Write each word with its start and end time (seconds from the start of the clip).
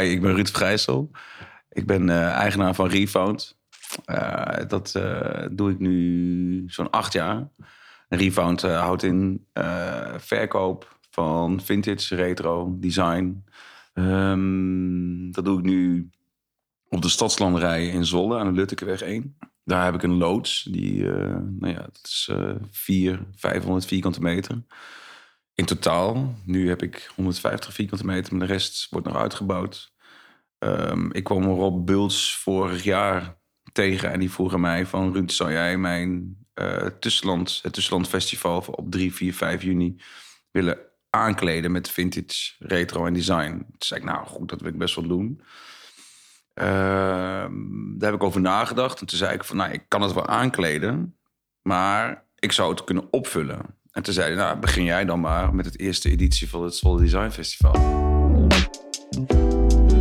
Ik 0.00 0.20
ben 0.20 0.34
Ruud 0.34 0.48
Vrijssel. 0.48 1.10
Ik 1.68 1.86
ben 1.86 2.08
uh, 2.08 2.30
eigenaar 2.30 2.74
van 2.74 2.88
Refound. 2.88 3.58
Uh, 4.06 4.56
dat 4.68 4.94
uh, 4.96 5.46
doe 5.50 5.70
ik 5.70 5.78
nu 5.78 6.64
zo'n 6.66 6.90
acht 6.90 7.12
jaar. 7.12 7.48
Refound 8.08 8.62
houdt 8.62 9.02
in 9.02 9.46
verkoop 10.16 10.98
van 11.10 11.60
vintage, 11.60 12.14
retro, 12.14 12.76
design. 12.78 13.44
Um, 13.94 15.32
dat 15.32 15.44
doe 15.44 15.58
ik 15.58 15.64
nu 15.64 16.10
op 16.88 17.02
de 17.02 17.08
stadslanderij 17.08 17.86
in 17.86 18.04
Zwolle 18.04 18.38
aan 18.38 18.46
de 18.46 18.52
Luttekeweg 18.52 19.02
1. 19.02 19.36
Daar 19.64 19.84
heb 19.84 19.94
ik 19.94 20.02
een 20.02 20.16
loods. 20.16 20.62
Die, 20.70 21.04
nou 21.04 21.68
ja, 21.68 21.80
dat 21.80 22.00
is 22.02 22.30
4, 22.70 23.26
500 23.34 23.86
vierkante 23.86 24.20
meter. 24.20 24.62
In 25.54 25.64
totaal. 25.64 26.34
Nu 26.44 26.68
heb 26.68 26.82
ik 26.82 27.10
150 27.14 27.74
vierkante 27.74 28.04
meter, 28.04 28.36
maar 28.36 28.46
de 28.46 28.52
rest 28.52 28.86
wordt 28.90 29.06
nog 29.06 29.16
uitgebouwd. 29.16 29.92
Um, 30.58 31.12
ik 31.12 31.24
kwam 31.24 31.44
Rob 31.44 31.86
Bults 31.86 32.36
vorig 32.36 32.82
jaar 32.82 33.36
tegen 33.72 34.12
en 34.12 34.20
die 34.20 34.30
vroeg 34.30 34.52
aan 34.52 34.60
mij 34.60 34.86
van... 34.86 35.12
Ruud, 35.12 35.30
zou 35.30 35.52
jij 35.52 35.76
mijn 35.76 36.36
uh, 36.54 36.86
Tussenland, 36.86 37.60
het 37.62 37.72
Tussenland 37.72 38.08
Festival 38.08 38.60
op 38.60 38.90
3, 38.90 39.14
4, 39.14 39.34
5 39.34 39.62
juni 39.62 39.96
willen 40.50 40.78
aankleden 41.10 41.72
met 41.72 41.90
vintage, 41.90 42.54
retro 42.58 43.06
en 43.06 43.12
design? 43.12 43.50
Toen 43.50 43.74
zei 43.78 44.00
ik, 44.00 44.06
nou 44.06 44.26
goed, 44.26 44.48
dat 44.48 44.60
wil 44.60 44.72
ik 44.72 44.78
best 44.78 44.94
wel 44.94 45.06
doen. 45.06 45.40
Uh, 46.54 46.64
daar 47.96 48.10
heb 48.10 48.14
ik 48.14 48.22
over 48.22 48.40
nagedacht. 48.40 49.00
En 49.00 49.06
toen 49.06 49.18
zei 49.18 49.34
ik 49.34 49.44
van, 49.44 49.56
nou, 49.56 49.72
ik 49.72 49.84
kan 49.88 50.02
het 50.02 50.12
wel 50.12 50.26
aankleden, 50.26 51.18
maar 51.62 52.26
ik 52.38 52.52
zou 52.52 52.70
het 52.70 52.84
kunnen 52.84 53.08
opvullen. 53.10 53.80
En 53.92 54.02
toen 54.02 54.14
zei 54.14 54.26
hij, 54.26 54.36
nou, 54.36 54.58
begin 54.58 54.84
jij 54.84 55.04
dan 55.04 55.20
maar 55.20 55.54
met 55.54 55.64
het 55.64 55.78
eerste 55.78 56.10
editie 56.10 56.48
van 56.48 56.62
het 56.62 56.74
Zwolle 56.74 57.00
Design 57.00 57.30
Festival. 57.30 57.76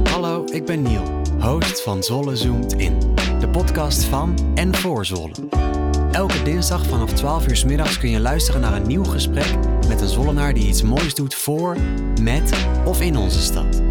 Hallo, 0.10 0.46
ik 0.52 0.66
ben 0.66 0.82
Niel, 0.82 1.22
host 1.40 1.82
van 1.82 2.04
Zwolle 2.04 2.36
Zoomt 2.36 2.74
In. 2.74 3.16
De 3.40 3.50
podcast 3.52 4.04
van 4.04 4.52
en 4.56 4.76
voor 4.76 5.06
Zwolle. 5.06 5.34
Elke 6.12 6.44
dinsdag 6.44 6.86
vanaf 6.86 7.14
12 7.14 7.48
uur 7.48 7.56
s 7.56 7.64
middags 7.64 7.98
kun 7.98 8.10
je 8.10 8.20
luisteren 8.20 8.62
naar 8.62 8.74
een 8.74 8.88
nieuw 8.88 9.04
gesprek 9.04 9.56
met 9.88 10.02
een 10.02 10.08
Zwollenaar 10.08 10.54
die 10.54 10.68
iets 10.68 10.82
moois 10.82 11.14
doet 11.14 11.36
voor, 11.36 11.78
met 12.22 12.68
of 12.86 13.02
in 13.02 13.18
onze 13.18 13.42
stad. 13.42 13.82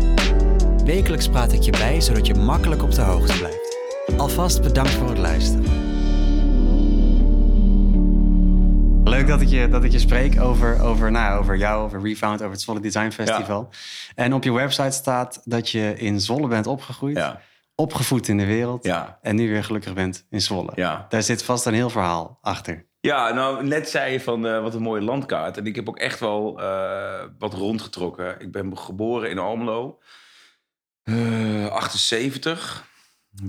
Wekelijks 0.84 1.28
praat 1.28 1.52
ik 1.52 1.62
je 1.62 1.70
bij 1.70 2.00
zodat 2.00 2.26
je 2.26 2.34
makkelijk 2.34 2.82
op 2.82 2.94
de 2.94 3.02
hoogte 3.02 3.38
blijft. 3.38 3.78
Alvast 4.16 4.62
bedankt 4.62 4.90
voor 4.90 5.08
het 5.08 5.18
luisteren. 5.18 5.89
Leuk 9.10 9.26
dat 9.26 9.40
ik 9.40 9.48
je, 9.48 9.68
dat 9.68 9.84
ik 9.84 9.92
je 9.92 9.98
spreek 9.98 10.40
over, 10.40 10.82
over, 10.82 11.10
nou, 11.10 11.38
over 11.38 11.56
jou, 11.56 11.84
over 11.84 12.02
Refound, 12.02 12.40
over 12.40 12.52
het 12.52 12.60
Zwolle 12.60 12.80
Design 12.80 13.10
Festival. 13.10 13.68
En 14.14 14.32
op 14.34 14.44
je 14.44 14.52
website 14.52 14.90
staat 14.90 15.40
dat 15.44 15.70
je 15.70 15.94
in 15.96 16.20
Zwolle 16.20 16.48
bent 16.48 16.66
opgegroeid. 16.66 17.16
Ja. 17.16 17.40
Opgevoed 17.74 18.28
in 18.28 18.36
de 18.36 18.46
wereld. 18.46 18.84
Ja. 18.84 19.18
En 19.22 19.36
nu 19.36 19.48
weer 19.48 19.64
gelukkig 19.64 19.94
bent 19.94 20.26
in 20.30 20.40
Zwolle. 20.40 20.72
Ja. 20.74 21.06
Daar 21.08 21.22
zit 21.22 21.42
vast 21.42 21.66
een 21.66 21.74
heel 21.74 21.90
verhaal 21.90 22.38
achter. 22.40 22.86
Ja, 23.00 23.32
nou, 23.32 23.64
net 23.64 23.88
zei 23.88 24.12
je 24.12 24.20
van 24.20 24.46
uh, 24.46 24.62
wat 24.62 24.74
een 24.74 24.82
mooie 24.82 25.02
landkaart. 25.02 25.56
En 25.56 25.66
ik 25.66 25.76
heb 25.76 25.88
ook 25.88 25.98
echt 25.98 26.20
wel 26.20 26.60
uh, 26.60 27.22
wat 27.38 27.54
rondgetrokken. 27.54 28.40
Ik 28.40 28.52
ben 28.52 28.78
geboren 28.78 29.30
in 29.30 29.38
Almelo. 29.38 29.98
Uh, 31.04 31.66
78. 31.66 32.88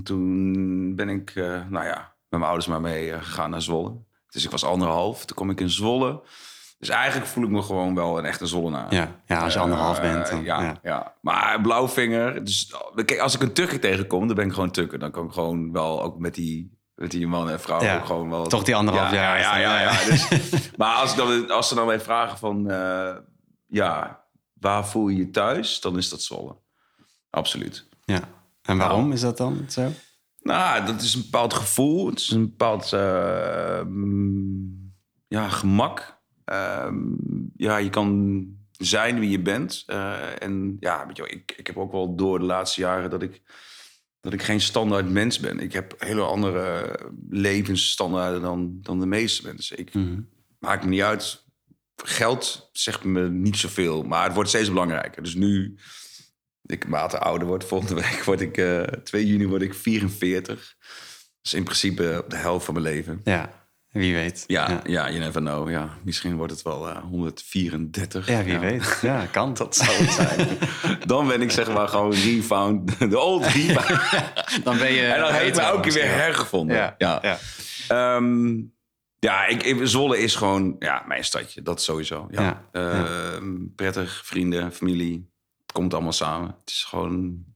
Toen 0.04 0.94
ben 0.96 1.08
ik, 1.08 1.34
nou 1.68 1.84
ja, 1.84 2.14
met 2.28 2.40
mijn 2.40 2.42
ouders 2.42 2.66
maar 2.66 2.80
mee 2.80 3.12
gegaan 3.12 3.50
naar 3.50 3.62
Zwolle. 3.62 4.10
Dus 4.32 4.44
ik 4.44 4.50
was 4.50 4.64
anderhalf. 4.64 5.24
Toen 5.24 5.36
kom 5.36 5.50
ik 5.50 5.60
in 5.60 5.70
Zwolle. 5.70 6.22
Dus 6.78 6.88
eigenlijk 6.88 7.30
voel 7.30 7.44
ik 7.44 7.50
me 7.50 7.62
gewoon 7.62 7.94
wel 7.94 8.18
een 8.18 8.24
echte 8.24 8.46
Zollenaar. 8.46 8.94
Ja, 8.94 9.20
ja 9.26 9.42
als 9.42 9.52
je 9.52 9.58
anderhalf 9.58 9.96
uh, 9.96 10.02
bent. 10.02 10.30
Dan, 10.30 10.44
ja, 10.44 10.62
ja, 10.62 10.78
ja. 10.82 11.14
Maar 11.20 11.60
blauwvinger. 11.60 12.44
Dus, 12.44 12.74
kijk, 13.04 13.18
als 13.18 13.34
ik 13.34 13.42
een 13.42 13.52
tukker 13.52 13.80
tegenkom, 13.80 14.26
dan 14.26 14.36
ben 14.36 14.46
ik 14.46 14.52
gewoon 14.52 14.70
tukker. 14.70 14.98
Dan 14.98 15.10
kan 15.10 15.26
ik 15.26 15.32
gewoon 15.32 15.72
wel 15.72 16.02
ook 16.02 16.18
met 16.18 16.34
die, 16.34 16.78
met 16.94 17.10
die 17.10 17.26
man 17.26 17.50
en 17.50 17.60
vrouw 17.60 17.82
ja, 17.82 17.96
ook 17.96 18.06
gewoon 18.06 18.30
wel... 18.30 18.46
Toch 18.46 18.62
die 18.62 18.76
anderhalf 18.76 19.10
ja, 19.10 19.16
jaar. 19.16 19.40
Ja, 19.40 19.56
ja, 19.56 19.80
ja. 19.80 19.90
ja. 19.90 20.04
Dus, 20.04 20.28
maar 20.76 20.94
als, 20.94 21.10
ik 21.10 21.16
dan, 21.16 21.50
als 21.50 21.68
ze 21.68 21.74
dan 21.74 21.86
mij 21.86 22.00
vragen 22.00 22.38
van... 22.38 22.70
Uh, 22.70 23.16
ja, 23.66 24.24
waar 24.52 24.86
voel 24.86 25.08
je 25.08 25.16
je 25.16 25.30
thuis? 25.30 25.80
Dan 25.80 25.96
is 25.96 26.08
dat 26.08 26.22
Zwolle. 26.22 26.56
Absoluut. 27.30 27.88
Ja. 28.04 28.20
En 28.62 28.76
waarom 28.76 29.00
nou, 29.00 29.12
is 29.12 29.20
dat 29.20 29.36
dan 29.36 29.64
zo? 29.68 29.92
Nou, 30.42 30.86
dat 30.86 31.00
is 31.00 31.14
een 31.14 31.22
bepaald 31.22 31.54
gevoel. 31.54 32.06
Het 32.06 32.18
is 32.18 32.30
een 32.30 32.48
bepaald 32.48 32.92
uh, 32.92 33.82
ja, 35.28 35.48
gemak. 35.48 36.20
Uh, 36.52 36.92
ja, 37.56 37.76
je 37.76 37.90
kan 37.90 38.46
zijn 38.70 39.18
wie 39.18 39.30
je 39.30 39.40
bent. 39.40 39.84
Uh, 39.86 40.42
en 40.42 40.76
ja, 40.80 41.06
weet 41.06 41.16
je, 41.16 41.28
ik, 41.28 41.54
ik 41.56 41.66
heb 41.66 41.76
ook 41.76 41.92
wel 41.92 42.14
door 42.16 42.38
de 42.38 42.44
laatste 42.44 42.80
jaren 42.80 43.10
dat 43.10 43.22
ik, 43.22 43.42
dat 44.20 44.32
ik 44.32 44.42
geen 44.42 44.60
standaard 44.60 45.10
mens 45.10 45.40
ben. 45.40 45.58
Ik 45.58 45.72
heb 45.72 45.94
hele 45.98 46.22
andere 46.22 46.98
levensstandaarden 47.30 48.40
dan, 48.42 48.78
dan 48.82 49.00
de 49.00 49.06
meeste 49.06 49.46
mensen. 49.46 49.78
Ik 49.78 49.94
Mhm. 49.94 50.04
mm. 50.06 50.28
maakt 50.58 50.84
me 50.84 50.90
niet 50.90 51.02
uit. 51.02 51.44
Geld 52.04 52.68
zegt 52.72 53.04
me 53.04 53.28
niet 53.30 53.56
zoveel, 53.56 54.02
maar 54.02 54.24
het 54.24 54.34
wordt 54.34 54.48
steeds 54.48 54.68
belangrijker. 54.68 55.22
Dus 55.22 55.34
nu 55.34 55.76
ik 56.72 56.88
mate 56.88 57.18
ouder 57.18 57.48
word. 57.48 57.64
Volgende 57.64 57.94
week 57.94 58.24
word 58.24 58.40
ik, 58.40 58.56
uh, 58.56 58.82
2 58.82 59.26
juni 59.26 59.46
word 59.46 59.62
ik 59.62 59.74
44. 59.74 60.76
Dus 61.42 61.54
in 61.54 61.64
principe 61.64 62.20
op 62.24 62.30
de 62.30 62.36
helft 62.36 62.64
van 62.64 62.74
mijn 62.74 62.86
leven. 62.86 63.20
Ja, 63.24 63.50
wie 63.92 64.14
weet. 64.14 64.44
Ja, 64.46 64.68
ja. 64.68 64.80
ja 64.84 65.08
you 65.08 65.18
never 65.18 65.40
know. 65.40 65.70
Ja, 65.70 65.88
misschien 66.04 66.36
wordt 66.36 66.52
het 66.52 66.62
wel 66.62 66.88
uh, 66.88 66.96
134. 66.96 68.28
Ja, 68.28 68.44
wie 68.44 68.52
ja. 68.52 68.58
weet. 68.58 68.98
Ja, 69.02 69.26
kan. 69.26 69.54
Dat 69.58 69.76
zou 69.76 69.90
het 69.90 70.12
zijn. 70.12 70.48
dan 71.06 71.26
ben 71.26 71.42
ik 71.42 71.50
zeg 71.50 71.72
maar 71.72 71.88
gewoon 71.88 72.12
refound. 72.12 73.10
De 73.10 73.18
old 73.18 73.46
refound. 73.46 74.00
dan 74.64 74.78
ben 74.78 74.92
je... 74.92 75.02
En 75.02 75.20
dan 75.20 75.32
heb 75.32 75.42
ik 75.42 75.54
me 75.54 75.60
elke 75.60 75.80
keer 75.80 75.92
weer 75.92 76.14
hergevonden. 76.14 76.76
Ja, 76.76 76.94
ja. 76.98 77.38
ja. 77.88 78.16
Um, 78.16 78.74
ja, 79.18 79.46
ik, 79.46 79.62
ik, 79.62 79.78
Zwolle 79.82 80.18
is 80.18 80.34
gewoon 80.34 80.76
ja, 80.78 81.04
mijn 81.06 81.24
stadje. 81.24 81.62
Dat 81.62 81.82
sowieso. 81.82 82.28
Ja. 82.30 82.64
Ja, 82.72 82.80
Uh, 82.80 83.48
prettig, 83.76 84.22
vrienden, 84.24 84.72
familie 84.72 85.31
komt 85.72 85.94
allemaal 85.94 86.12
samen. 86.12 86.48
Het 86.60 86.70
is 86.70 86.84
gewoon 86.88 87.50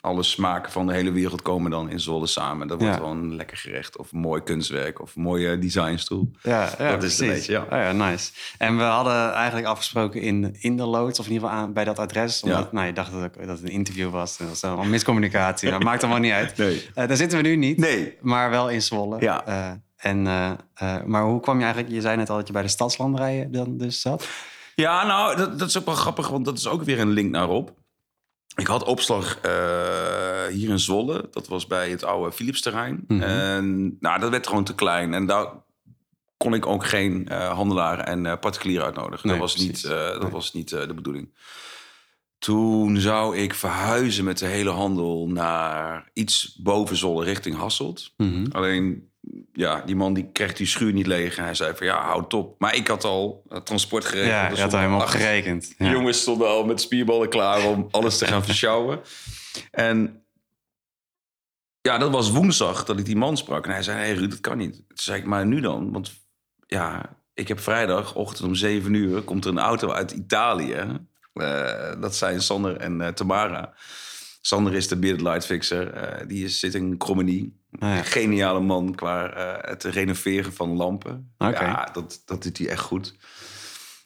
alle 0.00 0.22
smaken 0.22 0.72
van 0.72 0.86
de 0.86 0.92
hele 0.92 1.12
wereld 1.12 1.42
komen 1.42 1.70
dan 1.70 1.90
in 1.90 2.00
Zwolle 2.00 2.26
samen. 2.26 2.68
Dat 2.68 2.78
wordt 2.80 2.94
Ja. 2.94 3.00
gewoon 3.00 3.18
een 3.18 3.34
lekker 3.36 3.56
gerecht 3.56 3.96
of 3.96 4.12
mooi 4.12 4.42
kunstwerk 4.42 5.00
of 5.00 5.16
mooie 5.16 5.58
designstoel. 5.58 6.30
Ja, 6.42 6.60
ja, 6.78 6.90
Dat 6.90 7.02
is 7.02 7.16
precies. 7.16 7.34
beetje, 7.36 7.52
ja. 7.52 7.62
Oh 7.62 7.68
ja, 7.70 7.92
nice. 7.92 8.32
En 8.58 8.76
we 8.76 8.82
hadden 8.82 9.32
eigenlijk 9.32 9.66
afgesproken 9.66 10.20
in, 10.20 10.56
in 10.60 10.76
de 10.76 10.84
loods, 10.84 11.18
of 11.18 11.26
in 11.26 11.32
ieder 11.32 11.48
geval 11.48 11.62
aan, 11.62 11.72
bij 11.72 11.84
dat 11.84 11.98
adres. 11.98 12.42
Omdat 12.42 12.58
Ja. 12.62 12.68
nou, 12.72 12.86
je 12.86 12.92
dacht 12.92 13.12
dat 13.12 13.20
het, 13.20 13.34
dat 13.34 13.48
het 13.48 13.62
een 13.62 13.68
interview 13.74 14.10
was. 14.10 14.36
Dat 14.36 14.48
was 14.48 14.64
allemaal 14.64 14.84
miscommunicatie. 14.84 15.70
dat 15.70 15.82
maakt 15.82 16.02
allemaal 16.02 16.20
niet 16.20 16.32
uit. 16.32 16.56
Nee. 16.62 16.88
Eh, 16.94 17.08
daar 17.08 17.16
zitten 17.16 17.42
we 17.42 17.48
nu 17.48 17.56
niet, 17.56 17.78
Nee. 17.78 18.16
maar 18.20 18.50
wel 18.50 18.70
in 18.70 18.82
Zwolle. 18.82 19.20
Ja. 19.20 19.46
Eh, 19.46 19.70
en, 19.96 20.26
eh, 20.26 21.02
maar 21.04 21.22
hoe 21.24 21.40
kwam 21.40 21.56
je 21.58 21.64
eigenlijk... 21.64 21.94
Je 21.94 22.00
zei 22.00 22.16
net 22.16 22.30
al 22.30 22.36
dat 22.36 22.46
je 22.46 22.52
bij 22.52 22.62
de 22.62 22.68
stadslanderijen 22.68 23.52
dan 23.52 23.76
dus 23.76 24.00
zat. 24.00 24.28
Ja, 24.74 25.06
nou, 25.06 25.36
dat, 25.36 25.58
dat 25.58 25.68
is 25.68 25.78
ook 25.78 25.84
wel 25.86 25.94
grappig, 25.94 26.28
want 26.28 26.44
dat 26.44 26.58
is 26.58 26.66
ook 26.66 26.82
weer 26.82 27.00
een 27.00 27.10
link 27.10 27.30
naar 27.30 27.46
Rob. 27.46 27.68
Ik 28.56 28.66
had 28.66 28.84
opslag 28.84 29.38
eh, 29.40 30.46
hier 30.46 30.68
in 30.70 30.78
Zwolle. 30.78 31.28
Dat 31.30 31.48
was 31.48 31.66
bij 31.66 31.90
het 31.90 32.04
oude 32.04 32.32
Philipsterrein. 32.32 33.04
Mhm. 33.08 33.22
En 33.22 33.96
nou, 34.00 34.20
dat 34.20 34.30
werd 34.30 34.46
gewoon 34.46 34.64
te 34.64 34.74
klein. 34.74 35.14
En 35.14 35.26
daar 35.26 35.46
kon 36.36 36.54
ik 36.54 36.66
ook 36.66 36.86
geen 36.86 37.28
eh 37.28 37.52
handelaar 37.52 37.98
en 37.98 38.26
eh 38.26 38.38
particulier 38.38 38.82
uitnodigen. 38.82 39.28
Nee, 39.28 39.38
dat 39.38 39.44
was 39.44 39.54
precies. 39.54 39.82
niet, 39.82 39.92
dat 39.92 40.22
Nee. 40.22 40.30
was 40.30 40.52
niet 40.52 40.68
de 40.68 40.94
bedoeling. 40.94 41.34
Toen 42.38 42.96
zou 42.96 43.36
ik 43.36 43.54
verhuizen 43.54 44.24
met 44.24 44.38
de 44.38 44.46
hele 44.46 44.70
handel 44.70 45.28
naar 45.28 46.10
iets 46.12 46.54
boven 46.62 46.96
Zwolle 46.96 47.24
richting 47.24 47.56
Hasselt. 47.56 48.12
Mhm. 48.16 48.46
Alleen, 48.52 49.11
ja, 49.52 49.80
die 49.80 49.96
man 49.96 50.14
die 50.14 50.30
kreeg 50.32 50.52
die 50.52 50.66
schuur 50.66 50.92
niet 50.92 51.06
leeg. 51.06 51.36
En 51.36 51.44
hij 51.44 51.54
zei 51.54 51.76
van, 51.76 51.86
ja, 51.86 52.04
houd 52.04 52.34
op. 52.34 52.60
Maar 52.60 52.74
ik 52.74 52.88
had 52.88 53.04
al 53.04 53.42
het 53.48 53.66
transport 53.66 54.04
geregeld. 54.04 54.30
Ja, 54.30 54.42
je 54.42 54.48
had 54.48 54.56
stonden 54.58 54.78
helemaal 54.78 55.06
gerekend. 55.06 55.74
Ja. 55.78 55.90
Jongens 55.90 56.20
stonden 56.20 56.48
al 56.48 56.64
met 56.64 56.80
spierballen 56.80 57.28
klaar 57.28 57.66
om 57.66 57.88
alles 57.90 58.18
te 58.18 58.26
gaan 58.26 58.44
versjouwen. 58.50 59.00
En 59.70 60.24
ja, 61.80 61.98
dat 61.98 62.10
was 62.10 62.30
woensdag 62.30 62.84
dat 62.84 62.98
ik 62.98 63.04
die 63.04 63.16
man 63.16 63.36
sprak. 63.36 63.66
En 63.66 63.72
hij 63.72 63.82
zei, 63.82 63.98
hey 63.98 64.14
Ruud, 64.14 64.30
dat 64.30 64.40
kan 64.40 64.58
niet. 64.58 64.74
Toen 64.74 64.84
zei 64.94 65.18
ik, 65.18 65.26
maar 65.26 65.46
nu 65.46 65.60
dan? 65.60 65.92
Want 65.92 66.12
ja, 66.66 67.16
ik 67.34 67.48
heb 67.48 67.60
vrijdagochtend 67.60 68.48
om 68.48 68.54
zeven 68.54 68.94
uur... 68.94 69.22
komt 69.22 69.44
er 69.44 69.50
een 69.50 69.58
auto 69.58 69.90
uit 69.90 70.10
Italië. 70.10 71.06
Eh, 71.32 72.00
dat 72.00 72.16
zijn 72.16 72.42
Sander 72.42 72.76
en 72.76 73.00
eh, 73.00 73.08
Tamara. 73.08 73.74
Sander 74.40 74.74
is 74.74 74.88
de 74.88 74.96
bearded 74.96 75.20
light 75.20 75.46
fixer. 75.46 75.92
Eh, 75.92 76.26
die 76.26 76.44
is, 76.44 76.58
zit 76.58 76.74
in 76.74 76.96
Cromenie. 76.96 77.60
Ja. 77.78 78.02
Geniale 78.02 78.60
man 78.60 78.94
qua 78.94 79.30
eh, 79.30 79.70
het 79.70 79.84
renoveren 79.84 80.52
van 80.52 80.76
lampen. 80.76 81.34
Ja, 81.38 81.88
dat, 81.92 82.22
dat 82.24 82.42
doet 82.42 82.58
hij 82.58 82.68
echt 82.68 82.80
goed. 82.80 83.14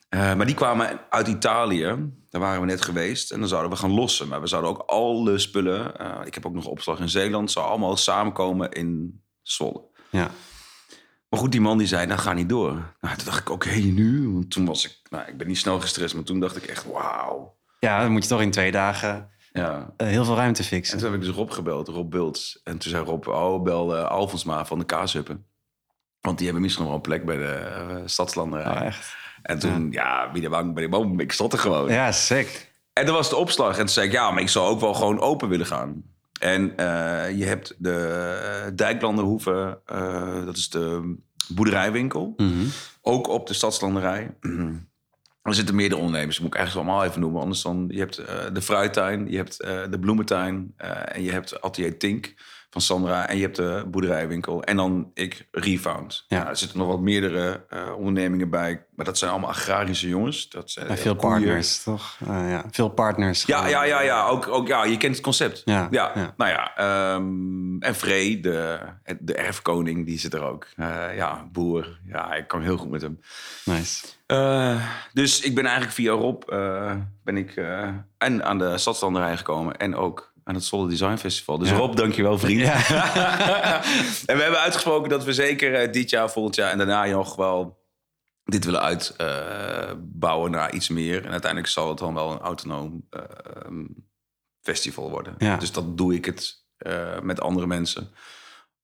Eh, 0.08 0.34
maar 0.34 0.46
die 0.46 0.54
kwamen 0.54 1.00
uit 1.10 1.28
Italië. 1.28 1.96
Daar 2.30 2.40
waren 2.40 2.60
we 2.60 2.66
net 2.66 2.82
geweest. 2.82 3.30
En 3.30 3.38
dan 3.38 3.48
zouden 3.48 3.70
we 3.70 3.76
gaan 3.76 3.90
lossen. 3.90 4.28
Maar 4.28 4.40
we 4.40 4.46
zouden 4.46 4.70
ook 4.70 4.82
alle 4.86 5.38
spullen... 5.38 5.98
eh, 5.98 6.26
ik 6.26 6.34
heb 6.34 6.46
ook 6.46 6.54
nog 6.54 6.66
opslag 6.66 7.00
in 7.00 7.08
Zeeland. 7.08 7.50
Zou 7.50 7.66
allemaal 7.66 7.96
samenkomen 7.96 8.70
in 8.70 9.22
Zwolle. 9.42 9.84
Ja. 10.10 10.30
Maar 11.28 11.40
goed, 11.40 11.52
die 11.52 11.60
man 11.60 11.78
die 11.78 11.86
zei, 11.86 12.06
dat 12.06 12.20
gaat 12.20 12.34
niet 12.34 12.48
door. 12.48 12.72
Nou, 13.00 13.16
toen 13.16 13.24
dacht 13.24 13.40
ik, 13.40 13.50
oké, 13.50 13.70
nu? 13.74 14.28
Want 14.32 14.50
toen 14.50 14.66
was 14.66 14.84
ik... 14.84 15.00
Nou, 15.10 15.28
ik 15.28 15.36
ben 15.36 15.46
niet 15.46 15.58
snel 15.58 15.80
gestrest, 15.80 16.14
maar 16.14 16.24
toen 16.24 16.40
dacht 16.40 16.56
ik 16.56 16.64
echt, 16.64 16.84
wauw. 16.84 17.56
ja, 17.80 18.00
dan 18.00 18.12
moet 18.12 18.22
je 18.22 18.28
toch 18.28 18.40
in 18.40 18.50
twee 18.50 18.70
dagen 18.70 19.30
Ja. 19.56 19.92
eh, 19.96 20.06
heel 20.06 20.24
veel 20.24 20.36
ruimte 20.36 20.62
En 20.62 20.68
fixen. 20.68 20.98
toen 20.98 21.10
heb 21.10 21.20
ik 21.20 21.26
dus 21.26 21.34
Rob 21.34 21.50
gebeld, 21.50 21.88
Rob 21.88 22.10
Bults. 22.10 22.60
En 22.64 22.78
toen 22.78 22.90
zei 22.90 23.04
Rob, 23.04 23.26
oh, 23.26 23.62
bel 23.62 23.96
uh, 23.96 24.04
Alfonsma 24.04 24.64
van 24.64 24.78
de 24.78 24.84
Kaashuppen. 24.84 25.44
Want 26.20 26.36
die 26.36 26.46
hebben 26.46 26.62
misschien 26.62 26.84
nog 26.84 26.92
wel 26.92 27.02
een 27.02 27.08
plek 27.08 27.24
bij 27.26 27.36
de 27.36 27.84
uh, 27.90 27.96
stadslanderij. 28.04 28.76
Oh, 28.76 28.82
echt? 28.82 29.14
En 29.42 29.58
toen, 29.58 29.92
ja, 29.92 30.24
ja 30.24 30.32
wie 30.32 30.42
de 30.42 30.48
wang 30.48 30.74
bij 30.74 30.82
de 30.82 30.88
boom, 30.88 31.20
ik 31.20 31.32
stond 31.32 31.52
er 31.52 31.58
gewoon. 31.58 31.88
Ja, 31.88 32.12
sick. 32.12 32.72
En 32.92 33.06
dat 33.06 33.14
was 33.14 33.28
de 33.28 33.36
opslag. 33.36 33.70
En 33.70 33.76
toen 33.76 33.88
zei 33.88 34.06
ik, 34.06 34.12
ja, 34.12 34.30
maar 34.30 34.42
ik 34.42 34.48
zou 34.48 34.68
ook 34.68 34.80
wel 34.80 34.94
gewoon 34.94 35.20
open 35.20 35.48
willen 35.48 35.66
gaan. 35.66 36.02
En 36.40 36.62
je 37.36 37.44
hebt 37.44 37.74
de 37.78 38.72
Dijklanderhoeve, 38.74 39.80
dat 40.44 40.56
is 40.56 40.70
de 40.70 41.16
boerderijwinkel. 41.48 42.32
Mhm. 42.36 42.48
Mm 42.48 42.58
-hmm. 42.58 42.70
Ook 43.02 43.28
op 43.28 43.46
de 43.46 43.54
stadslanderij. 43.54 44.36
Er 45.46 45.54
zitten 45.54 45.74
meerdere 45.74 46.00
ondernemers, 46.00 46.38
moet 46.38 46.48
ik 46.48 46.54
eigenlijk 46.54 46.86
allemaal 46.86 47.04
even 47.04 47.20
noemen. 47.20 47.40
Anders 47.40 47.62
dan, 47.62 47.86
je 47.88 47.98
hebt 47.98 48.20
uh, 48.20 48.26
de 48.52 48.62
fruittuin, 48.62 49.30
je 49.30 49.36
hebt 49.36 49.64
uh, 49.64 49.82
de 49.90 49.98
bloementuin 49.98 50.74
en 50.76 51.22
je 51.22 51.32
hebt 51.32 51.60
Atelier 51.60 51.98
Tink 51.98 52.34
van 52.76 52.84
Sandra 52.84 53.28
en 53.28 53.36
je 53.36 53.42
hebt 53.42 53.56
de 53.56 53.84
boerderijwinkel. 53.86 54.62
En 54.62 54.76
dan 54.76 55.10
ik, 55.14 55.48
Refound. 55.50 56.24
Ja. 56.28 56.36
Nou, 56.36 56.50
er 56.50 56.56
zitten 56.56 56.78
nog 56.78 56.86
wat 56.88 57.00
meerdere 57.00 57.64
uh, 57.70 57.96
ondernemingen 57.96 58.50
bij, 58.50 58.84
maar 58.94 59.04
dat 59.04 59.18
zijn 59.18 59.30
allemaal 59.30 59.50
agrarische 59.50 60.08
jongens. 60.08 60.48
Dat 60.48 60.70
zijn 60.70 60.86
en 60.86 60.98
veel 60.98 61.16
koeien. 61.16 61.36
partners, 61.36 61.82
toch? 61.82 62.18
Uh, 62.28 62.50
ja. 62.50 62.64
Veel 62.70 62.88
partners. 62.88 63.44
Ja, 63.44 63.66
ja, 63.66 63.84
ja, 63.84 64.00
ja. 64.00 64.26
Ook, 64.26 64.48
ook, 64.48 64.66
ja, 64.68 64.84
je 64.84 64.96
kent 64.96 65.14
het 65.14 65.24
concept. 65.24 65.62
Ja, 65.64 65.88
ja. 65.90 66.12
ja. 66.14 66.34
Nou 66.36 66.50
ja, 66.50 67.14
um, 67.14 67.82
en 67.82 67.94
Free, 67.94 68.40
de, 68.40 68.78
de 69.20 69.34
erfkoning, 69.34 70.06
die 70.06 70.18
zit 70.18 70.34
er 70.34 70.42
ook. 70.42 70.66
Uh, 70.76 71.16
ja, 71.16 71.48
boer. 71.52 72.00
Ja, 72.06 72.34
ik 72.34 72.48
kan 72.48 72.62
heel 72.62 72.76
goed 72.76 72.90
met 72.90 73.02
hem. 73.02 73.20
Nice. 73.64 74.06
Dus 75.12 75.40
ik 75.40 75.54
ben 75.54 75.64
eigenlijk 75.64 75.94
via 75.94 76.12
Rob 76.12 76.42
ben 77.24 77.36
ik 77.36 77.56
en 78.18 78.44
aan 78.44 78.58
de 78.58 78.78
stadslanderij 78.78 79.36
gekomen 79.36 79.76
en 79.76 79.94
ook 79.94 80.34
aan 80.46 80.54
het 80.54 80.64
Zolle 80.64 80.88
Design 80.88 81.16
Festival. 81.16 81.58
Dus 81.58 81.68
Ja. 81.68 81.76
Rob, 81.76 81.96
dankjewel 81.96 82.38
vriend. 82.38 82.60
Ja. 82.60 82.74
en 84.26 84.36
we 84.36 84.42
hebben 84.42 84.60
uitgesproken 84.60 85.08
dat 85.08 85.24
we 85.24 85.32
zeker 85.32 85.74
eh, 85.74 85.92
dit 85.92 86.10
jaar, 86.10 86.30
volgend 86.30 86.54
jaar 86.54 86.70
en 86.70 86.78
daarna 86.78 87.04
nog 87.04 87.36
wel 87.36 87.84
dit 88.44 88.64
willen 88.64 88.80
uitbouwen 88.80 90.50
naar 90.50 90.74
iets 90.74 90.88
meer. 90.88 91.24
En 91.24 91.30
uiteindelijk 91.30 91.72
zal 91.72 91.88
het 91.88 91.98
dan 91.98 92.14
wel 92.14 92.32
een 92.32 92.38
autonoom 92.38 93.06
eh, 93.10 93.20
festival 94.60 95.10
worden. 95.10 95.34
Ja. 95.38 95.56
Dus 95.56 95.72
dat 95.72 95.96
doe 95.96 96.14
ik 96.14 96.24
het 96.24 96.64
eh, 96.76 97.20
met 97.20 97.40
andere 97.40 97.66
mensen 97.66 98.10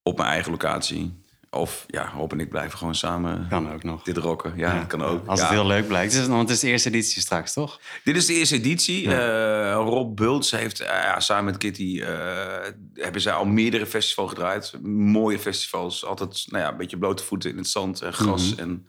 op 0.03 0.17
mijn 0.17 0.31
eigen 0.31 0.51
locatie. 0.51 1.22
Of 1.55 1.85
ja, 1.87 2.13
Rob 2.17 2.33
en 2.33 2.41
ik 2.41 2.49
blijven 2.49 2.79
gewoon 2.79 2.95
samen 2.95 3.47
Kan 3.49 3.73
ook 3.73 3.83
nog. 3.83 4.03
dit 4.03 4.17
rocken. 4.17 4.53
Ja, 4.57 4.85
kan 4.85 5.03
ook. 5.03 5.27
Als 5.27 5.41
Ja. 5.41 5.45
het 5.47 5.55
heel 5.55 5.67
leuk 5.67 5.87
blijkt. 5.87 6.27
Want 6.27 6.41
het 6.41 6.51
is 6.51 6.61
de 6.61 6.69
eerste 6.69 6.89
editie 6.89 7.21
straks, 7.23 7.53
toch? 7.53 7.81
Dit 8.05 8.17
is 8.17 8.27
de 8.27 8.33
eerste 8.35 8.55
editie. 8.55 9.15
Eh, 9.15 9.73
Rob 9.75 10.17
Bults 10.17 10.51
heeft 10.51 10.81
eh, 10.81 10.87
ja, 10.87 11.21
samen 11.21 11.45
met 11.45 11.57
Kitty... 11.57 12.01
eh, 12.03 12.59
hebben 12.95 13.21
zij 13.21 13.33
al 13.33 13.45
meerdere 13.45 13.87
festivals 13.87 14.31
gedraaid. 14.31 14.73
Mooie 14.83 15.39
festivals. 15.39 16.05
Altijd 16.05 16.45
nou 16.47 16.65
ja, 16.65 16.71
een 16.71 16.77
beetje 16.77 16.99
blote 16.99 17.23
voeten 17.25 17.51
in 17.51 17.57
het 17.57 17.69
zand 17.69 18.01
en 18.03 18.13
gras 18.13 18.51
Mhm. 18.51 18.61
en 18.61 18.89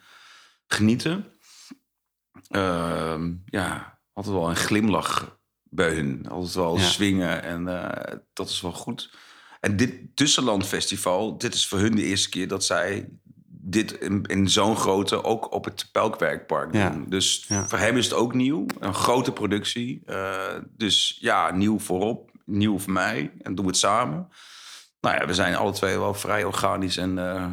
genieten. 0.68 1.26
Ehm, 2.50 3.32
ja, 3.46 4.00
altijd 4.14 4.36
wel 4.36 4.50
een 4.50 4.56
glimlach 4.56 5.38
bij 5.64 5.94
hun. 5.94 6.26
Altijd 6.30 6.54
wel 6.54 6.78
swingen 6.78 7.44
en 7.44 7.64
dat 8.34 8.50
is 8.50 8.62
wel 8.62 8.72
goed. 8.72 9.12
En 9.64 9.76
dit 9.78 9.94
Tussenlandfestival, 10.16 11.38
dit 11.38 11.54
is 11.54 11.68
voor 11.68 11.80
hun 11.80 11.96
de 11.96 12.04
eerste 12.04 12.30
keer 12.30 12.48
dat 12.48 12.64
zij 12.66 13.10
dit 13.48 13.92
in, 13.92 14.24
in 14.24 14.50
zo'n 14.50 14.76
grote 14.76 15.24
ook 15.24 15.54
op 15.54 15.66
het 15.66 15.90
Pelkwerkpark 15.92 16.74
Ja. 16.74 16.90
doen. 16.90 17.06
Dus 17.10 17.46
Ja. 17.48 17.68
voor 17.68 17.78
hem 17.78 17.98
is 17.98 18.06
het 18.06 18.14
ook 18.14 18.34
nieuw. 18.34 18.66
Een 18.80 18.94
grote 18.94 19.32
productie. 19.32 20.02
Eh, 20.06 20.48
dus 20.78 21.18
ja, 21.20 21.52
nieuw 21.52 21.80
voorop, 21.80 22.32
nieuw 22.46 22.80
voor 22.80 22.92
mij. 22.94 23.32
En 23.42 23.56
doen 23.56 23.66
we 23.66 23.72
het 23.72 23.80
samen. 23.80 24.28
Nou 25.02 25.16
ja, 25.20 25.26
we 25.26 25.34
zijn 25.34 25.56
alle 25.56 25.72
twee 25.72 25.98
wel 25.98 26.14
vrij 26.14 26.44
organisch 26.44 26.98
en 26.98 27.18
eh, 27.18 27.46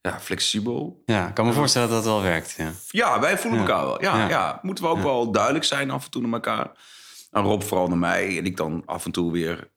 ja, 0.00 0.20
flexibel. 0.20 1.02
Ja, 1.06 1.28
ik 1.28 1.34
kan 1.34 1.46
me 1.46 1.52
voorstellen 1.52 1.88
dat 1.88 2.04
dat 2.04 2.12
wel 2.12 2.22
werkt. 2.22 2.54
Ja. 2.58 2.70
Ja, 2.88 3.20
wij 3.20 3.38
voelen 3.38 3.60
elkaar 3.60 3.84
wel. 3.84 4.02
Ja, 4.02 4.28
Ja. 4.28 4.58
moeten 4.62 4.84
we 4.84 4.90
ook 4.90 5.02
wel 5.02 5.30
duidelijk 5.32 5.64
zijn 5.64 5.90
af 5.90 6.04
en 6.04 6.10
toe 6.10 6.22
naar 6.22 6.32
elkaar. 6.32 6.70
En 7.30 7.42
Rob 7.42 7.62
vooral 7.62 7.88
naar 7.88 7.98
mij. 7.98 8.38
En 8.38 8.44
ik 8.46 8.56
dan 8.56 8.82
af 8.84 9.04
en 9.04 9.10
toe 9.12 9.32
weer 9.32 9.70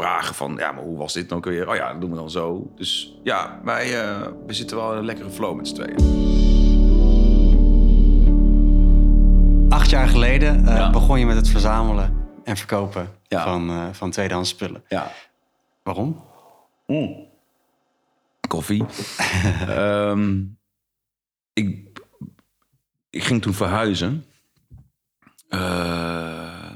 vragen 0.00 0.34
van... 0.34 0.54
ja, 0.58 0.72
maar 0.72 0.82
hoe 0.84 0.96
was 0.98 1.12
dit 1.12 1.28
nou 1.28 1.36
ook 1.40 1.44
weer? 1.46 1.68
Oh 1.68 1.74
ja, 1.74 1.92
dat 1.92 2.00
doen 2.00 2.10
we 2.10 2.16
dan 2.16 2.30
zo. 2.30 2.72
Dus 2.76 3.18
ja, 3.22 3.60
wij 3.64 4.00
eh, 4.02 4.26
we 4.46 4.52
zitten 4.52 4.76
wel 4.76 4.92
in 4.92 4.98
een 4.98 5.04
lekkere 5.04 5.30
flow 5.30 5.56
met 5.56 5.68
z'n 5.68 5.74
tweeën. 5.74 5.98
Acht 9.68 9.90
jaar 9.90 10.08
geleden 10.08 10.66
eh, 10.68 10.76
Ja. 10.76 10.90
begon 10.90 11.18
je 11.18 11.26
met 11.26 11.36
het 11.36 11.48
verzamelen 11.48 12.26
en 12.44 12.56
verkopen 12.56 13.08
Ja. 13.22 13.44
van, 13.44 13.70
eh, 13.70 13.88
van 13.92 14.10
tweedehands 14.10 14.48
spullen. 14.50 14.84
Ja. 14.88 15.10
Waarom? 15.82 16.24
Koffie. 18.48 18.84
Ehm, 19.68 20.42
ik, 21.52 22.00
ik 23.10 23.22
ging 23.24 23.42
toen 23.42 23.54
verhuizen. 23.54 24.24
Eh, 25.48 26.70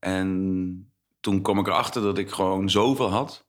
en 0.00 0.87
toen 1.28 1.42
kwam 1.42 1.58
ik 1.58 1.66
erachter 1.66 2.02
dat 2.02 2.18
ik 2.18 2.30
gewoon 2.30 2.70
zoveel 2.70 3.10
had. 3.10 3.46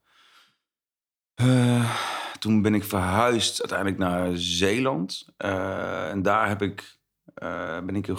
Eh, 1.33 1.99
toen 2.39 2.61
ben 2.61 2.73
ik 2.73 2.83
verhuisd 2.83 3.59
uiteindelijk 3.59 3.99
naar 3.99 4.29
Zeeland. 4.33 5.25
Eh, 5.37 6.09
en 6.09 6.21
daar 6.21 6.47
heb 6.47 6.61
ik, 6.61 6.99
eh, 7.33 7.79
ben 7.79 7.95
ik 7.95 8.07
in 8.07 8.17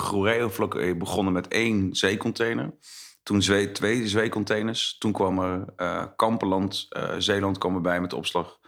begonnen 0.98 1.32
met 1.32 1.48
één 1.48 1.94
zeecontainer. 1.94 2.74
Toen 3.22 3.42
zwee, 3.42 3.72
twee 3.72 4.08
zeecontainers. 4.08 4.98
Toen 4.98 5.12
kwam 5.12 5.38
er 5.38 6.12
Kamperland, 6.16 6.86
eh, 6.88 7.14
Zeeland 7.18 7.58
kwam 7.58 7.74
erbij 7.74 8.00
met 8.00 8.10
de 8.10 8.16
opslag. 8.16 8.58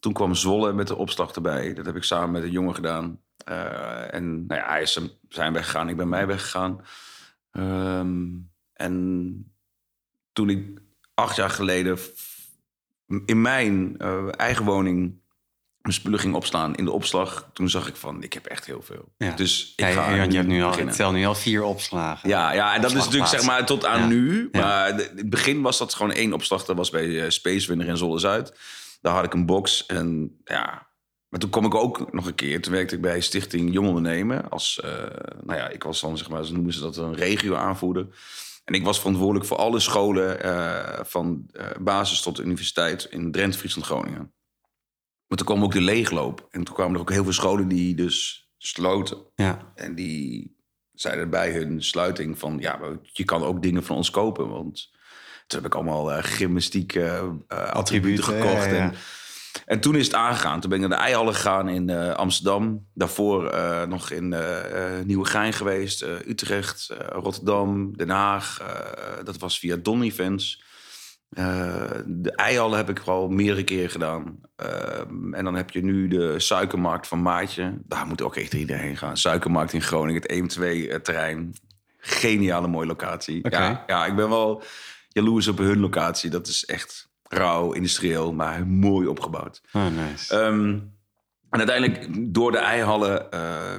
Toen 0.00 0.12
kwam 0.12 0.34
Zwolle 0.34 0.72
met 0.72 0.86
de 0.86 0.96
opslag 0.96 1.32
erbij. 1.32 1.74
Dat 1.74 1.86
heb 1.86 1.96
ik 1.96 2.04
samen 2.04 2.30
met 2.30 2.42
een 2.42 2.50
jongen 2.50 2.74
gedaan. 2.74 3.20
En 4.10 4.46
nou 4.46 4.60
ja, 4.60 4.68
hij 4.68 4.82
is 4.82 5.00
zijn 5.28 5.52
weggegaan, 5.52 5.88
ik 5.88 5.96
ben 5.96 6.08
mij 6.08 6.26
weggegaan. 6.26 6.80
Ehm, 7.50 8.26
en 8.72 9.53
toen 10.34 10.48
ik 10.50 10.78
acht 11.14 11.36
jaar 11.36 11.50
geleden 11.50 11.98
in 13.26 13.42
mijn 13.42 13.94
eh, 13.98 14.26
eigen 14.30 14.64
woning 14.64 15.22
mijn 15.80 15.96
spullen 15.96 16.18
ging 16.18 16.34
opslaan 16.34 16.74
in 16.74 16.84
de 16.84 16.90
opslag, 16.90 17.50
toen 17.52 17.70
zag 17.70 17.88
ik 17.88 17.96
van, 17.96 18.22
ik 18.22 18.32
heb 18.32 18.46
echt 18.46 18.66
heel 18.66 18.82
veel. 18.82 19.12
Ja. 19.18 19.30
Dus 19.36 19.72
ik 19.76 19.80
Ja, 19.84 19.90
ga 19.92 20.10
je, 20.14 20.30
je 20.30 20.36
hebt 20.36 20.48
nu 20.48 20.56
al, 20.60 20.64
ik 20.64 20.70
beginnen. 20.70 20.94
tel 20.94 21.12
nu 21.12 21.24
al 21.24 21.34
vier 21.34 21.62
opslagen. 21.62 22.28
Ja, 22.28 22.52
ja, 22.52 22.74
en 22.74 22.80
dat 22.80 22.90
is 22.90 22.96
natuurlijk 22.96 23.26
zeg 23.30 23.44
maar 23.44 23.66
tot 23.66 23.84
aan 23.84 24.00
Ja. 24.00 24.06
nu. 24.06 24.48
Ja. 24.52 24.60
Maar 24.60 24.96
de- 24.96 25.02
in 25.10 25.16
het 25.16 25.30
begin 25.30 25.62
was 25.62 25.78
dat 25.78 25.94
gewoon 25.94 26.12
één 26.12 26.32
opslag. 26.32 26.64
Dat 26.64 26.76
was 26.76 26.90
bij 26.90 27.22
eh, 27.24 27.30
Space 27.30 27.68
Winner 27.68 27.86
in 27.86 27.96
Zolle 27.96 28.18
Zuid. 28.18 28.52
Daar 29.00 29.14
had 29.14 29.24
ik 29.24 29.32
een 29.34 29.46
box 29.46 29.86
en 29.86 30.36
ja. 30.44 30.86
Maar 31.28 31.40
toen 31.40 31.50
kwam 31.50 31.64
ik 31.64 31.74
ook 31.74 32.12
nog 32.12 32.26
een 32.26 32.34
keer. 32.34 32.62
Toen 32.62 32.72
werkte 32.72 32.94
ik 32.94 33.00
bij 33.00 33.20
Stichting 33.20 33.72
Jong 33.72 33.88
Ondernemen. 33.88 34.50
Als, 34.50 34.80
eh, 34.80 34.90
nou 35.44 35.58
ja, 35.58 35.68
ik 35.68 35.82
was 35.82 36.00
dan 36.00 36.18
zeg 36.18 36.28
maar, 36.28 36.44
zo 36.44 36.52
noemen 36.52 36.72
ze 36.72 36.80
dat 36.80 36.96
een 36.96 37.14
regio 37.14 37.54
aanvoerder. 37.54 38.06
En 38.64 38.74
ik 38.74 38.84
was 38.84 38.98
verantwoordelijk 38.98 39.46
voor 39.46 39.56
alle 39.56 39.80
scholen 39.80 40.42
eh, 40.42 41.04
van 41.04 41.48
eh, 41.52 41.66
basis 41.80 42.20
tot 42.20 42.40
universiteit 42.40 43.04
in 43.04 43.32
Drenthe, 43.32 43.58
Friesland, 43.58 43.86
Groningen. 43.86 44.32
Maar 45.26 45.38
toen 45.38 45.46
kwam 45.46 45.62
ook 45.62 45.72
de 45.72 45.80
leegloop. 45.80 46.48
En 46.50 46.64
toen 46.64 46.74
kwamen 46.74 46.94
er 46.94 47.00
ook 47.00 47.10
heel 47.10 47.22
veel 47.22 47.32
scholen 47.32 47.68
die 47.68 47.94
dus 47.94 48.48
sloten. 48.56 49.18
Ja. 49.34 49.72
En 49.74 49.94
die 49.94 50.56
zeiden 50.92 51.30
bij 51.30 51.52
hun 51.52 51.82
sluiting 51.82 52.38
van... 52.38 52.56
ja, 52.60 52.80
je 53.02 53.24
kan 53.24 53.42
ook 53.42 53.62
dingen 53.62 53.84
van 53.84 53.96
ons 53.96 54.10
kopen. 54.10 54.48
Want 54.48 54.90
toen 55.46 55.62
heb 55.62 55.66
ik 55.66 55.74
allemaal 55.74 56.12
eh, 56.12 56.24
gymnastiek 56.24 56.98
attributen 57.48 58.36
ja, 58.36 58.40
gekocht. 58.40 58.64
ja, 58.64 58.72
ja. 58.74 58.90
En, 58.90 58.94
en 59.66 59.80
toen 59.80 59.94
is 59.94 60.06
het 60.06 60.14
aangegaan. 60.14 60.60
Toen 60.60 60.70
ben 60.70 60.82
ik 60.82 60.88
naar 60.88 60.98
de 60.98 61.04
Eihallen 61.04 61.34
gegaan 61.34 61.68
in 61.68 61.90
eh, 61.90 62.10
Amsterdam. 62.10 62.86
Daarvoor 62.94 63.48
eh, 63.50 63.86
nog 63.86 64.10
in 64.10 64.32
eh 64.32 65.00
Nieuwegein 65.04 65.52
geweest. 65.52 66.02
Utrecht, 66.02 66.94
Rotterdam, 67.08 67.96
Den 67.96 68.10
Haag. 68.10 68.62
dat 69.24 69.38
was 69.38 69.58
via 69.58 69.76
Don 69.76 70.02
Events. 70.02 70.62
De 72.06 72.32
Eihallen 72.34 72.76
heb 72.76 72.88
ik 72.88 73.00
al 73.00 73.28
meerdere 73.28 73.64
keren 73.64 73.90
gedaan. 73.90 74.40
En 75.30 75.44
dan 75.44 75.54
heb 75.54 75.70
je 75.70 75.84
nu 75.84 76.08
de 76.08 76.38
suikermarkt 76.38 77.06
van 77.06 77.22
Maatje. 77.22 77.78
Daar 77.84 78.06
moet 78.06 78.22
ook 78.22 78.36
echt 78.36 78.54
iedereen 78.54 78.96
gaan. 78.96 79.16
Suikermarkt 79.16 79.72
in 79.72 79.82
Groningen, 79.82 80.22
het 80.22 80.58
1-2-terrein. 80.58 81.54
Geniale 81.98 82.68
mooie 82.68 82.86
locatie. 82.86 83.48
Ja, 83.50 83.84
ja, 83.86 84.06
ik 84.06 84.16
ben 84.16 84.28
wel 84.28 84.62
jaloers 85.08 85.48
op 85.48 85.58
hun 85.58 85.80
locatie. 85.80 86.30
Dat 86.30 86.46
is 86.46 86.64
echt 86.64 87.08
rauw, 87.34 87.72
industrieel, 87.72 88.32
maar 88.32 88.66
mooi 88.66 89.06
opgebouwd. 89.06 89.60
Oh, 89.72 89.86
nice. 89.86 90.38
Ehm, 90.40 90.78
en 91.54 91.60
uiteindelijk 91.60 92.08
door 92.34 92.52
de 92.52 92.58
eihallen 92.58 93.30
eh, 93.30 93.74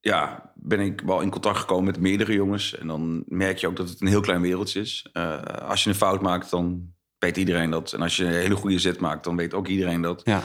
ja, 0.00 0.52
ben 0.54 0.80
ik 0.80 1.00
wel 1.00 1.20
in 1.20 1.30
contact 1.30 1.58
gekomen 1.58 1.84
met 1.84 2.00
meerdere 2.00 2.32
jongens. 2.32 2.78
En 2.78 2.86
dan 2.86 3.24
merk 3.26 3.58
je 3.58 3.66
ook 3.66 3.76
dat 3.76 3.88
het 3.88 4.00
een 4.00 4.06
heel 4.06 4.20
klein 4.20 4.40
wereldje 4.40 4.80
is. 4.80 5.08
Eh, 5.12 5.42
als 5.42 5.84
je 5.84 5.90
een 5.90 5.96
fout 5.96 6.22
maakt, 6.22 6.50
dan 6.50 6.94
weet 7.18 7.36
iedereen 7.36 7.70
dat. 7.70 7.92
En 7.92 8.02
als 8.02 8.16
je 8.16 8.24
een 8.24 8.32
hele 8.32 8.54
goede 8.54 8.78
zet 8.78 9.00
maakt, 9.00 9.24
dan 9.24 9.36
weet 9.36 9.54
ook 9.54 9.66
iedereen 9.66 10.00
dat. 10.00 10.20
ja. 10.24 10.42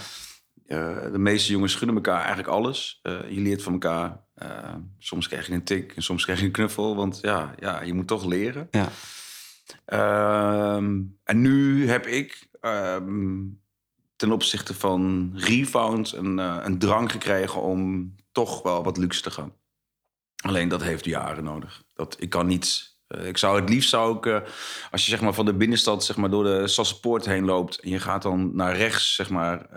Eh, 0.65 1.11
de 1.11 1.19
meeste 1.19 1.51
jongens 1.51 1.75
gunnen 1.75 1.95
elkaar 1.95 2.19
eigenlijk 2.19 2.47
alles. 2.47 2.99
Je 3.03 3.41
leert 3.41 3.63
van 3.63 3.73
elkaar. 3.73 4.25
Soms 4.97 5.27
krijg 5.27 5.47
je 5.47 5.53
een 5.53 5.63
tik 5.63 5.93
en 5.95 6.03
soms 6.03 6.23
krijg 6.23 6.39
je 6.39 6.45
een 6.45 6.51
knuffel. 6.51 6.95
Want 6.95 7.19
ja, 7.21 7.53
ja 7.59 7.81
je 7.81 7.93
moet 7.93 8.07
toch 8.07 8.25
leren. 8.25 8.67
Ja. 8.71 8.89
Ehm, 9.85 11.01
en 11.23 11.41
nu 11.41 11.87
heb 11.89 12.05
ik 12.07 12.47
ehm, 12.61 13.39
ten 14.15 14.31
opzichte 14.31 14.73
van 14.73 15.31
Refound 15.35 16.11
een, 16.13 16.39
eh, 16.39 16.57
een 16.61 16.79
drang 16.79 17.11
gekregen 17.11 17.61
om 17.61 18.13
toch 18.31 18.61
wel 18.61 18.83
wat 18.83 18.97
luxe 18.97 19.21
te 19.21 19.31
gaan. 19.31 19.53
Alleen 20.45 20.67
dat 20.67 20.83
heeft 20.83 21.05
jaren 21.05 21.43
nodig. 21.43 21.83
Dat, 21.93 22.15
ik 22.19 22.29
kan 22.29 22.45
niet. 22.47 22.89
eh, 23.07 23.27
ik 23.27 23.37
zou 23.37 23.59
het 23.59 23.69
liefst 23.69 23.89
zou 23.89 24.17
ik, 24.17 24.25
eh, 24.25 24.39
als 24.91 25.05
je 25.05 25.11
zeg 25.11 25.21
maar 25.21 25.33
van 25.33 25.45
de 25.45 25.53
binnenstad 25.53 26.03
zeg 26.05 26.15
maar 26.17 26.29
door 26.29 26.43
de 26.43 26.67
Sassenpoort 26.67 27.25
heen 27.25 27.45
loopt 27.45 27.79
en 27.79 27.89
je 27.89 27.99
gaat 27.99 28.21
dan 28.21 28.55
naar 28.55 28.75
rechts 28.77 29.15
zeg 29.15 29.29
maar 29.29 29.69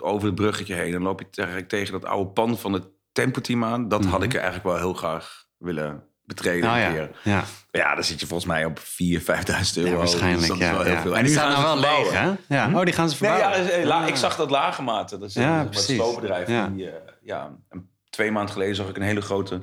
over 0.00 0.26
het 0.26 0.34
bruggetje 0.34 0.74
heen, 0.74 0.92
dan 0.92 1.02
loop 1.02 1.20
je 1.20 1.30
tegen, 1.30 1.66
tegen 1.66 1.92
dat 1.92 2.04
oude 2.04 2.30
pand 2.30 2.60
van 2.60 2.72
het 2.72 2.88
Tempo-team 3.12 3.64
aan. 3.64 3.88
Dat 3.88 4.04
had 4.04 4.14
Mhm. 4.20 4.22
ik 4.28 4.34
eigenlijk 4.34 4.64
wel 4.64 4.76
heel 4.76 4.94
graag 4.94 5.46
willen 5.58 6.04
betreden 6.34 6.70
een 6.70 6.78
ja, 6.80 6.90
keer. 6.90 7.10
ja. 7.22 7.44
Ja, 7.70 7.94
dan 7.94 8.04
zit 8.04 8.20
je 8.20 8.26
volgens 8.26 8.48
mij 8.48 8.64
op 8.64 8.78
4.000, 8.78 8.84
5.000 8.84 9.24
euro. 9.74 9.90
ja 9.90 9.96
waarschijnlijk. 9.96 10.46
Dus 10.48 10.58
ja, 10.58 10.84
ja. 10.86 11.00
veel. 11.02 11.16
En 11.16 11.24
die 11.24 11.32
staan 11.32 11.52
gaan 11.52 11.62
nou 11.62 11.80
wel 11.80 12.02
leeg, 12.02 12.12
hè? 12.12 12.54
Ja. 12.56 12.70
Oh, 12.78 12.84
die 12.84 12.94
gaan 12.94 13.10
ze 13.10 13.16
Nee, 13.20 13.30
verbouwen. 13.30 13.58
ja, 13.60 13.64
dus, 13.76 13.84
eh, 13.84 14.00
Ah. 14.02 14.08
ik 14.08 14.16
zag 14.16 14.36
dat 14.36 14.50
Lagematen. 14.50 15.20
Dat 15.20 15.28
is 15.28 15.34
Ja, 15.34 15.60
een 15.60 15.68
precies. 15.68 15.96
sloopbedrijf. 15.96 16.48
Ja. 16.48 16.66
Die, 16.68 16.86
eh, 16.90 17.12
ja, 17.22 17.50
een- 17.68 17.88
twee 18.10 18.30
maanden 18.30 18.52
geleden 18.52 18.74
zag 18.74 18.88
ik 18.88 18.96
een 18.96 19.02
hele 19.02 19.20
grote, 19.20 19.60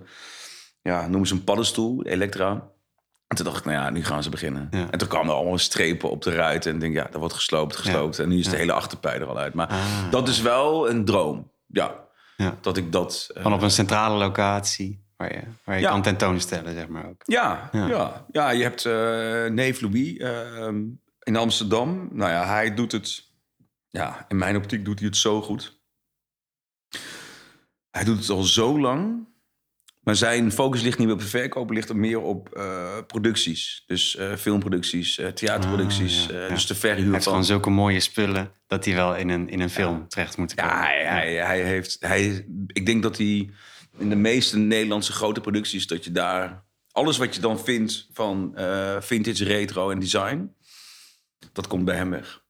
ja, 0.82 1.08
noemen 1.08 1.28
ze 1.28 1.34
een 1.34 1.44
paddenstoel, 1.44 2.04
Elektra. 2.04 2.50
En 3.28 3.36
toen 3.36 3.46
dacht 3.46 3.58
ik, 3.58 3.66
nou 3.66 3.78
ja, 3.78 3.90
nu 3.90 4.04
gaan 4.06 4.24
ze 4.24 4.30
beginnen. 4.30 4.68
Ja. 4.72 4.88
En 4.92 4.98
toen 4.98 5.08
kwamen 5.08 5.30
er 5.30 5.36
allemaal 5.36 5.58
strepen 5.58 6.10
op 6.10 6.22
de 6.22 6.32
ruit. 6.32 6.66
En 6.66 6.74
ik 6.74 6.80
denk, 6.80 6.94
ja, 6.94 7.04
dat 7.04 7.20
wordt 7.20 7.34
gesloopt, 7.34 7.76
gesloopt. 7.76 8.20
En 8.20 8.30
nu 8.30 8.38
is 8.40 8.46
de 8.46 8.52
Ja. 8.52 8.58
hele 8.58 8.72
achterpij 8.74 9.14
er 9.20 9.26
al 9.28 9.38
uit. 9.38 9.54
Maar 9.54 9.68
Ah. 9.68 9.78
dat 10.12 10.28
is 10.28 10.42
wel 10.42 10.90
een 10.90 11.06
droom. 11.06 11.52
Ja, 11.68 11.94
Ja. 12.38 12.56
dat 12.62 12.78
ik 12.78 12.92
dat... 12.92 13.30
eh, 13.34 13.44
Van 13.44 13.54
op 13.54 13.62
een 13.62 13.72
centrale 13.72 14.18
locatie 14.18 15.06
waar 15.18 15.34
je, 15.34 15.42
waar 15.64 15.76
je 15.76 15.82
Ja. 15.82 15.90
kan 15.90 16.02
tentoonstellen, 16.02 16.74
zeg 16.74 16.88
maar 16.88 17.06
ook. 17.08 17.22
Ja, 17.26 17.70
Ja. 17.72 17.88
ja. 17.88 18.26
ja. 18.32 18.50
je 18.50 18.64
hebt 18.64 18.86
eh 18.86 19.46
neef 19.46 19.82
Louis 19.82 20.18
eh, 20.18 20.68
in 21.24 21.36
Amsterdam. 21.36 22.10
Nou 22.12 22.32
ja, 22.32 22.46
hij 22.46 22.74
doet 22.74 22.92
het... 22.92 23.26
Ja, 23.90 24.26
in 24.28 24.38
mijn 24.38 24.56
optiek 24.56 24.86
doet 24.86 25.00
hij 25.00 25.08
het 25.08 25.18
zo 25.18 25.42
goed. 25.42 25.80
Hij 27.92 28.04
doet 28.04 28.18
het 28.20 28.30
al 28.30 28.44
zo 28.44 28.80
lang. 28.80 29.26
Maar 30.04 30.16
zijn 30.16 30.52
focus 30.52 30.82
ligt 30.82 30.98
niet 30.98 31.08
meer 31.08 31.16
op 31.16 31.22
de 31.22 31.28
verkoop, 31.28 31.70
ligt 31.70 31.90
er 31.90 31.98
meer 31.98 32.20
op 32.22 32.50
eh, 32.56 32.98
producties. 33.08 33.84
Dus 33.88 34.16
eh, 34.16 34.36
filmproducties, 34.36 35.22
theaterproducties. 35.34 36.28
Ah, 36.28 36.34
ja, 36.36 36.42
ja. 36.42 36.48
Dus 36.48 36.66
de 36.68 36.74
Hij 36.74 36.82
verhuur 36.82 37.12
heeft 37.12 37.24
van... 37.24 37.32
gewoon 37.34 37.46
zulke 37.48 37.70
mooie 37.70 38.00
spullen 38.00 38.52
dat 38.68 38.84
die 38.84 38.96
wel 38.96 39.16
in 39.16 39.30
een, 39.30 39.50
in 39.50 39.60
een 39.60 39.70
film 39.70 40.08
terecht 40.08 40.38
moeten 40.38 40.58
komen. 40.58 40.74
Ja, 40.76 40.82
hij, 40.82 41.04
hij, 41.04 41.34
hij 41.34 41.62
heeft. 41.64 41.98
Hij, 42.00 42.46
ik 42.68 42.86
denk 42.86 43.04
dat 43.04 43.18
hij 43.18 43.50
in 43.98 44.10
de 44.10 44.16
meeste 44.16 44.58
Nederlandse 44.58 45.12
grote 45.12 45.42
producties. 45.42 45.88
dat 45.88 46.04
je 46.04 46.12
daar. 46.12 46.66
alles 46.92 47.18
wat 47.18 47.36
je 47.36 47.42
dan 47.42 47.60
vindt 47.60 48.08
van 48.14 48.56
eh, 48.56 48.96
vintage, 49.02 49.44
retro 49.44 49.90
en 49.90 50.00
design. 50.00 50.56
dat 51.54 51.68
komt 51.68 51.86
bij 51.86 51.96
hem 51.96 52.10
weg. 52.10 52.44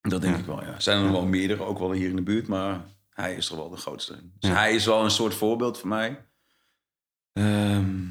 Dat 0.00 0.20
denk 0.20 0.34
Ja. 0.34 0.40
ik 0.40 0.46
wel, 0.46 0.62
ja. 0.64 0.80
Zijn 0.80 0.96
er 0.98 1.02
nog 1.04 1.12
wel 1.12 1.26
meerdere, 1.26 1.62
ook 1.64 1.78
wel 1.78 1.92
hier 1.92 2.08
in 2.08 2.16
de 2.16 2.22
buurt. 2.22 2.46
maar 2.48 2.80
hij 3.10 3.34
is 3.34 3.50
er 3.50 3.56
wel 3.56 3.68
de 3.70 3.76
grootste. 3.76 4.12
Dus 4.38 4.50
Ja. 4.50 4.56
hij 4.56 4.74
is 4.74 4.86
wel 4.86 5.04
een 5.04 5.10
soort 5.10 5.34
voorbeeld 5.34 5.78
voor 5.78 5.88
mij. 5.88 6.24
Ehm, 7.32 8.02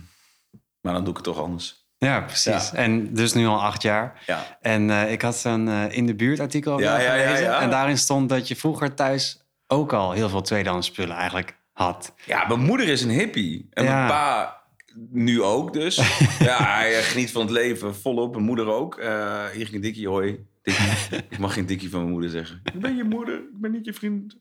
maar 0.81 0.93
dan 0.93 1.01
doe 1.01 1.09
ik 1.09 1.15
het 1.15 1.23
toch 1.23 1.39
anders. 1.39 1.79
Ja, 1.97 2.21
precies. 2.21 2.69
Ja. 2.69 2.73
En 2.73 3.13
dus 3.13 3.33
nu 3.33 3.45
al 3.45 3.61
acht 3.61 3.81
jaar. 3.81 4.23
Ja. 4.25 4.57
En 4.61 4.89
eh, 4.89 5.11
ik 5.11 5.21
had 5.21 5.35
zo'n 5.35 5.67
eh, 5.67 5.91
in 5.97 6.05
de 6.05 6.15
buurt 6.15 6.39
artikel 6.39 6.73
over 6.73 6.85
Ja, 6.85 6.91
jou 6.91 7.03
ja, 7.03 7.13
ja, 7.15 7.23
gelezen. 7.25 7.45
ja. 7.45 7.61
En 7.61 7.69
daarin 7.69 7.97
stond 7.97 8.29
dat 8.29 8.47
je 8.47 8.55
vroeger 8.55 8.93
thuis 8.95 9.43
ook 9.67 9.93
al 9.93 10.11
heel 10.11 10.29
veel 10.29 10.41
tweedehands 10.41 10.87
spullen 10.87 11.15
eigenlijk 11.15 11.59
had. 11.81 12.13
Ja, 12.25 12.47
mijn 12.47 12.59
moeder 12.59 12.87
is 12.87 13.01
een 13.01 13.09
hippie. 13.09 13.67
En 13.69 13.83
Ja. 13.83 13.95
mijn 13.95 14.07
pa 14.07 14.59
nu 15.09 15.41
ook 15.41 15.73
dus. 15.73 15.95
ja, 16.39 16.63
hij 16.73 16.97
eh, 16.97 17.03
geniet 17.03 17.31
van 17.31 17.41
het 17.41 17.51
leven 17.51 17.95
volop. 17.95 18.33
Mijn 18.33 18.45
moeder 18.45 18.67
ook. 18.67 18.97
Eh, 18.97 19.45
hier 19.47 19.63
ging 19.65 19.73
een 19.75 19.81
dikkie, 19.81 20.07
hoi. 20.07 20.45
Dikkie. 20.61 20.85
ik 21.29 21.37
mag 21.37 21.53
geen 21.53 21.65
dikkie 21.65 21.89
van 21.89 21.99
mijn 21.99 22.11
moeder 22.11 22.29
zeggen. 22.29 22.61
Ik 22.73 22.79
ben 22.79 22.95
je 22.95 23.03
moeder, 23.03 23.35
ik 23.35 23.61
ben 23.61 23.71
niet 23.71 23.85
je 23.85 23.93
vriend. 23.93 24.37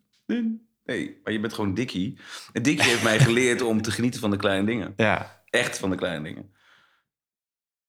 Nee, 0.85 1.20
maar 1.25 1.32
je 1.32 1.40
bent 1.40 1.52
gewoon 1.52 1.75
dikkie. 1.75 2.18
En 2.52 2.62
dikkie 2.62 2.88
heeft 2.88 3.02
mij 3.02 3.18
geleerd 3.18 3.62
om 3.62 3.82
te 3.82 3.90
genieten 3.90 4.20
van 4.20 4.30
de 4.30 4.37
kleine 4.37 4.66
dingen. 4.66 4.92
Ja, 4.97 5.42
Echt 5.50 5.78
van 5.78 5.90
de 5.90 5.97
kleine 5.97 6.25
dingen. 6.25 6.52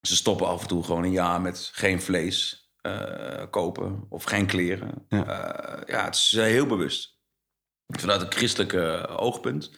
Ze 0.02 0.16
stoppen 0.16 0.48
af 0.48 0.62
en 0.62 0.68
toe 0.68 0.84
gewoon 0.84 1.04
een 1.04 1.12
jaar 1.12 1.42
met 1.42 1.70
geen 1.74 2.02
vlees 2.02 2.70
eh, 2.82 3.44
kopen. 3.50 4.06
Of 4.10 4.24
geen 4.24 4.46
kleren. 4.46 5.06
Ja. 5.10 5.24
Ja 5.88 6.06
het 6.06 6.16
is 6.16 6.34
eh, 6.34 6.44
heel 6.44 6.66
bewust. 6.66 7.11
Vanuit 8.00 8.22
een 8.22 8.32
christelijke 8.32 9.08
oogpunt. 9.08 9.72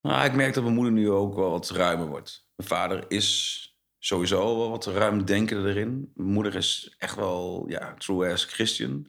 Maar 0.00 0.24
ik 0.24 0.34
merk 0.34 0.54
dat 0.54 0.62
mijn 0.62 0.74
moeder 0.74 0.92
nu 0.92 1.10
ook 1.10 1.34
wel 1.34 1.50
wat 1.50 1.70
ruimer 1.70 2.06
wordt. 2.06 2.46
Mijn 2.56 2.68
vader 2.68 3.04
is 3.08 3.60
sowieso 3.98 4.58
wel 4.58 4.70
wat 4.70 4.86
ruimdenkender 4.86 5.66
erin. 5.70 6.10
Mijn 6.14 6.30
moeder 6.30 6.54
is 6.54 6.94
echt 6.98 7.14
wel, 7.16 7.64
ja, 7.68 7.94
true 7.98 8.32
as 8.32 8.44
Christian. 8.44 9.06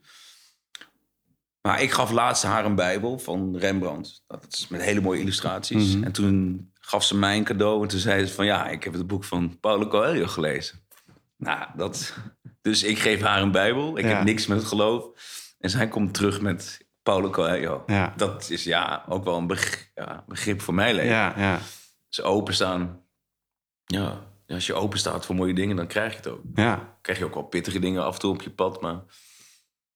Maar 1.62 1.82
ik 1.82 1.92
gaf 1.92 2.12
laatst 2.12 2.44
haar 2.44 2.66
een 2.66 2.76
bijbel 2.76 3.20
van 3.20 3.58
Rembrandt. 3.58 4.24
Dat 4.28 4.46
is 4.50 4.68
met 4.68 4.82
hele 4.82 5.02
mooie 5.02 5.20
illustraties. 5.20 5.94
Mhm. 5.96 6.04
En 6.04 6.12
toen 6.12 6.70
gaf 6.80 7.04
ze 7.04 7.18
mij 7.18 7.38
een 7.38 7.44
cadeau. 7.44 7.82
En 7.82 7.88
toen 7.88 8.00
zei 8.00 8.26
ze 8.26 8.34
van, 8.34 8.46
ja, 8.46 8.68
ik 8.70 8.84
heb 8.84 8.94
het 8.94 9.08
boek 9.08 9.24
van 9.24 9.60
Paulo 9.60 9.88
Coelho 9.88 10.28
gelezen. 10.28 10.86
Nou, 11.38 11.68
dat... 11.76 12.14
Dus 12.62 12.84
ik 12.84 13.00
geef 13.00 13.22
haar 13.22 13.42
een 13.42 13.52
bijbel. 13.52 13.98
Ik 13.98 14.04
Ja. 14.06 14.16
heb 14.16 14.24
niks 14.24 14.48
met 14.48 14.58
het 14.58 14.68
geloof. 14.68 15.06
En 15.60 15.70
zij 15.70 15.88
komt 15.88 16.14
terug 16.14 16.42
met 16.42 16.87
Paulo 17.08 17.30
Coelho. 17.30 17.84
ja, 17.86 18.14
Dat 18.16 18.50
is 18.50 18.64
ja 18.64 19.04
ook 19.08 19.24
wel 19.24 19.38
een 19.38 19.48
begrip, 19.48 19.90
ja, 19.96 20.24
begrip 20.28 20.62
voor 20.62 20.74
mijn 20.74 20.96
leven. 20.96 21.10
ja, 21.12 21.34
ja. 21.38 21.60
Ze 22.10 22.24
openstaan. 22.24 23.02
Ja, 23.86 24.20
als 24.48 24.66
je 24.68 24.74
open 24.74 25.00
staat 25.00 25.26
voor 25.26 25.36
mooie 25.36 25.54
dingen, 25.54 25.76
dan 25.76 25.88
krijg 25.88 26.12
je 26.12 26.18
het 26.18 26.28
ook. 26.28 26.42
ja. 26.56 26.76
Dan 26.76 26.86
krijg 27.02 27.18
je 27.20 27.26
ook 27.26 27.34
wel 27.34 27.44
pittige 27.44 27.80
dingen 27.80 28.04
af 28.06 28.14
en 28.14 28.20
toe 28.20 28.34
op 28.34 28.42
je 28.42 28.50
pad. 28.50 28.82
Maar 28.82 29.00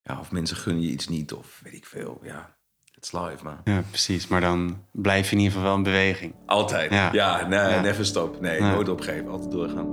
ja, 0.01 0.19
of 0.19 0.31
mensen 0.31 0.57
gunnen 0.57 0.83
je 0.83 0.89
iets 0.89 1.07
niet, 1.07 1.33
of 1.33 1.59
weet 1.63 1.73
ik 1.73 1.85
veel. 1.85 2.19
Ja, 2.23 2.55
het 2.91 3.03
is 3.03 3.11
live, 3.11 3.43
maar 3.43 3.61
Ja, 3.63 3.81
precies. 3.89 4.27
Maar 4.27 4.41
dan 4.41 4.85
blijf 4.91 5.25
je 5.29 5.35
in 5.35 5.41
ieder 5.41 5.53
geval 5.53 5.67
wel 5.67 5.77
in 5.77 5.83
beweging. 5.83 6.35
altijd. 6.45 6.91
Ja. 6.91 7.09
Ja, 7.13 7.47
nee, 7.47 7.79
never 7.79 8.05
stop. 8.05 8.41
Nee, 8.41 8.61
nooit 8.61 8.89
opgeven. 8.89 9.27
Altijd 9.29 9.51
doorgaan. 9.51 9.91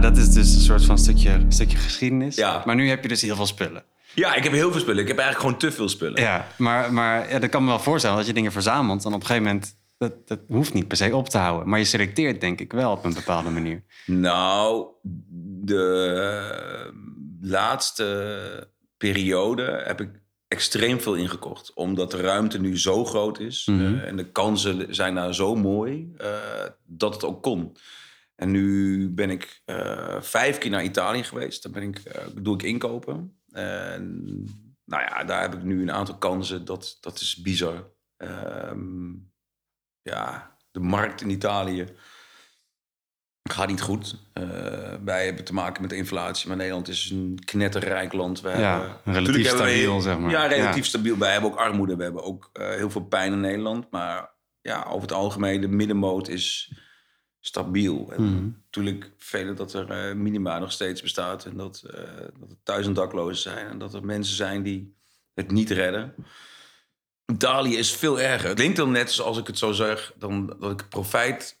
Dat 0.00 0.16
is 0.16 0.32
dus 0.32 0.54
een 0.54 0.60
soort 0.60 0.84
van 0.84 0.98
stukje, 0.98 1.40
stukje 1.48 1.76
geschiedenis. 1.76 2.36
Ja. 2.36 2.62
Maar 2.66 2.74
nu 2.74 2.88
heb 2.88 3.02
je 3.02 3.08
dus 3.08 3.22
heel 3.22 3.36
veel 3.36 3.46
spullen. 3.46 3.82
Ja, 4.14 4.34
ik 4.34 4.42
heb 4.44 4.52
heel 4.52 4.70
veel 4.72 4.80
spullen. 4.80 5.02
Ik 5.02 5.08
heb 5.08 5.18
eigenlijk 5.18 5.46
gewoon 5.46 5.70
te 5.70 5.76
veel 5.76 5.88
spullen. 5.88 6.20
Ja, 6.22 6.46
maar, 6.58 6.92
maar 6.92 7.30
ja, 7.30 7.38
dat 7.38 7.50
kan 7.50 7.62
me 7.62 7.68
wel 7.68 7.78
voorstellen 7.78 8.16
dat 8.16 8.26
je 8.26 8.32
dingen 8.32 8.52
verzamelt. 8.52 9.02
Dan 9.02 9.14
op 9.14 9.20
een 9.20 9.26
gegeven 9.26 9.46
moment, 9.48 9.76
dat, 9.98 10.12
dat 10.28 10.38
hoeft 10.48 10.74
niet 10.74 10.88
per 10.88 10.96
se 10.96 11.16
op 11.16 11.28
te 11.28 11.38
houden. 11.38 11.68
Maar 11.68 11.78
je 11.78 11.84
selecteert 11.84 12.40
denk 12.40 12.60
ik 12.60 12.72
wel 12.72 12.92
op 12.92 13.04
een 13.04 13.14
bepaalde 13.14 13.50
manier. 13.50 13.82
Nou, 14.06 14.86
de 15.64 16.92
laatste 17.40 18.68
periode 18.96 19.82
heb 19.84 20.00
ik 20.00 20.08
extreem 20.48 21.00
veel 21.00 21.14
ingekocht. 21.14 21.74
Omdat 21.74 22.10
de 22.10 22.20
ruimte 22.20 22.60
nu 22.60 22.78
zo 22.78 23.04
groot 23.04 23.40
is 23.40 23.66
Mhm. 23.66 23.80
eh, 23.94 24.08
en 24.08 24.16
de 24.16 24.30
kansen 24.30 24.94
zijn 24.94 25.14
daar 25.14 25.34
zo 25.34 25.54
mooi 25.54 26.12
eh, 26.18 26.28
dat 26.86 27.14
het 27.14 27.24
ook 27.24 27.42
kon. 27.42 27.76
En 28.40 28.50
nu 28.50 29.08
ben 29.08 29.30
ik 29.30 29.62
eh, 29.64 30.20
vijf 30.20 30.58
keer 30.58 30.70
naar 30.70 30.82
Italië 30.84 31.22
geweest. 31.22 31.62
Daar 31.62 31.72
ben 31.72 31.82
ik, 31.82 31.98
eh, 31.98 32.26
doe 32.34 32.54
ik 32.54 32.62
inkopen. 32.62 33.40
En 33.50 34.24
nou 34.84 35.02
ja, 35.02 35.24
daar 35.24 35.40
heb 35.40 35.54
ik 35.54 35.62
nu 35.62 35.82
een 35.82 35.92
aantal 35.92 36.18
kansen. 36.18 36.64
Dat, 36.64 36.96
dat 37.00 37.20
is 37.20 37.36
bizar. 37.42 37.90
Ehm, 38.16 39.10
ja, 40.02 40.56
de 40.70 40.80
markt 40.80 41.20
in 41.20 41.30
Italië 41.30 41.86
gaat 43.50 43.68
niet 43.68 43.80
goed. 43.80 44.16
Eh, 44.32 44.94
wij 45.04 45.24
hebben 45.24 45.44
te 45.44 45.54
maken 45.54 45.82
met 45.82 45.92
inflatie, 45.92 46.48
maar 46.48 46.56
Nederland 46.56 46.88
is 46.88 47.10
een 47.10 47.38
knetterrijk 47.44 48.12
land. 48.12 48.40
We 48.40 48.48
Ja, 48.48 48.80
hebben, 48.80 49.14
relatief 49.14 49.46
stabiel, 49.48 49.64
heel- 49.66 50.00
zeg 50.00 50.18
maar. 50.18 50.30
Ja, 50.30 50.46
relatief 50.46 50.82
Ja. 50.82 50.88
stabiel. 50.88 51.18
Wij 51.18 51.32
hebben 51.32 51.50
ook 51.50 51.58
armoede, 51.58 51.96
we 51.96 52.02
hebben 52.02 52.22
ook 52.22 52.50
heel 52.52 52.90
veel 52.90 53.04
pijn 53.04 53.32
in 53.32 53.40
Nederland. 53.40 53.90
Maar 53.90 54.30
ja, 54.60 54.82
over 54.84 55.02
het 55.02 55.12
algemeen, 55.12 55.60
de 55.60 55.68
middenmoot 55.68 56.28
is 56.28 56.72
stabiel. 57.40 58.12
En 58.12 58.22
Mhm. 58.22 58.48
natuurlijk 58.64 59.10
velen 59.16 59.56
dat 59.56 59.72
er 59.72 59.90
eh, 59.90 60.14
minima 60.14 60.58
nog 60.58 60.72
steeds 60.72 61.02
bestaat. 61.02 61.44
En 61.44 61.56
dat, 61.56 61.82
eh, 61.82 62.02
dat 62.38 62.50
er 62.50 62.56
duizend 62.62 62.96
daklozen 62.96 63.42
zijn. 63.52 63.66
En 63.66 63.78
dat 63.78 63.94
er 63.94 64.04
mensen 64.04 64.34
zijn 64.36 64.62
die 64.62 64.94
het 65.34 65.50
niet 65.50 65.70
redden. 65.70 66.14
Italië 67.32 67.76
is 67.76 67.92
veel 67.96 68.20
erger. 68.20 68.48
Het 68.48 68.58
klinkt 68.58 68.76
dan 68.76 68.90
net 68.90 69.10
zoals 69.12 69.38
ik 69.38 69.46
het 69.46 69.58
zo 69.58 69.72
zeg, 69.72 70.12
dan 70.18 70.56
dat 70.58 70.80
ik 70.80 70.88
profijt 70.88 71.58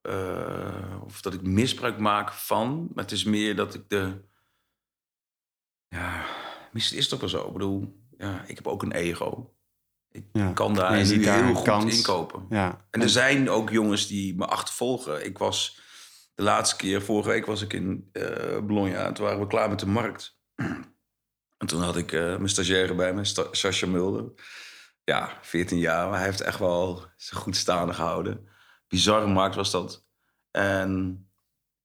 eh, 0.00 1.00
of 1.04 1.20
dat 1.20 1.34
ik 1.34 1.42
misbruik 1.42 1.98
maak 1.98 2.32
van. 2.32 2.88
Maar 2.94 3.04
het 3.04 3.12
is 3.12 3.24
meer 3.24 3.56
dat 3.56 3.74
ik 3.74 3.88
de. 3.88 4.20
Ja, 5.88 6.24
misschien 6.72 6.98
is 6.98 7.04
het 7.04 7.14
ook 7.14 7.20
wel 7.20 7.28
zo. 7.28 7.46
Ik 7.46 7.52
bedoel, 7.52 8.00
ja, 8.18 8.44
ik 8.46 8.56
heb 8.56 8.66
ook 8.66 8.82
een 8.82 8.92
ego. 8.92 9.54
Ik 10.12 10.24
Ja. 10.32 10.52
kan 10.52 10.74
daar 10.74 11.06
nu 11.06 11.20
daar 11.20 11.34
heel 11.38 11.44
een 11.48 11.54
goed 11.54 11.64
kans. 11.64 11.96
inkopen. 11.96 12.46
Ja. 12.48 12.84
En 12.90 13.02
er 13.02 13.08
zijn 13.10 13.50
ook 13.50 13.70
jongens 13.70 14.06
die 14.06 14.36
me 14.36 14.46
achtervolgen. 14.46 15.24
Ik 15.24 15.38
was 15.38 15.80
de 16.34 16.42
laatste 16.42 16.76
keer, 16.76 17.02
vorige 17.02 17.28
week 17.28 17.46
was 17.46 17.62
ik 17.62 17.72
in 17.72 18.08
eh 18.12 18.58
Bologna. 18.62 19.06
En 19.06 19.14
toen 19.14 19.24
waren 19.24 19.40
we 19.40 19.46
klaar 19.46 19.68
met 19.68 19.80
de 19.80 19.86
markt. 19.86 20.36
En 21.58 21.66
toen 21.66 21.82
had 21.82 21.96
ik 21.96 22.12
eh, 22.12 22.20
mijn 22.20 22.48
stagiaire 22.48 22.94
bij 22.94 23.14
me, 23.14 23.24
Sta- 23.24 23.46
Sascha 23.50 23.86
Mulder. 23.86 24.24
Ja, 25.04 25.38
14 25.42 25.78
jaar, 25.78 26.08
maar 26.08 26.16
hij 26.18 26.26
heeft 26.26 26.40
echt 26.40 26.58
wel 26.58 27.04
goed 27.34 27.56
staande 27.56 27.92
gehouden. 27.94 28.48
Bizarre 28.88 29.26
markt 29.26 29.54
was 29.54 29.70
dat. 29.70 30.04
En 30.50 31.26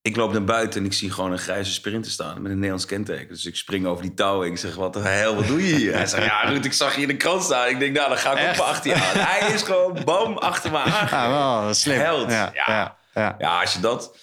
ik 0.08 0.16
loop 0.16 0.32
naar 0.32 0.44
buiten 0.44 0.80
en 0.80 0.86
ik 0.86 0.94
zie 0.94 1.12
gewoon 1.12 1.32
een 1.32 1.38
grijze 1.40 1.72
sprinter 1.72 2.12
staan 2.12 2.42
met 2.42 2.46
een 2.52 2.56
Nederlands 2.58 2.86
kenteken. 2.86 3.28
Dus 3.28 3.46
ik 3.46 3.56
spring 3.56 3.86
over 3.86 4.04
die 4.04 4.14
touwen 4.14 4.46
en 4.48 4.52
ik 4.52 4.58
zeg, 4.58 4.76
wat 4.76 4.94
de 4.94 5.00
hel, 5.00 5.36
wat 5.36 5.48
doe 5.48 5.68
je 5.68 5.76
hier? 5.76 5.94
Hij 5.94 6.06
zegt, 6.06 6.26
ja 6.26 6.42
Ruud, 6.50 6.66
ik 6.66 6.74
zag 6.74 6.96
je 6.96 7.02
in 7.02 7.08
de 7.08 7.18
krant 7.18 7.44
staan. 7.44 7.68
Ik 7.70 7.80
denk, 7.80 7.96
nou, 7.96 8.10
dan 8.10 8.18
ga 8.18 8.32
ik 8.32 8.38
Echt? 8.38 8.58
maar 8.58 8.68
achter 8.68 8.90
je 8.90 8.96
aan. 8.96 9.18
Hij 9.26 9.54
is 9.54 9.62
gewoon 9.62 10.04
bam 10.06 10.38
achter 10.38 10.72
me 10.72 10.78
aan. 10.78 11.08
Ja, 11.18 11.30
wel 11.64 11.74
slim. 11.74 12.00
Held. 12.00 12.30
Ja, 12.32 12.52
Ja. 12.54 12.64
ja, 12.68 12.98
ja. 13.14 13.36
Ja, 13.40 13.62
als 13.62 13.74
je 13.74 13.80
dat... 13.80 14.18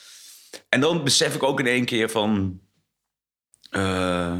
En 0.68 0.80
dan 0.80 1.04
besef 1.04 1.34
ik 1.34 1.42
ook 1.42 1.60
in 1.60 1.66
één 1.66 1.84
keer 1.84 2.10
van... 2.10 2.60
eh, 3.70 4.32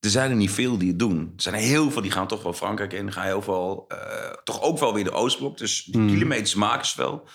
er 0.00 0.10
zijn 0.10 0.30
er 0.30 0.36
niet 0.36 0.50
veel 0.50 0.78
die 0.78 0.88
het 0.88 0.98
doen. 0.98 1.32
Er 1.36 1.42
zijn 1.42 1.54
er 1.54 1.60
heel 1.60 1.90
veel 1.90 2.02
die 2.02 2.10
gaan 2.10 2.26
toch 2.26 2.42
wel 2.42 2.52
Frankrijk 2.52 2.92
in. 2.92 3.12
Gaan 3.12 3.24
heel 3.24 3.42
veel... 3.42 3.84
eh, 3.88 4.30
toch 4.44 4.62
ook 4.62 4.78
wel 4.78 4.94
weer 4.94 5.04
de 5.04 5.10
Oostblok. 5.12 5.58
Dus 5.58 5.84
die 5.84 6.00
Mm. 6.00 6.08
kilometers 6.08 6.54
maken 6.54 6.86
ze 6.86 6.96
wel. 6.96 7.28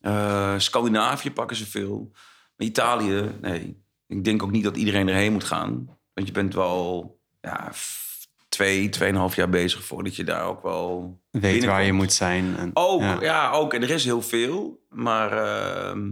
Eh, 0.00 0.54
Scandinavië 0.56 1.30
pakken 1.32 1.56
ze 1.56 1.66
veel. 1.66 2.12
Italië, 2.60 3.30
nee. 3.40 3.82
Ik 4.06 4.24
denk 4.24 4.42
ook 4.42 4.50
niet 4.50 4.64
dat 4.64 4.76
iedereen 4.76 5.08
erheen 5.08 5.32
moet 5.32 5.44
gaan. 5.44 5.98
Want 6.14 6.26
je 6.26 6.32
bent 6.32 6.54
wel 6.54 7.18
ja, 7.40 7.72
twee, 8.48 8.88
tweeënhalf 8.88 9.36
jaar 9.36 9.48
bezig 9.48 9.84
voordat 9.84 10.16
je 10.16 10.24
daar 10.24 10.44
ook 10.44 10.62
wel 10.62 11.20
Weet 11.30 11.64
waar 11.64 11.82
je 11.84 11.92
moet 11.92 12.12
zijn. 12.12 12.56
En, 12.56 12.70
Ook, 12.74 13.00
ja. 13.00 13.20
ja. 13.20 13.50
ook. 13.50 13.74
En 13.74 13.82
er 13.82 13.90
is 13.90 14.04
heel 14.04 14.22
veel. 14.22 14.86
Maar 14.88 15.32
ehm, 15.32 16.08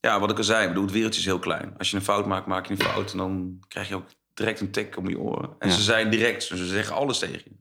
ja, 0.00 0.20
wat 0.20 0.30
ik 0.30 0.36
al 0.38 0.44
zei, 0.44 0.62
ik 0.62 0.68
bedoel, 0.68 0.84
het 0.84 0.92
wereldje 0.92 1.20
is 1.20 1.26
heel 1.26 1.38
klein. 1.38 1.74
Als 1.78 1.90
je 1.90 1.96
een 1.96 2.02
fout 2.02 2.26
maakt, 2.26 2.46
maak 2.46 2.66
je 2.66 2.72
een 2.72 2.80
fout. 2.80 3.12
En 3.12 3.18
dan 3.18 3.58
krijg 3.68 3.88
je 3.88 3.94
ook 3.94 4.08
direct 4.34 4.60
een 4.60 4.70
tik 4.70 4.96
om 4.96 5.08
je 5.08 5.18
oren. 5.18 5.50
En 5.58 5.68
Ja. 5.68 5.74
ze 5.74 5.82
zijn 5.82 6.10
direct, 6.10 6.42
ze 6.42 6.66
zeggen 6.66 6.96
alles 6.96 7.18
tegen 7.18 7.42
je. 7.44 7.56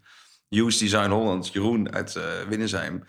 Use 0.65 0.79
Design 0.79 1.09
Holland, 1.09 1.47
Jeroen 1.53 1.93
uit 1.93 2.15
uh, 2.15 2.23
Winnensheim. 2.49 3.03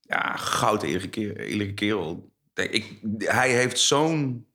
Ja, 0.00 0.36
goud 0.36 0.82
eerlijke, 0.82 1.72
kerel. 1.74 2.32
Ik, 2.54 3.00
hij 3.18 3.50
heeft 3.50 3.78
zo'n... 3.78 4.46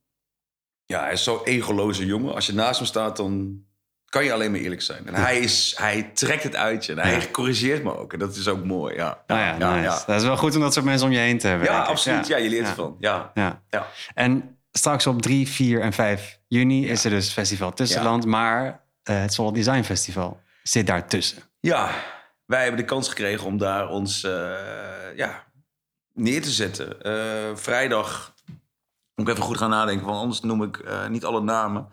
Ja, 0.87 1.01
hij 1.03 1.11
is 1.13 1.23
zo'n 1.23 1.43
egoloze 1.43 2.05
jongen. 2.05 2.33
Als 2.35 2.45
je 2.45 2.53
naast 2.53 2.77
hem 2.77 2.87
staat, 2.87 3.17
dan 3.17 3.61
kan 4.09 4.23
je 4.23 4.33
alleen 4.33 4.51
maar 4.51 4.59
eerlijk 4.59 4.81
zijn. 4.81 5.07
En 5.07 5.13
hij, 5.13 5.39
is, 5.39 5.75
hij 5.77 6.11
trekt 6.13 6.43
het 6.43 6.55
uit 6.55 6.85
je. 6.85 6.91
En 6.91 6.99
hij 6.99 7.11
Ja. 7.19 7.21
corrigeert 7.31 7.83
me 7.83 7.97
ook. 7.97 8.13
En 8.13 8.19
dat 8.19 8.35
is 8.35 8.47
ook 8.47 8.63
mooi, 8.63 8.95
ja. 8.95 9.23
Nou 9.27 9.39
ja, 9.41 9.75
nice. 9.75 10.03
Dat 10.05 10.15
is 10.21 10.23
wel 10.27 10.37
goed 10.37 10.55
om 10.55 10.61
dat 10.61 10.73
soort 10.73 10.85
mensen 10.85 11.07
om 11.07 11.13
je 11.13 11.19
heen 11.19 11.37
te 11.37 11.47
hebben. 11.47 11.67
Ja, 11.67 11.81
absoluut. 11.81 12.27
Ja, 12.27 12.37
je 12.37 12.49
leert 12.49 12.67
ervan. 12.67 12.95
Ja. 12.99 13.31
Ja. 13.33 13.61
En 14.13 14.57
straks 14.71 15.07
op 15.07 15.21
3, 15.21 15.47
4 15.47 15.81
en 15.81 15.93
5 15.93 16.39
juni 16.47 16.87
is 16.87 17.03
er 17.03 17.09
dus 17.09 17.31
Festival 17.31 17.73
Tussenland. 17.73 18.25
Maar 18.25 18.83
eh, 19.03 19.21
het 19.21 19.33
Zwolle 19.33 19.51
Design 19.53 19.81
Festival 19.83 20.39
zit 20.63 20.87
daartussen. 20.87 21.37
ja, 21.59 21.89
wij 22.45 22.61
hebben 22.61 22.79
de 22.79 22.85
kans 22.85 23.09
gekregen 23.09 23.45
om 23.47 23.57
daar 23.57 23.89
ons 23.89 24.23
eh, 24.23 24.31
ja, 25.15 25.43
neer 26.13 26.41
te 26.41 26.49
zetten. 26.51 27.01
Eh, 27.01 27.55
vrijdag 27.55 28.33
moet 29.17 29.27
ik 29.27 29.33
even 29.33 29.47
goed 29.47 29.57
gaan 29.57 29.69
nadenken, 29.69 30.05
want 30.05 30.19
anders 30.19 30.41
noem 30.41 30.63
ik 30.63 30.77
eh, 30.77 31.07
niet 31.07 31.25
alle 31.25 31.41
namen. 31.41 31.87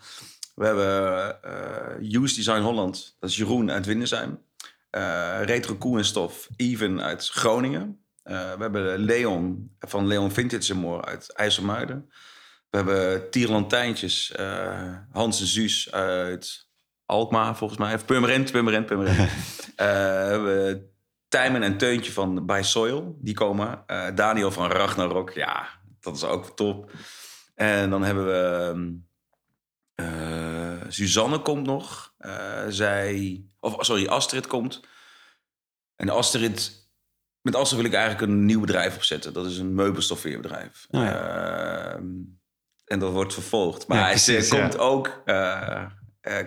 We 0.55 0.65
hebben 0.67 1.43
eh 1.43 2.23
Use 2.23 2.35
Design 2.35 2.61
Holland, 2.61 3.17
dat 3.21 3.31
is 3.31 3.37
Jeroen 3.37 3.71
uit 3.71 3.87
Windersheim. 3.87 4.43
Eh 4.91 5.43
Retro 5.43 5.75
Koe 5.75 5.99
en 5.99 6.05
Stof, 6.05 6.49
Even 6.57 7.03
uit 7.03 7.29
Groningen. 7.29 8.05
Eh, 8.23 8.53
we 8.53 8.63
hebben 8.63 8.99
Leon 8.99 9.77
van 9.79 10.07
Leon 10.07 10.31
Vintage 10.31 10.75
More 10.75 11.05
uit 11.05 11.33
IJsselmuiden. 11.33 12.09
We 12.71 12.77
hebben 12.77 13.31
Tierlantijntjes, 13.31 14.33
eh 14.33 14.97
Hans 15.13 15.41
en 15.41 15.47
Suus 15.47 15.93
uit 15.93 16.69
Alkmaar 17.07 17.57
volgens 17.57 17.79
mij. 17.79 17.95
Of 17.95 18.05
Purmerend, 18.05 18.53
Purmerend, 18.53 18.87
Purmerend. 18.87 19.31
Eh, 19.75 19.87
we 19.87 19.93
hebben 20.31 20.91
Tijmen 21.29 21.63
en 21.63 21.77
Teuntje 21.77 22.13
van 22.13 22.47
By 22.47 22.61
Soil, 22.65 23.19
die 23.21 23.35
komen. 23.35 23.83
Eh, 23.87 24.07
Daniel 24.15 24.51
van 24.51 24.71
Ragnarok, 24.71 25.31
ja, 25.31 25.69
dat 26.05 26.17
is 26.17 26.25
ook 26.25 26.57
top. 26.57 26.91
En 27.55 27.91
dan 27.91 28.03
hebben 28.03 28.27
we... 28.27 28.99
eh, 29.95 30.81
Suzanne 30.89 31.39
komt 31.39 31.67
nog. 31.67 32.15
Eh, 32.19 32.65
zij... 32.69 33.45
Of 33.61 33.77
sorry, 33.79 34.07
Astrid 34.07 34.47
komt. 34.47 34.81
En 35.97 36.09
Astrid... 36.09 36.83
Met 37.41 37.55
Astrid 37.57 37.81
wil 37.81 37.91
ik 37.91 37.97
eigenlijk 37.97 38.31
een 38.33 38.45
nieuw 38.45 38.61
bedrijf 38.61 38.97
opzetten. 38.97 39.33
Dat 39.33 39.47
is 39.47 39.59
een 39.59 39.75
meubelstoffeerbedrijf. 39.75 40.87
Oh 40.91 41.07
Ehm, 41.07 42.07
en 42.85 42.99
dat 42.99 43.13
wordt 43.13 43.35
vervolgd. 43.35 43.89
Maar 43.89 44.11
Ja, 44.11 44.17
ze 44.17 44.33
ja. 44.33 44.61
komt 44.61 44.79
ook 44.79 45.23
eh, 45.25 45.85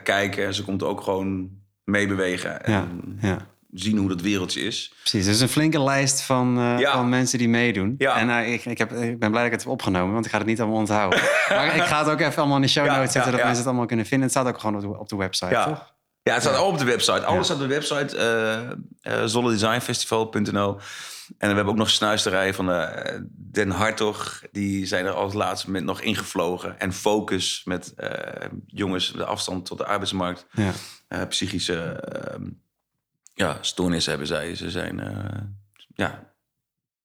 kijken. 0.03 0.45
en 0.45 0.53
Ze 0.53 0.63
komt 0.63 0.83
ook 0.83 1.01
gewoon 1.01 1.61
meebewegen. 1.83 2.63
En 2.63 3.17
ja. 3.21 3.47
Zien 3.79 3.97
hoe 3.97 4.09
dat 4.09 4.21
wereldje 4.21 4.61
is. 4.61 4.93
Precies, 4.99 5.25
dus 5.25 5.39
een 5.39 5.49
flinke 5.49 5.81
lijst 5.83 6.21
van, 6.21 6.57
eh, 6.57 6.79
Ja. 6.79 6.91
van 6.93 7.09
mensen 7.09 7.37
die 7.37 7.49
meedoen. 7.49 7.95
Ja. 7.97 8.17
En 8.17 8.29
eh, 8.29 8.53
ik, 8.53 8.65
ik, 8.65 8.77
heb, 8.77 8.91
ik 8.91 9.19
ben 9.19 9.29
blij 9.29 9.31
dat 9.31 9.45
ik 9.45 9.51
het 9.51 9.61
heb 9.61 9.71
opgenomen, 9.71 10.13
want 10.13 10.25
ik 10.25 10.31
ga 10.31 10.37
het 10.37 10.47
niet 10.47 10.59
allemaal 10.59 10.77
onthouden. 10.79 11.19
maar 11.49 11.75
ik 11.75 11.83
ga 11.83 11.99
het 11.99 12.09
ook 12.09 12.19
even 12.19 12.37
allemaal 12.37 12.55
in 12.55 12.61
de 12.61 12.67
show 12.67 12.85
Ja, 12.85 12.95
notes 12.95 13.11
zetten, 13.11 13.31
dat 13.31 13.39
mensen 13.41 13.57
het 13.59 13.67
allemaal 13.67 13.85
kunnen 13.85 14.05
vinden. 14.05 14.27
Het 14.27 14.37
staat 14.37 14.47
ook 14.53 14.59
gewoon 14.59 14.75
op 14.75 14.81
de, 14.81 14.99
op 14.99 15.09
de 15.09 15.15
website, 15.15 15.51
Ja. 15.51 15.65
toch? 15.65 15.95
Ja, 16.23 16.33
het 16.33 16.41
staat 16.41 16.55
al 16.55 16.67
op 16.67 16.77
de 16.77 16.85
website. 16.85 17.25
Alles 17.25 17.45
staat 17.45 17.61
op 17.61 17.67
de 17.67 17.73
website. 17.73 18.15
uh, 18.17 18.69
En 21.37 21.49
we 21.49 21.55
hebben 21.55 21.67
ook 21.67 21.75
nog 21.75 21.89
snuisterijen 21.89 22.53
van 22.53 22.87
Den 23.51 23.69
Hartog. 23.69 24.41
Die 24.51 24.85
zijn 24.85 25.05
er 25.05 25.11
als 25.11 25.33
laatste 25.33 25.67
moment 25.67 25.85
nog 25.85 26.01
ingevlogen. 26.01 26.79
En 26.79 26.93
Focus 26.93 27.61
met 27.65 27.93
jongens 28.67 29.11
de 29.13 29.25
afstand 29.25 29.65
tot 29.65 29.77
de 29.77 29.85
arbeidsmarkt. 29.85 30.45
Ja. 30.51 31.25
Psychische 31.25 31.75
eh, 31.83 32.35
ja, 33.37 33.57
stoornissen 33.61 34.09
hebben 34.09 34.27
zij. 34.27 34.55
Ze 34.55 34.69
zijn, 34.71 34.99
eh, 34.99 35.41
ja, 35.95 36.23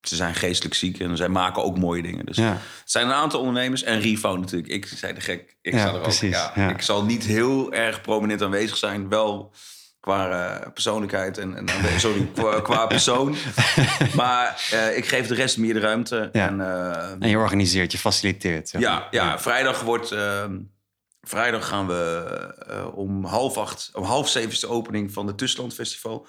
ze 0.01 0.17
zijn 0.17 0.35
geestelijk 0.35 0.75
ziek 0.75 1.01
en 1.01 1.17
zij 1.17 1.29
maken 1.29 1.63
ook 1.65 1.79
mooie 1.79 2.03
dingen. 2.03 2.27
Dus 2.27 2.37
Ja. 2.37 2.51
het 2.53 2.91
zijn 2.91 3.07
een 3.07 3.13
aantal 3.13 3.41
ondernemers 3.41 3.83
en 3.83 4.01
Refound 4.01 4.41
natuurlijk. 4.41 4.73
Ik 4.73 4.87
zei 4.87 5.13
de 5.15 5.21
gek, 5.21 5.57
ik 5.63 5.73
Ja, 5.73 5.79
sta 5.79 5.89
er 5.89 5.95
ook. 5.95 6.03
precies, 6.03 6.31
Ja, 6.37 6.53
ja. 6.55 6.69
Ik 6.71 6.83
zal 6.83 7.05
niet 7.05 7.25
heel 7.25 7.73
erg 7.73 8.01
prominent 8.01 8.43
aanwezig 8.43 8.77
zijn. 8.77 9.09
Wel 9.09 9.53
qua 10.01 10.31
eh, 10.61 10.73
persoonlijkheid 10.73 11.39
en, 11.39 11.57
en 11.57 12.01
sorry, 12.01 12.27
qua, 12.35 12.61
qua 12.61 12.87
persoon. 12.87 13.37
Maar 14.15 14.69
eh, 14.71 14.97
ik 14.97 15.07
geef 15.07 15.27
de 15.27 15.35
rest 15.35 15.59
meer 15.59 15.75
de 15.75 15.81
ruimte. 15.81 16.29
Ja. 16.33 16.47
En, 16.49 16.61
En 17.21 17.29
je 17.29 17.39
organiseert, 17.39 17.93
je 17.93 17.99
faciliteert. 17.99 18.71
ja, 18.79 19.07
ja, 19.11 19.39
vrijdag 19.39 19.81
wordt. 19.83 20.15
Vrijdag 21.27 21.69
gaan 21.69 21.87
we 21.87 22.25
eh, 22.69 22.97
om 22.97 23.25
half 23.25 23.57
acht, 23.57 23.91
om 23.93 24.05
half 24.05 24.29
zeven 24.29 24.51
is 24.51 24.61
de 24.61 24.69
opening 24.69 25.13
van 25.13 25.27
het 25.27 25.39
Tussenland 25.39 25.75
Festival. 25.75 26.27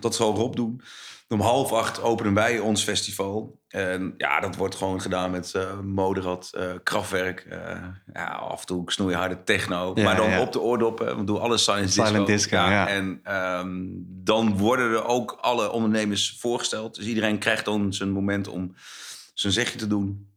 Dat 0.00 0.14
zal 0.14 0.34
Rob 0.34 0.54
doen. 0.54 0.82
Om 1.28 1.40
half 1.40 1.72
acht 1.72 2.02
openen 2.02 2.34
wij 2.34 2.58
ons 2.58 2.82
festival. 2.82 3.58
En 3.68 4.14
ja, 4.16 4.40
dat 4.40 4.56
wordt 4.56 4.74
gewoon 4.74 5.00
gedaan 5.00 5.30
met 5.30 5.54
eh 5.54 5.80
moderat, 5.80 6.50
eh 6.52 6.70
krachtwerk. 6.82 7.46
ja, 8.12 8.26
af 8.26 8.60
en 8.60 8.66
toe 8.66 8.92
snoeiharde 8.92 9.42
techno. 9.42 9.92
Ja, 9.94 10.04
maar 10.04 10.16
dan 10.16 10.30
ja. 10.30 10.40
op 10.40 10.52
de 10.52 10.60
oordoppen. 10.60 11.18
We 11.18 11.24
doen 11.24 11.40
alles 11.40 11.64
silent 11.64 11.86
disco. 11.86 12.04
Silent 12.04 12.26
disco, 12.26 12.56
ja. 12.56 12.88
En 12.88 13.20
ehm, 13.22 13.86
dan 14.02 14.58
worden 14.58 14.90
er 14.90 15.04
ook 15.04 15.38
alle 15.40 15.70
ondernemers 15.70 16.36
voorgesteld. 16.38 16.94
Dus 16.94 17.06
iedereen 17.06 17.38
krijgt 17.38 17.64
dan 17.64 17.92
zijn 17.92 18.10
moment 18.10 18.48
om 18.48 18.74
zijn 19.34 19.52
zegje 19.52 19.78
te 19.78 19.86
doen 19.86 20.29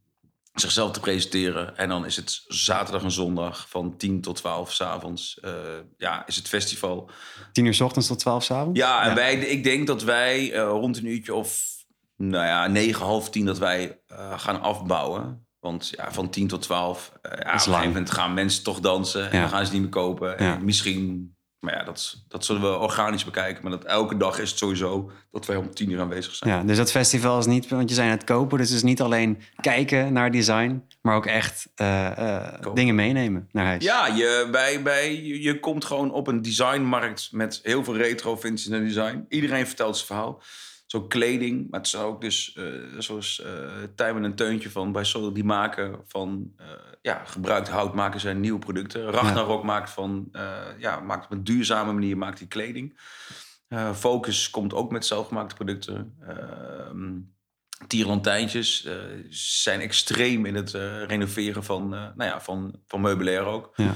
zichzelf 0.53 0.91
te 0.91 0.99
presenteren. 0.99 1.77
En 1.77 1.89
dan 1.89 2.05
is 2.05 2.15
het 2.15 2.43
zaterdag 2.47 3.03
en 3.03 3.11
zondag 3.11 3.69
van 3.69 3.97
10 3.97 4.21
tot 4.21 4.35
12 4.35 4.73
s'avonds. 4.73 5.39
eh 5.39 5.51
ja, 5.97 6.27
is 6.27 6.35
het 6.35 6.47
festival. 6.47 7.09
Tien 7.51 7.65
uur 7.65 7.73
s 7.73 7.81
ochtends 7.81 8.07
tot 8.07 8.19
twaalf 8.19 8.43
s 8.43 8.51
avonds? 8.51 8.79
Ja, 8.79 9.03
en 9.09 9.15
Wij, 9.15 9.35
ik 9.35 9.63
denk 9.63 9.87
dat 9.87 10.03
wij 10.03 10.51
eh, 10.53 10.61
rond 10.67 10.97
een 10.97 11.05
uurtje 11.05 11.33
of 11.33 11.71
nou 12.17 12.45
ja, 12.45 12.67
9, 12.67 13.05
half 13.05 13.29
10 13.29 13.45
dat 13.45 13.57
wij 13.57 13.99
eh, 14.07 14.39
gaan 14.39 14.61
afbouwen. 14.61 15.47
Want 15.59 15.89
ja, 15.95 16.11
van 16.11 16.29
10 16.29 16.47
tot 16.47 16.61
12, 16.61 17.11
eh, 17.21 17.31
ja, 17.31 17.37
op 17.37 17.53
een 17.53 17.59
gegeven 17.59 17.87
moment 17.87 18.11
gaan 18.11 18.33
mensen 18.33 18.63
toch 18.63 18.79
dansen. 18.79 19.29
En 19.31 19.35
Ja. 19.35 19.41
dan 19.41 19.49
gaan 19.49 19.65
ze 19.65 19.71
niet 19.71 19.81
meer 19.81 19.89
kopen. 19.89 20.37
En 20.37 20.45
Ja. 20.45 20.57
misschien, 20.61 21.35
maar 21.63 21.73
ja, 21.73 21.83
dat, 21.83 22.23
dat 22.27 22.45
zullen 22.45 22.61
we 22.61 22.77
organisch 22.77 23.23
bekijken. 23.23 23.63
Maar 23.63 23.71
dat 23.71 23.83
elke 23.83 24.17
dag 24.17 24.39
is 24.39 24.49
het 24.49 24.59
sowieso 24.59 25.11
dat 25.31 25.45
wij 25.45 25.55
om 25.55 25.73
10 25.73 25.89
uur 25.89 25.99
aanwezig 25.99 26.35
zijn. 26.35 26.49
Ja, 26.49 26.63
dus 26.63 26.77
dat 26.77 26.91
festival 26.91 27.39
is 27.39 27.45
niet, 27.45 27.67
want 27.67 27.89
je 27.89 27.95
zijn 27.95 28.09
het 28.09 28.23
kopen, 28.23 28.57
dus 28.57 28.67
het 28.67 28.77
is 28.77 28.83
niet 28.83 29.01
alleen 29.01 29.41
kijken 29.61 30.13
naar 30.13 30.31
design, 30.31 30.87
maar 31.01 31.15
ook 31.15 31.25
echt 31.25 31.67
eh, 31.75 32.39
eh, 32.41 32.73
dingen 32.73 32.95
meenemen 32.95 33.49
naar 33.51 33.65
huis. 33.65 33.83
Ja, 33.83 34.07
je, 34.07 34.47
bij, 34.51 34.81
bij, 34.81 35.21
je 35.23 35.41
je 35.41 35.59
komt 35.59 35.85
gewoon 35.85 36.11
op 36.11 36.27
een 36.27 36.41
designmarkt 36.41 37.29
met 37.31 37.59
heel 37.63 37.83
veel 37.83 37.95
retro, 37.95 38.35
vintage 38.35 38.75
en 38.75 38.83
design. 38.83 39.25
Iedereen 39.29 39.67
vertelt 39.67 39.95
zijn 39.95 40.07
verhaal. 40.07 40.41
Zo 40.93 41.01
kleding, 41.01 41.69
maar 41.69 41.79
het 41.79 41.87
is 41.87 41.95
ook 41.95 42.21
dus, 42.21 42.53
eh, 42.53 42.63
zoals 42.97 43.41
eh 43.41 43.83
Tijmen 43.95 44.23
en 44.23 44.35
Teuntje 44.35 44.69
van 44.69 44.91
bij 44.91 45.03
Soul, 45.03 45.33
die 45.33 45.43
maken 45.43 45.99
van 46.07 46.53
eh, 46.57 46.67
ja, 47.01 47.23
gebruikt 47.25 47.69
hout 47.69 47.93
maken 47.93 48.19
zij 48.19 48.33
nieuwe 48.33 48.59
producten. 48.59 49.11
Ragnarok 49.11 49.63
maakt 49.63 49.89
van, 49.89 50.31
ja, 50.77 50.99
maakt 50.99 51.25
op 51.25 51.31
een 51.31 51.43
duurzame 51.43 51.93
manier 51.93 52.17
maakt 52.17 52.37
die 52.37 52.47
kleding. 52.47 52.99
Focus 53.95 54.49
komt 54.49 54.73
ook 54.73 54.91
met 54.91 55.05
zelfgemaakte 55.05 55.55
producten. 55.55 56.15
Ehm 56.27 57.19
Tierlantijntjes 57.87 58.87
zijn 59.29 59.79
extreem 59.79 60.45
in 60.45 60.55
het 60.55 60.71
renoveren 61.07 61.63
van, 61.63 61.89
nou 61.89 62.23
ja, 62.23 62.41
van, 62.41 62.75
van 62.87 63.01
meubilair 63.01 63.45
ook. 63.45 63.73
Ja. 63.75 63.93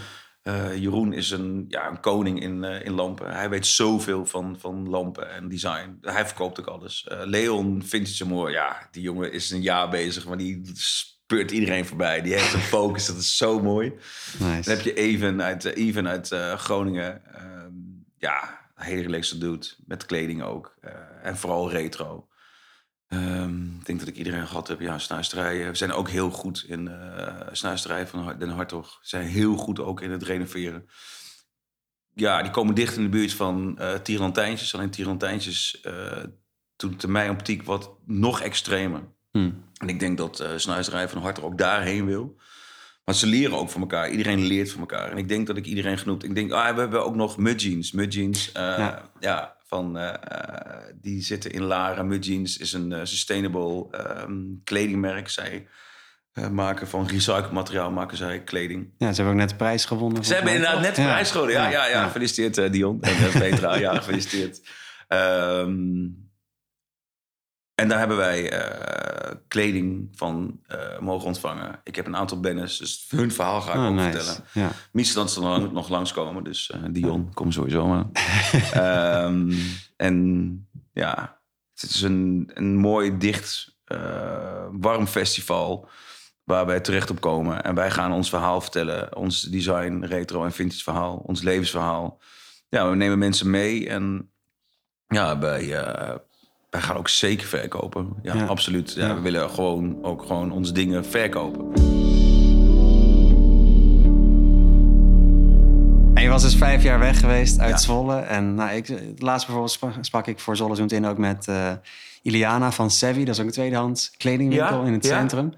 Eh, 0.47 0.77
Jeroen 0.77 1.13
is 1.13 1.31
een, 1.31 1.65
ja, 1.67 1.89
een 1.89 1.99
koning 1.99 2.41
in, 2.41 2.63
eh, 2.63 2.85
in 2.85 2.91
lampen. 2.91 3.33
Hij 3.33 3.49
weet 3.49 3.67
zoveel 3.67 4.25
van, 4.25 4.55
van 4.59 4.89
lampen 4.89 5.31
en 5.31 5.47
design. 5.47 5.97
Hij 6.01 6.25
verkoopt 6.25 6.59
ook 6.59 6.65
alles. 6.65 7.07
Eh, 7.07 7.19
Leon 7.23 7.83
Vintage 7.83 8.25
Moor, 8.25 8.51
ja, 8.51 8.87
die 8.91 9.01
jongen 9.01 9.31
is 9.31 9.51
een 9.51 9.61
jaar 9.61 9.89
bezig, 9.89 10.27
maar 10.27 10.37
die 10.37 10.61
speurt 10.73 11.51
iedereen 11.51 11.85
voorbij. 11.85 12.21
Die 12.21 12.33
heeft 12.33 12.53
een 12.53 12.59
focus, 12.79 13.05
dat 13.05 13.17
is 13.17 13.37
zo 13.37 13.61
mooi. 13.61 13.93
Nice. 14.39 14.69
Dan 14.69 14.75
heb 14.75 14.81
je 14.81 14.93
Even 14.93 15.41
uit, 15.41 15.65
Even 15.65 16.07
uit 16.07 16.27
Groningen. 16.55 17.25
Ehm, 17.35 17.73
ja, 18.17 18.59
een 18.75 18.85
hele 18.85 19.01
relaxed 19.01 19.41
dude. 19.41 19.67
Met 19.85 20.05
kleding 20.05 20.43
ook. 20.43 20.75
En 21.23 21.37
vooral 21.37 21.71
retro. 21.71 22.27
Ehm, 23.07 23.65
ik 23.65 23.85
denk 23.85 23.99
dat 23.99 24.07
ik 24.07 24.15
iedereen 24.15 24.47
gehad 24.47 24.67
heb. 24.67 24.79
Ja, 24.79 24.97
snuisterijen. 24.97 25.69
We 25.69 25.75
zijn 25.75 25.91
ook 25.91 26.09
heel 26.09 26.31
goed 26.31 26.65
in 26.67 26.87
eh 26.87 27.47
snuisterijen 27.51 28.07
van 28.07 28.35
Den 28.39 28.49
Hartog. 28.49 28.99
Zijn 29.01 29.27
heel 29.27 29.55
goed 29.55 29.79
ook 29.79 30.01
in 30.01 30.11
het 30.11 30.23
renoveren. 30.23 30.89
Ja, 32.13 32.41
die 32.41 32.51
komen 32.51 32.75
dicht 32.75 32.95
in 32.95 33.03
de 33.03 33.09
buurt 33.09 33.33
van 33.33 33.79
Tierlantijntjes. 34.03 34.75
Alleen 34.75 34.89
Tierlantijntjes, 34.89 35.81
eh 35.81 36.23
toen 36.77 36.97
in 37.01 37.11
mijn 37.11 37.29
optiek 37.29 37.63
wat 37.63 37.91
nog 38.05 38.41
extremer. 38.41 39.01
Hm. 39.31 39.51
En 39.77 39.87
ik 39.87 39.99
denk 39.99 40.17
dat 40.17 40.41
uh, 40.41 40.49
Snuisterij 40.55 41.09
van 41.09 41.21
Harte 41.21 41.43
ook 41.43 41.57
daarheen 41.57 42.05
wil. 42.05 42.35
Maar 43.05 43.15
ze 43.15 43.27
leren 43.27 43.57
ook 43.57 43.69
van 43.69 43.81
elkaar. 43.81 44.09
Iedereen 44.09 44.45
leert 44.45 44.71
van 44.71 44.79
elkaar. 44.79 45.11
En 45.11 45.17
ik 45.17 45.27
denk 45.27 45.47
dat 45.47 45.57
ik 45.57 45.65
iedereen 45.65 45.97
genoemd... 45.97 46.23
Ik 46.23 46.35
denk, 46.35 46.51
ah, 46.51 46.73
we 46.73 46.79
hebben 46.79 47.05
ook 47.05 47.15
nog 47.15 47.37
Mud 47.37 47.61
Jeans. 47.61 47.91
Mud 47.91 48.13
Jeans, 48.13 48.51
eh, 48.51 48.63
Ja. 48.63 49.11
ja. 49.19 49.56
Van, 49.67 49.97
eh, 49.97 50.13
eh, 50.13 50.83
die 51.01 51.21
zitten 51.21 51.51
in 51.51 51.63
Lara. 51.63 52.03
Mud 52.03 52.25
Jeans 52.25 52.57
is 52.57 52.73
een 52.73 52.91
eh, 52.91 52.99
sustainable 53.03 53.87
ehm, 53.91 54.33
kledingmerk. 54.63 55.29
Zij 55.29 55.67
maken 56.51 56.87
van 56.87 57.07
recycled 57.07 57.51
materiaal 57.51 57.91
maken 57.91 58.17
zij 58.17 58.43
kleding. 58.43 58.93
Ja, 58.97 59.09
ze 59.09 59.15
hebben 59.15 59.33
ook 59.33 59.39
net 59.39 59.49
de 59.49 59.55
prijs 59.55 59.85
gewonnen. 59.85 60.25
Ze 60.25 60.33
hebben 60.33 60.53
inderdaad 60.53 60.81
net 60.81 60.95
de 60.95 61.01
prijs 61.01 61.31
gewonnen. 61.31 61.55
Ja, 61.55 61.69
ja, 61.69 61.87
ja, 61.87 62.03
Gefeliciteerd 62.03 62.73
Dion 62.73 63.01
en 63.01 63.31
Petra. 63.39 63.75
ja, 63.75 63.95
gefeliciteerd. 63.95 64.61
en 67.77 67.87
daar 67.87 67.99
hebben 67.99 68.17
wij 68.17 68.51
eh, 68.51 69.35
kleding 69.47 70.09
van 70.15 70.59
eh, 70.67 70.99
mogen 70.99 71.27
ontvangen. 71.27 71.79
Ik 71.83 71.95
heb 71.95 72.05
een 72.05 72.15
aantal 72.15 72.39
banners, 72.39 72.77
dus 72.77 73.05
hun 73.09 73.31
verhaal 73.31 73.61
ga 73.61 73.71
ik 73.73 73.77
Oh, 73.79 73.85
ook 73.85 73.93
nice. 73.93 74.11
vertellen. 74.11 74.43
Ja. 74.53 74.71
Dat 75.13 75.31
ze 75.31 75.39
dan 75.39 75.73
nog 75.73 75.89
langskomen, 75.89 76.43
dus 76.43 76.69
eh, 76.71 76.79
Dion, 76.89 77.33
kom 77.33 77.51
sowieso 77.51 77.91
aan. 77.91 78.11
Ehm, 78.73 79.53
en 79.95 80.67
ja, 80.93 81.39
het 81.73 81.89
is 81.89 82.01
een, 82.01 82.51
een 82.53 82.75
mooi, 82.75 83.17
dicht, 83.17 83.75
warm 84.71 85.07
festival 85.07 85.89
waar 86.43 86.65
wij 86.65 86.79
terecht 86.79 87.09
op 87.09 87.21
komen. 87.21 87.63
En 87.63 87.75
wij 87.75 87.91
gaan 87.91 88.11
ons 88.11 88.29
verhaal 88.29 88.61
vertellen. 88.61 89.15
Ons 89.15 89.41
design, 89.41 90.03
retro 90.03 90.43
en 90.43 90.51
vintage 90.51 90.83
verhaal. 90.83 91.15
Ons 91.15 91.41
levensverhaal. 91.41 92.21
Ja, 92.69 92.89
we 92.89 92.95
nemen 92.95 93.17
mensen 93.17 93.49
mee. 93.49 93.89
En 93.89 94.31
ja, 95.07 95.41
eh, 95.41 96.15
wij 96.69 96.81
gaan 96.81 96.95
ook 96.97 97.09
zeker 97.09 97.47
verkopen. 97.47 98.13
Ja, 98.21 98.35
Ja. 98.35 98.45
absoluut. 98.45 98.93
Ja. 98.93 99.15
We 99.15 99.21
willen 99.21 99.49
gewoon 99.49 100.03
ook 100.03 100.21
gewoon 100.21 100.51
onze 100.51 100.71
dingen 100.73 101.05
verkopen. 101.05 101.65
En 106.13 106.23
je 106.23 106.29
was 106.29 106.41
dus 106.41 106.55
vijf 106.55 106.83
jaar 106.83 106.99
weg 106.99 107.19
geweest 107.19 107.59
uit. 107.59 107.81
Zwolle. 107.81 108.15
En 108.19 108.55
nou, 108.55 108.71
ik, 108.71 108.87
laatst 109.17 109.47
bijvoorbeeld 109.47 110.05
sprak, 110.05 110.27
ik 110.27 110.39
voor 110.39 110.55
Zwolle 110.55 110.75
Zoomt 110.75 110.91
in 110.91 111.05
ook 111.05 111.17
met 111.17 111.47
eh, 111.47 111.71
Iliana 112.21 112.71
van 112.71 112.91
Sevi. 112.91 113.23
Dat 113.25 113.33
is 113.35 113.39
ook 113.41 113.47
een 113.47 113.53
tweedehands 113.53 114.11
kledingwinkel 114.17 114.83
in 114.83 114.93
het 114.93 115.05
centrum. 115.05 115.53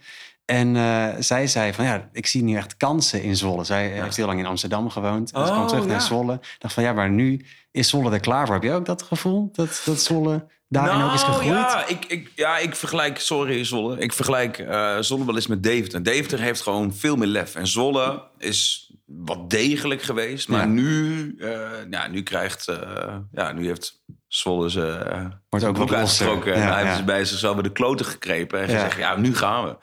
En 0.45 0.75
eh, 0.75 1.07
zij 1.19 1.47
zei 1.47 1.73
van 1.73 1.85
ja, 1.85 2.09
ik 2.11 2.25
zie 2.27 2.43
nu 2.43 2.55
echt 2.55 2.77
kansen 2.77 3.23
in 3.23 3.35
Zwolle. 3.35 3.63
Zij 3.63 3.87
heeft 3.87 4.15
heel 4.15 4.25
lang 4.25 4.39
in 4.39 4.45
Amsterdam 4.45 4.89
gewoond. 4.89 5.31
En 5.31 5.45
ze 5.45 5.51
kwam 5.51 5.63
Oh, 5.63 5.67
terug 5.67 5.85
naar 5.85 5.95
ja. 5.95 5.99
Zwolle. 6.03 6.33
Ik 6.33 6.55
dacht 6.59 6.73
van 6.73 6.83
ja, 6.83 6.93
maar 6.93 7.09
nu 7.09 7.45
is 7.71 7.89
Zwolle 7.89 8.11
er 8.11 8.19
klaar 8.19 8.45
voor. 8.45 8.55
Heb 8.55 8.63
je 8.63 8.71
ook 8.71 8.85
dat 8.85 9.01
gevoel 9.01 9.49
dat, 9.51 9.81
dat 9.85 10.01
Zwolle 10.01 10.47
daarin 10.69 11.05
ook 11.05 11.13
is 11.13 11.23
gegroeid? 11.23 11.45
Nou, 11.49 11.79
Ja 11.79 11.87
ik, 11.87 12.05
ik, 12.05 12.31
ja, 12.35 12.57
ik 12.57 12.75
vergelijk, 12.75 13.19
sorry 13.19 13.63
Zwolle, 13.65 13.99
ik 13.99 14.13
vergelijk 14.13 14.55
Zwolle 14.99 15.25
wel 15.25 15.35
eens 15.35 15.47
met 15.47 15.63
Deventer. 15.63 16.03
Deventer 16.03 16.39
heeft 16.39 16.61
gewoon 16.61 16.93
veel 16.93 17.15
meer 17.15 17.27
lef. 17.27 17.55
En 17.55 17.67
Zwolle 17.67 18.23
is 18.37 18.89
wat 19.05 19.49
degelijk 19.49 20.01
geweest. 20.01 20.47
Maar 20.47 20.59
Ja. 20.59 20.65
nu, 20.65 21.35
eh, 21.39 21.69
ja, 21.89 22.07
nu 22.07 22.23
krijgt, 22.23 22.67
eh, 22.67 23.15
ja, 23.31 23.51
nu 23.51 23.65
heeft 23.65 24.03
Zwolle 24.27 24.69
ze 24.69 25.05
uh, 25.11 25.25
Wordt 25.49 25.65
ook 25.65 25.77
wat 25.77 25.93
uitgesproken. 25.93 26.57
Ja, 26.57 26.73
hij 26.73 26.83
heeft 26.83 26.97
ze 26.97 27.03
bij 27.03 27.25
zichzelf 27.25 27.53
bij 27.53 27.63
de 27.63 27.71
kloten 27.71 28.05
gekrepen. 28.05 28.59
En 28.59 28.65
gezegd, 28.65 28.97
ja, 28.97 29.15
nu 29.15 29.35
gaan 29.35 29.65
we. 29.65 29.75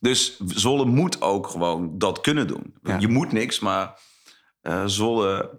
Dus 0.00 0.40
Zwolle 0.46 0.84
moet 0.84 1.22
ook 1.22 1.46
gewoon 1.46 1.98
dat 1.98 2.20
kunnen 2.20 2.46
doen. 2.46 2.74
Je 2.98 3.08
moet 3.08 3.32
niks, 3.32 3.58
maar 3.58 3.98
Zwolle 4.86 5.50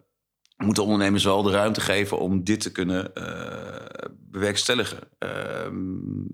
moet 0.58 0.76
de 0.76 0.82
ondernemers 0.82 1.24
wel 1.24 1.44
de 1.44 1.52
ruimte 1.52 1.82
geven 1.82 2.20
om 2.20 2.44
dit 2.44 2.60
te 2.60 2.72
kunnen 2.72 3.16
eh, 3.16 4.10
bewerkstelligen. 4.32 5.00
Ehm 5.20 6.26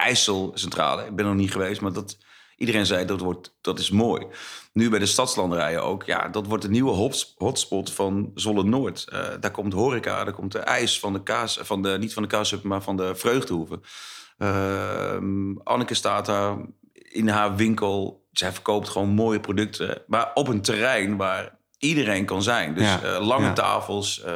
IJssel 0.00 0.50
Centrale, 0.54 1.04
ik 1.04 1.16
ben 1.16 1.24
nog 1.24 1.34
niet 1.34 1.52
geweest, 1.52 1.80
maar 1.80 1.92
dat, 1.92 2.18
iedereen 2.56 2.86
zei 2.86 3.04
dat, 3.04 3.20
wordt, 3.20 3.56
dat 3.60 3.78
is 3.78 3.90
mooi. 3.90 4.26
Nu 4.72 4.90
bij 4.90 4.98
de 4.98 5.06
stadslanderijen 5.06 5.82
ook, 5.82 6.04
ja, 6.04 6.28
dat 6.28 6.46
wordt 6.46 6.62
de 6.62 6.70
nieuwe 6.70 6.90
hots- 6.90 7.34
hotspot 7.36 7.92
van 7.92 8.30
Zolle 8.34 8.64
Noord. 8.64 9.08
Eh, 9.08 9.28
daar 9.40 9.50
komt 9.50 9.72
horeca, 9.72 10.24
daar 10.24 10.34
komt 10.34 10.52
de 10.52 10.58
ijs 10.58 11.00
van 11.00 11.12
de 11.12 11.22
kaas, 11.22 11.58
van 11.62 11.82
de, 11.82 11.96
niet 11.98 12.12
van 12.12 12.22
de 12.22 12.28
kaashub, 12.28 12.62
maar 12.62 12.82
van 12.82 12.96
de 12.96 13.14
vreugdehoeven. 13.14 13.82
Ehm, 14.38 15.56
Anneke 15.56 15.94
staat 15.94 16.26
daar 16.26 16.56
in 16.92 17.28
haar 17.28 17.56
winkel. 17.56 18.24
Zij 18.32 18.52
verkoopt 18.52 18.88
gewoon 18.88 19.08
mooie 19.08 19.40
producten, 19.40 20.02
maar 20.06 20.30
op 20.34 20.48
een 20.48 20.62
terrein 20.62 21.16
waar 21.16 21.58
iedereen 21.80 22.24
kan 22.24 22.42
zijn. 22.42 22.74
Dus 22.74 22.82
Ja, 22.84 23.02
eh, 23.02 23.26
lange 23.26 23.46
ja. 23.46 23.52
tafels. 23.52 24.20
eh, 24.22 24.32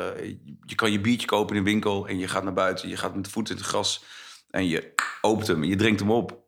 je 0.66 0.74
kan 0.74 0.92
je 0.92 1.00
biertje 1.00 1.26
kopen 1.26 1.56
in 1.56 1.64
de 1.64 1.70
winkel 1.70 2.08
en 2.08 2.18
je 2.18 2.28
gaat 2.28 2.44
naar 2.44 2.52
buiten. 2.52 2.88
Je 2.88 2.96
gaat 2.96 3.14
met 3.14 3.24
de 3.24 3.30
voet 3.30 3.50
in 3.50 3.56
het 3.56 3.64
gras 3.64 4.02
en 4.50 4.66
je 4.68 4.92
opent 5.20 5.46
hem 5.46 5.62
en 5.62 5.68
je 5.68 5.76
drinkt 5.76 6.00
hem 6.00 6.10
op. 6.10 6.38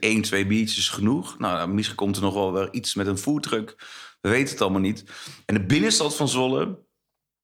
Eén, 0.00 0.22
twee 0.22 0.46
biertjes 0.46 0.78
is 0.78 0.88
genoeg. 0.88 1.38
Nou, 1.38 1.68
misschien 1.68 1.96
komt 1.96 2.16
er 2.16 2.22
nog 2.22 2.34
wel 2.34 2.52
weer 2.52 2.68
iets 2.72 2.94
met 2.94 3.06
een 3.06 3.18
foodtruck. 3.18 3.74
We 4.20 4.28
weten 4.28 4.52
het 4.52 4.60
allemaal 4.62 4.80
niet. 4.80 5.04
En 5.46 5.54
de 5.54 5.64
binnenstad 5.66 6.16
van 6.16 6.28
Zwolle, 6.28 6.78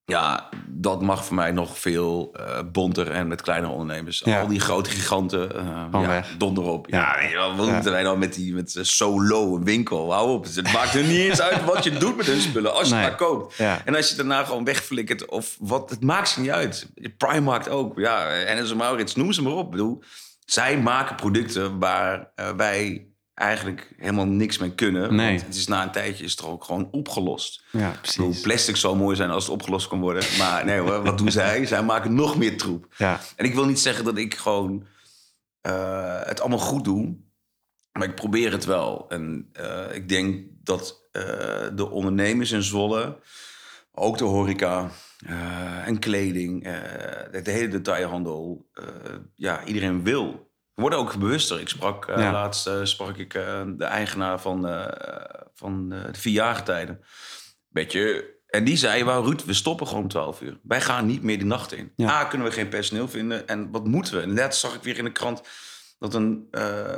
ja, 0.09 0.49
dat 0.66 1.03
mag 1.03 1.25
voor 1.25 1.35
mij 1.37 1.51
nog 1.53 1.79
veel 1.79 2.31
eh, 2.33 2.59
bonter 2.73 3.11
en 3.11 3.29
met 3.29 3.42
kleinere 3.42 3.73
ondernemers. 3.73 4.23
Ja. 4.25 4.40
Al 4.40 4.47
die 4.47 4.61
grote 4.61 4.90
giganten, 4.90 5.51
Gewoon 5.90 6.03
ja, 6.03 6.25
donder 6.38 6.64
op. 6.64 6.87
Ja. 6.90 7.21
Ja, 7.21 7.55
wat 7.57 7.71
moeten 7.71 7.92
wij 7.92 8.03
nou 8.03 8.18
met 8.18 8.35
die 8.35 8.55
met 8.55 8.77
eh, 8.77 8.83
solo 8.85 9.57
een 9.57 9.64
winkel? 9.64 10.12
Hou 10.12 10.31
op, 10.31 10.44
het 10.44 10.73
maakt 10.73 10.94
er 10.94 11.03
niet 11.03 11.18
eens 11.18 11.40
uit 11.40 11.64
wat 11.64 11.85
je 11.85 11.90
doet 11.90 12.16
met 12.16 12.27
hun 12.27 12.40
spullen, 12.40 12.75
als 12.75 12.88
je 12.88 12.94
Nee. 12.94 13.05
het 13.05 13.18
maar 13.21 13.29
koopt. 13.29 13.59
En 13.85 13.94
als 13.97 14.09
je 14.11 14.16
daarna 14.16 14.44
gewoon 14.44 14.64
wegflikkert 14.64 15.29
of 15.31 15.57
wat, 15.61 15.90
het 15.90 16.03
maakt 16.03 16.29
ze 16.29 16.40
niet 16.40 16.51
uit. 16.51 16.90
Primark 17.16 17.71
ook, 17.71 17.99
ja, 17.99 18.29
en 18.29 18.77
Maurits, 18.77 19.14
noem 19.14 19.33
ze 19.33 19.42
maar 19.42 19.53
op. 19.53 19.64
Ik 19.64 19.71
bedoel, 19.71 20.03
zij 20.44 20.79
maken 20.79 21.16
producten 21.16 21.79
waar 21.79 22.31
wij 22.57 23.08
eigenlijk 23.38 23.92
helemaal 23.96 24.27
niks 24.27 24.59
mee 24.59 24.74
kunnen. 24.74 25.14
Nee. 25.14 25.29
Want 25.29 25.46
het 25.46 25.55
is 25.55 25.66
na 25.66 25.83
een 25.83 25.90
tijdje 25.90 26.24
is 26.24 26.31
het 26.31 26.40
er 26.40 26.48
ook 26.48 26.64
gewoon 26.64 26.88
opgelost. 26.90 27.62
Ja, 27.70 27.94
precies. 28.03 28.40
plastic 28.40 28.77
zou 28.77 28.96
mooi 28.96 29.16
zijn 29.16 29.31
als 29.31 29.44
het 29.44 29.53
opgelost 29.53 29.88
kan 29.88 30.01
worden. 30.01 30.24
Maar 30.38 30.64
nee 30.64 30.79
hoor, 30.79 31.03
wat 31.03 31.18
doen 31.18 31.31
zij? 31.31 31.66
Zij 31.66 31.83
maken 31.83 32.14
nog 32.14 32.38
meer 32.38 32.57
troep. 32.57 32.87
Ja, 32.96 33.20
En 33.37 33.44
ik 33.44 33.55
wil 33.55 33.64
niet 33.66 33.81
zeggen 33.81 34.05
dat 34.05 34.18
ik 34.18 34.35
gewoon 34.35 34.87
eh, 35.61 36.20
het 36.22 36.40
allemaal 36.40 36.59
goed 36.59 36.85
doe. 36.85 37.16
Maar 37.92 38.09
ik 38.09 38.14
probeer 38.14 38.53
het 38.53 38.64
wel. 38.64 39.05
En 39.09 39.48
eh, 39.53 39.94
ik 39.94 40.09
denk 40.09 40.46
dat 40.62 41.09
eh, 41.12 41.22
de 41.74 41.90
ondernemers 41.90 42.51
in 42.51 42.62
Zwolle, 42.62 43.18
ook 43.92 44.18
de 44.18 44.24
horeca 44.24 44.90
en 45.85 45.98
kleding, 45.98 46.62
de, 46.64 47.51
hele 47.51 47.68
detailhandel, 47.68 48.68
ja, 49.37 49.64
iedereen 49.64 50.05
wil. 50.05 50.48
We 50.79 50.85
worden 50.85 51.03
ook 51.03 51.19
bewuster. 51.19 51.61
Ik 51.61 51.69
sprak 51.69 52.07
eh, 52.07 52.19
Ja. 52.23 52.33
laatst 52.33 52.67
eh, 52.67 52.75
sprak 52.83 53.17
ik 53.17 53.35
eh, 53.35 53.62
de 53.77 53.85
eigenaar 53.85 54.41
van, 54.41 54.62
van 55.55 55.88
de 55.88 56.09
vierjaargetijden. 56.12 57.01
Beetje. 57.69 58.25
En 58.47 58.64
die 58.64 58.77
zei, 58.77 59.05
"Wauw, 59.05 59.23
Ruud, 59.25 59.45
we 59.45 59.53
stoppen 59.55 59.87
gewoon 59.87 60.03
om 60.03 60.09
12 60.09 60.41
uur. 60.41 60.59
Wij 60.62 60.81
gaan 60.81 61.07
niet 61.07 61.23
meer 61.23 61.38
de 61.38 61.45
nacht 61.45 61.73
in. 61.73 61.93
Ja. 61.97 62.09
A, 62.11 62.25
kunnen 62.25 62.47
we 62.47 62.53
geen 62.53 62.69
personeel 62.69 63.09
vinden. 63.09 63.49
En 63.49 63.71
wat 63.71 63.85
moeten 63.87 64.14
we? 64.14 64.21
En 64.21 64.33
net 64.33 64.55
zag 64.57 64.75
ik 64.75 64.83
weer 64.83 64.99
in 64.99 65.05
de 65.05 65.12
krant 65.12 65.43
dat 65.99 66.14
een, 66.14 66.47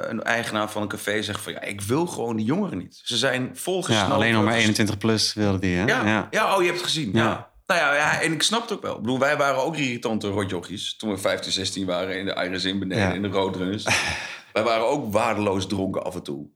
een 0.08 0.22
eigenaar 0.22 0.70
van 0.70 0.82
een 0.82 0.88
café 0.88 1.22
zegt 1.22 1.40
van... 1.40 1.52
ja, 1.52 1.60
ik 1.62 1.80
wil 1.80 2.06
gewoon 2.06 2.36
die 2.36 2.46
jongeren 2.46 2.78
niet. 2.78 3.00
Ze 3.04 3.16
zijn 3.16 3.56
volgesnoten. 3.56 4.08
ja 4.08 4.14
alleen 4.14 4.32
nog 4.32 4.44
maar 4.44 4.54
21 4.54 4.98
plus 4.98 5.34
wilde 5.34 5.58
die, 5.58 5.76
hè? 5.76 5.84
Ja, 5.84 6.28
ja. 6.30 6.54
oh, 6.54 6.60
je 6.60 6.66
hebt 6.66 6.76
het 6.78 6.86
gezien. 6.86 7.10
Ja. 7.12 7.49
Ja. 7.74 7.80
Nou 7.80 7.94
ja, 7.94 8.12
ja, 8.12 8.20
en 8.20 8.32
ik 8.32 8.42
snap 8.42 8.60
het 8.62 8.72
ook 8.72 8.82
wel. 8.82 8.94
Ik 8.94 9.00
bedoel, 9.00 9.18
wij 9.18 9.36
waren 9.36 9.62
ook 9.62 9.76
irritante 9.76 10.28
rotjochies... 10.28 10.96
toen 10.96 11.10
we 11.10 11.18
15, 11.18 11.52
16 11.52 11.86
waren 11.86 12.18
in 12.18 12.24
de 12.24 12.34
Iris 12.34 12.64
in 12.64 12.78
beneden, 12.78 13.04
Ja. 13.04 13.12
in 13.12 13.22
de 13.22 13.28
roodrunners. 13.28 13.84
wij 14.52 14.62
waren 14.62 14.86
ook 14.86 15.12
waardeloos 15.12 15.66
dronken 15.66 16.04
af 16.04 16.14
en 16.14 16.22
toe. 16.22 16.50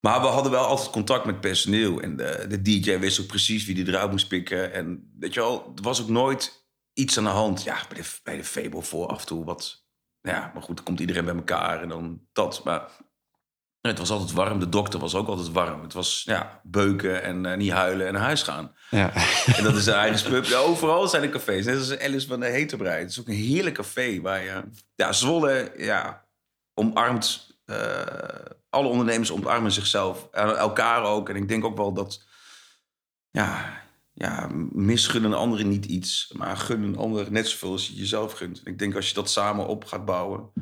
Maar 0.00 0.20
we 0.20 0.26
hadden 0.26 0.52
wel 0.52 0.64
altijd 0.66 0.90
contact 0.90 1.24
met 1.24 1.40
personeel. 1.40 2.00
En 2.00 2.16
de, 2.16 2.44
de 2.48 2.62
DJ 2.62 2.98
wist 2.98 3.20
ook 3.20 3.26
precies 3.26 3.64
wie 3.64 3.74
die 3.74 3.88
eruit 3.88 4.10
moest 4.10 4.28
pikken. 4.28 4.72
En 4.72 5.12
weet 5.18 5.34
je 5.34 5.40
wel, 5.40 5.72
er 5.76 5.82
was 5.82 6.02
ook 6.02 6.08
nooit 6.08 6.66
iets 6.92 7.18
aan 7.18 7.24
de 7.24 7.30
hand. 7.30 7.62
Ja, 7.62 7.76
bij 7.88 8.02
de, 8.02 8.08
bij 8.22 8.36
de 8.36 8.44
Fable 8.44 8.82
voor 8.82 9.06
af 9.06 9.20
en 9.20 9.26
toe 9.26 9.44
wat... 9.44 9.86
Ja, 10.20 10.50
maar 10.54 10.62
goed, 10.62 10.76
dan 10.76 10.84
komt 10.84 11.00
iedereen 11.00 11.24
bij 11.24 11.34
elkaar 11.34 11.82
en 11.82 11.88
dan 11.88 12.20
dat. 12.32 12.64
Maar 12.64 12.90
Het 13.82 13.98
was 13.98 14.10
altijd 14.10 14.32
warm. 14.32 14.58
De 14.58 14.68
dokter 14.68 15.00
was 15.00 15.14
ook 15.14 15.28
altijd 15.28 15.52
warm. 15.52 15.82
Het 15.82 15.92
was 15.92 16.22
ja, 16.26 16.60
beuken 16.62 17.22
en 17.22 17.46
eh, 17.46 17.56
niet 17.56 17.70
huilen 17.70 18.06
en 18.06 18.12
naar 18.12 18.22
huis 18.22 18.42
gaan. 18.42 18.74
Ja. 18.90 19.12
En 19.56 19.64
dat 19.64 19.76
is 19.76 19.86
een 19.86 19.94
eigen 19.94 20.18
spub. 20.18 20.44
Ja, 20.44 20.58
overal 20.58 21.08
zijn 21.08 21.22
er 21.22 21.28
cafés. 21.28 21.64
Net 21.64 21.78
als 21.78 21.98
Alice 21.98 22.26
van 22.26 22.40
de 22.40 22.46
Heterbrei. 22.46 23.00
Het 23.00 23.10
is 23.10 23.20
ook 23.20 23.28
een 23.28 23.34
heerlijk 23.34 23.74
café 23.74 24.20
waar 24.20 24.42
je... 24.42 24.62
Ja, 24.94 25.12
Zwolle 25.12 25.72
ja, 25.76 26.24
omarmt... 26.74 27.56
eh, 27.64 28.04
alle 28.70 28.88
ondernemers 28.88 29.32
omarmen 29.32 29.72
zichzelf. 29.72 30.28
En 30.30 30.56
elkaar 30.56 31.04
ook. 31.04 31.28
En 31.28 31.36
ik 31.36 31.48
denk 31.48 31.64
ook 31.64 31.76
wel 31.76 31.92
dat... 31.92 32.24
Ja, 33.30 33.80
ja, 34.12 34.48
misgunnen 34.72 35.34
anderen 35.34 35.68
niet 35.68 35.84
iets. 35.84 36.32
Maar 36.36 36.56
gunnen 36.56 36.96
anderen 36.96 37.32
net 37.32 37.48
zoveel 37.48 37.72
als 37.72 37.88
je 37.88 37.94
jezelf 37.94 38.32
gunt. 38.32 38.60
Ik 38.64 38.78
denk 38.78 38.94
als 38.94 39.08
je 39.08 39.14
dat 39.14 39.30
samen 39.30 39.66
op 39.66 39.84
gaat 39.84 40.04
bouwen... 40.04 40.52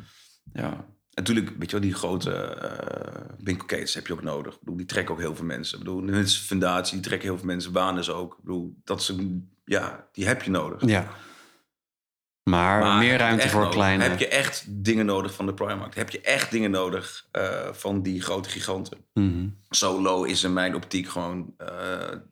Ja, 0.52 0.87
natuurlijk, 1.20 1.50
weet 1.59 1.70
je 1.70 1.78
wel, 1.78 1.87
die 1.87 1.94
grote 1.94 2.33
eh 2.33 3.35
winkelketens 3.44 3.94
heb 3.94 4.06
je 4.06 4.12
ook 4.12 4.22
nodig. 4.22 4.52
Ik 4.54 4.59
bedoel, 4.61 4.76
die 4.76 4.87
trekken 4.87 5.14
ook 5.14 5.20
heel 5.20 5.37
veel 5.37 5.44
mensen. 5.44 5.78
Ik 5.78 5.85
bedoel, 5.85 6.12
als 6.14 6.38
fundatie, 6.38 6.94
die 6.94 7.02
trekken 7.06 7.28
heel 7.28 7.37
veel 7.38 7.46
mensen. 7.46 7.72
Banen 7.72 8.14
ook. 8.14 8.33
Ik 8.33 8.44
bedoel, 8.44 8.74
dat 8.85 9.02
ze, 9.02 9.40
ja, 9.64 10.09
die 10.12 10.26
heb 10.26 10.42
je 10.42 10.50
nodig. 10.50 10.87
ja. 10.87 11.09
Maar, 12.42 12.80
Maar 12.80 12.98
meer 12.98 13.16
ruimte 13.18 13.48
voor 13.48 13.61
nodig? 13.61 13.74
kleine. 13.74 14.02
Heb 14.02 14.18
je 14.18 14.28
echt 14.28 14.64
dingen 14.68 15.06
nodig 15.06 15.35
van 15.35 15.46
de 15.46 15.54
Primark? 15.54 15.94
Heb 15.94 16.11
je 16.11 16.20
echt 16.20 16.50
dingen 16.50 16.70
nodig 16.70 17.26
eh, 17.30 17.68
van 17.72 18.02
die 18.02 18.22
grote 18.22 18.48
giganten? 18.48 18.98
Mhm. 19.14 19.48
Solo 19.68 20.22
is 20.24 20.44
in 20.44 20.52
mijn 20.52 20.74
optiek 20.74 21.09
gewoon... 21.09 21.54
eh, 21.56 21.68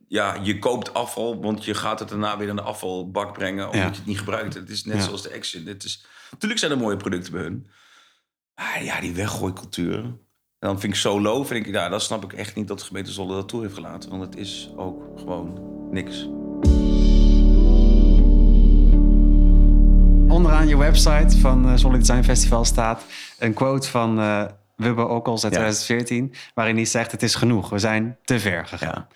ja, 0.09 0.35
je 0.43 0.59
koopt 0.59 0.95
afval, 0.95 1.43
want 1.43 1.65
je 1.65 1.75
gaat 1.75 1.99
het 1.99 2.09
daarna 2.09 2.37
weer 2.39 2.47
naar 2.47 2.57
de 2.57 2.63
afvalbak 2.63 3.33
brengen... 3.33 3.65
omdat 3.65 3.81
Ja. 3.81 3.87
je 3.87 3.97
het 3.97 4.07
niet 4.07 4.19
gebruikt. 4.19 4.55
Het 4.55 4.71
is 4.71 4.85
net 4.85 4.97
Ja. 4.97 5.03
zoals 5.03 5.23
de 5.23 5.33
Action. 5.35 5.67
Het 5.67 5.85
is, 5.85 6.05
natuurlijk 6.31 6.61
zijn 6.61 6.73
er 6.73 6.79
mooie 6.79 6.97
producten 6.97 7.33
bij 7.33 7.43
hun. 7.43 7.67
Maar 8.59 8.85
ja, 8.85 9.01
die 9.01 9.15
weggooicultuur... 9.15 9.99
En 10.59 10.69
dan 10.69 10.81
vind 10.81 10.93
ik 10.93 10.99
Solo, 10.99 11.45
vind 11.45 11.67
ik, 11.67 11.73
ja, 11.75 11.89
dat 11.89 12.03
snap 12.03 12.25
ik 12.25 12.33
echt 12.33 12.55
niet 12.55 12.69
dat 12.69 12.79
de 12.79 12.85
gemeente 12.85 13.11
Zwolle 13.13 13.35
dat 13.35 13.49
toe 13.49 13.63
heeft 13.63 13.75
gelaten. 13.75 14.11
Want 14.11 14.23
het 14.23 14.37
is 14.37 14.71
ook 14.77 15.03
gewoon 15.17 15.59
niks. 15.91 16.25
Onderaan 20.35 20.69
je 20.69 20.77
website 20.77 21.39
van 21.39 21.79
Solid 21.79 22.01
Design 22.07 22.23
Festival 22.23 22.65
staat 22.65 23.05
een 23.39 23.55
quote 23.55 23.89
van 23.89 24.19
uh, 24.19 24.45
Wubbe 24.77 25.07
Okkels 25.07 25.45
uit 25.45 25.53
Ja. 25.53 25.59
2014... 25.59 26.35
waarin 26.55 26.77
hij 26.77 26.85
zegt, 26.85 27.13
het 27.13 27.23
is 27.23 27.35
genoeg, 27.35 27.69
we 27.69 27.79
zijn 27.79 28.19
te 28.25 28.41
ver 28.41 28.67
gegaan. 28.67 29.07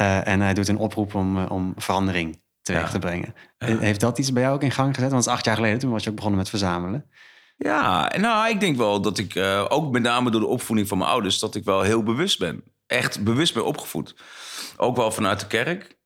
Uh, 0.00 0.26
en 0.28 0.40
hij 0.40 0.54
doet 0.54 0.68
een 0.68 0.78
oproep 0.78 1.14
om, 1.14 1.36
uh, 1.38 1.50
om 1.50 1.72
verandering 1.76 2.40
teweeg 2.62 2.82
Ja. 2.82 2.88
te 2.88 2.98
brengen. 2.98 3.34
Heeft 3.58 4.00
dat 4.00 4.18
iets 4.18 4.32
bij 4.32 4.42
jou 4.42 4.54
ook 4.54 4.62
in 4.62 4.70
gang 4.70 4.94
gezet? 4.94 5.10
Want 5.10 5.24
het 5.24 5.32
is 5.32 5.38
acht 5.38 5.44
jaar 5.44 5.56
geleden, 5.56 5.78
toen 5.78 5.90
was 5.90 6.02
je 6.04 6.10
ook 6.10 6.16
begonnen 6.16 6.40
met 6.40 6.48
verzamelen. 6.48 7.04
Ja, 7.64 8.12
nou, 8.16 8.48
ik 8.48 8.60
denk 8.60 8.76
wel 8.76 9.00
dat 9.00 9.18
ik, 9.18 9.34
eh, 9.34 9.64
ook 9.68 9.92
met 9.92 10.02
name 10.02 10.30
door 10.30 10.40
de 10.40 10.46
opvoeding 10.46 10.88
van 10.88 10.98
mijn 10.98 11.10
ouders, 11.10 11.38
dat 11.38 11.54
ik 11.54 11.64
wel 11.64 11.82
heel 11.82 12.02
bewust 12.02 12.38
ben. 12.38 12.64
Echt 12.86 13.24
bewust 13.24 13.54
ben 13.54 13.64
opgevoed. 13.64 14.14
Ook 14.76 14.96
wel 14.96 15.10
vanuit 15.10 15.40
de 15.40 15.46
kerk. 15.46 15.96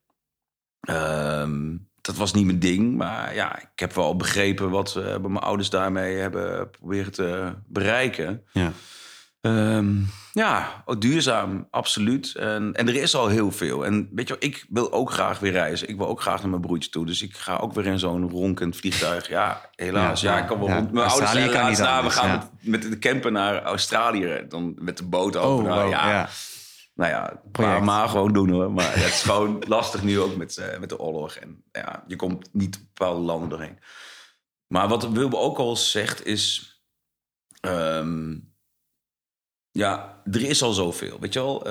Ehm, 0.80 1.76
dat 2.00 2.16
was 2.16 2.32
niet 2.32 2.44
mijn 2.46 2.58
ding, 2.58 2.96
maar 2.96 3.34
ja, 3.34 3.58
ik 3.58 3.78
heb 3.78 3.92
wel 3.92 4.16
begrepen 4.16 4.70
wat 4.70 4.96
eh, 4.96 5.16
mijn 5.16 5.36
ouders 5.38 5.70
daarmee 5.70 6.16
hebben 6.16 6.70
proberen 6.70 7.12
te 7.12 7.54
bereiken. 7.66 8.44
Ja. 8.52 8.72
Ehm, 9.40 9.96
ja, 10.32 10.82
ook 10.84 11.00
duurzaam, 11.00 11.66
absoluut. 11.70 12.34
En, 12.34 12.74
en 12.74 12.88
er 12.88 12.94
is 12.94 13.14
al 13.14 13.28
heel 13.28 13.50
veel. 13.50 13.84
En 13.84 14.08
weet 14.12 14.28
je 14.28 14.36
ik 14.38 14.66
wil 14.68 14.92
ook 14.92 15.12
graag 15.12 15.38
weer 15.38 15.52
reizen. 15.52 15.88
Ik 15.88 15.96
wil 15.96 16.08
ook 16.08 16.20
graag 16.20 16.40
naar 16.40 16.50
mijn 16.50 16.62
broertje 16.62 16.90
toe. 16.90 17.06
Dus 17.06 17.22
ik 17.22 17.36
ga 17.36 17.56
ook 17.56 17.72
weer 17.72 17.86
in 17.86 17.98
zo'n 17.98 18.30
ronkend 18.30 18.76
vliegtuig. 18.76 19.28
Ja, 19.28 19.70
helaas. 19.74 20.20
Ja, 20.20 20.32
Ja, 20.32 20.40
ik 20.42 20.46
kan 20.46 20.58
wel 20.58 20.68
ja. 20.68 20.88
Mijn 20.92 21.08
ouders 21.08 21.30
zijn 21.30 21.50
laatst 21.50 21.80
na. 21.80 22.02
We 22.02 22.10
gaan 22.10 22.28
ja. 22.28 22.50
met, 22.60 22.82
met 22.82 22.82
de 22.82 22.98
camper 22.98 23.32
naar 23.32 23.62
Australië. 23.62 24.44
Dan 24.48 24.74
met 24.78 24.96
de 24.96 25.04
boot 25.04 25.36
over. 25.36 25.64
Oh, 25.64 25.70
Nou, 25.70 25.82
wow, 25.82 25.90
ja. 25.90 26.28
Nou 26.94 27.10
ja, 27.10 27.40
maar, 27.52 27.84
maar 27.84 28.08
gewoon 28.08 28.32
doen 28.32 28.50
hoor. 28.50 28.72
Maar 28.72 28.94
het 28.94 29.04
is 29.04 29.22
gewoon 29.22 29.62
lastig 29.68 30.02
nu 30.02 30.20
ook 30.20 30.36
met, 30.36 30.56
eh, 30.56 30.78
met 30.78 30.88
de 30.88 30.98
oorlog. 30.98 31.34
En 31.34 31.64
ja, 31.72 32.04
je 32.06 32.16
komt 32.16 32.48
niet 32.52 32.86
bepaalde 32.94 33.20
landen 33.20 33.48
doorheen. 33.48 33.78
Maar 34.66 34.88
wat 34.88 35.08
Wilbe 35.08 35.36
ook 35.36 35.58
al 35.58 35.76
zegt 35.76 36.26
is... 36.26 36.72
ehm, 37.60 38.36
ja, 39.72 40.22
er 40.24 40.42
is 40.42 40.62
al 40.62 40.72
zoveel. 40.72 41.16
Weet 41.20 41.32
je 41.32 41.38
wel, 41.38 41.66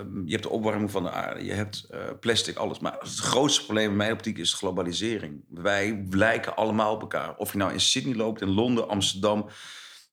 Ehm, 0.00 0.24
je 0.24 0.30
hebt 0.30 0.42
de 0.42 0.48
opwarming 0.48 0.90
van 0.90 1.02
de 1.02 1.10
aarde, 1.10 1.44
je 1.44 1.52
hebt 1.52 1.86
eh, 1.90 1.98
plastic, 2.20 2.56
alles. 2.56 2.78
Maar 2.78 2.96
het 2.98 3.18
grootste 3.18 3.64
probleem 3.64 3.90
in 3.90 3.96
mijn 3.96 4.12
optiek 4.12 4.38
is 4.38 4.52
globalisering. 4.52 5.44
Wij 5.48 6.06
lijken 6.10 6.56
allemaal 6.56 6.94
op 6.94 7.00
elkaar. 7.00 7.36
Of 7.36 7.52
je 7.52 7.58
nou 7.58 7.72
in 7.72 7.80
Sydney 7.80 8.14
loopt, 8.14 8.40
in 8.40 8.50
Londen, 8.50 8.88
Amsterdam, 8.88 9.46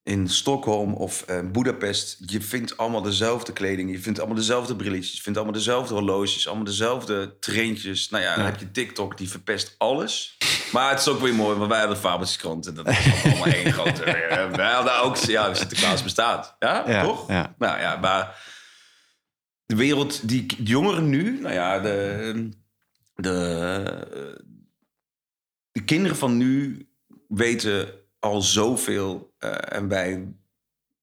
in 0.08 0.30
Stockholm 0.30 0.94
of 0.94 1.22
eh, 1.22 1.40
Budapest. 1.52 2.18
Je 2.26 2.42
vindt 2.42 2.78
allemaal 2.78 3.02
dezelfde 3.02 3.54
kleding, 3.54 3.92
je 3.92 4.00
vindt 4.00 4.20
allemaal 4.20 4.38
dezelfde 4.38 4.76
brilletjes, 4.76 5.16
je 5.16 5.22
vindt 5.22 5.38
allemaal 5.38 5.58
dezelfde 5.58 5.94
horloges, 5.94 6.48
allemaal 6.48 6.66
dezelfde 6.66 7.40
treintjes. 7.40 8.10
Nou 8.10 8.24
ja, 8.24 8.36
dan 8.36 8.44
Ja. 8.44 8.50
heb 8.52 8.60
je 8.60 8.72
TikTok, 8.72 9.18
die 9.18 9.30
verpest 9.30 9.76
alles. 9.78 10.38
Maar 10.72 10.90
het 10.90 11.00
is 11.00 11.08
ook 11.08 11.20
weer 11.20 11.34
mooi, 11.36 11.58
want 11.58 11.70
wij 11.70 11.80
hadden 11.80 11.98
Fabeltjeskrant 11.98 12.68
en 12.68 12.74
dat 12.74 12.86
was 12.86 13.24
allemaal 13.24 13.46
één 13.64 13.74
grote... 13.74 14.04
eh, 14.04 14.52
Wij 14.56 14.72
hadden 14.72 15.02
ook, 15.02 15.16
ja, 15.18 15.54
Sinterklaas 15.54 16.04
bestaat. 16.04 16.56
Ja, 16.60 16.84
Ja, 16.90 17.04
toch? 17.04 17.28
ja. 17.30 17.56
Nou 17.58 17.80
ja, 17.80 17.96
maar 17.96 18.46
de 19.66 19.76
wereld, 19.76 20.28
die 20.30 20.46
de 20.46 20.64
jongeren 20.64 21.10
nu, 21.10 21.40
nou 21.42 21.54
ja, 21.54 21.80
de, 21.80 22.50
de, 23.16 24.08
de 25.72 25.84
kinderen 25.84 26.18
van 26.18 26.38
nu 26.38 26.88
weten 27.28 27.90
al 28.20 28.42
zoveel 28.42 29.34
eh, 29.38 29.52
en 29.78 29.88
wij 29.88 30.34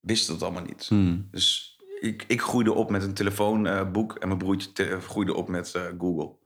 wisten 0.00 0.32
dat 0.34 0.42
allemaal 0.42 0.64
niet. 0.64 0.86
Hmm. 0.88 1.28
Dus 1.30 1.78
ik, 2.00 2.24
ik 2.26 2.40
groeide 2.42 2.72
op 2.72 2.90
met 2.90 3.02
een 3.02 3.14
telefoonboek 3.14 4.14
en 4.14 4.26
mijn 4.28 4.38
broertje 4.40 4.72
te- 4.72 5.00
groeide 5.00 5.34
op 5.34 5.48
met 5.48 5.74
eh, 5.74 5.82
Google. 5.98 6.36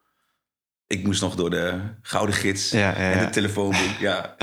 Ik 0.87 1.05
moest 1.05 1.21
nog 1.21 1.35
door 1.35 1.51
de 1.51 1.81
gouden 2.03 2.35
gids 2.35 2.71
Ja, 2.71 2.79
ja, 2.79 2.95
en 2.95 3.25
de 3.27 3.31
telefoonboek. 3.33 3.97
Ja. 4.01 4.37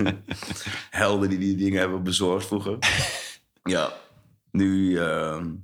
Helden 0.90 1.28
die 1.28 1.38
die 1.38 1.56
dingen 1.56 1.80
hebben 1.80 2.02
bezorgd 2.02 2.46
vroeger. 2.46 2.78
ja, 3.62 3.92
nu, 4.50 4.98
ehm, 4.98 5.54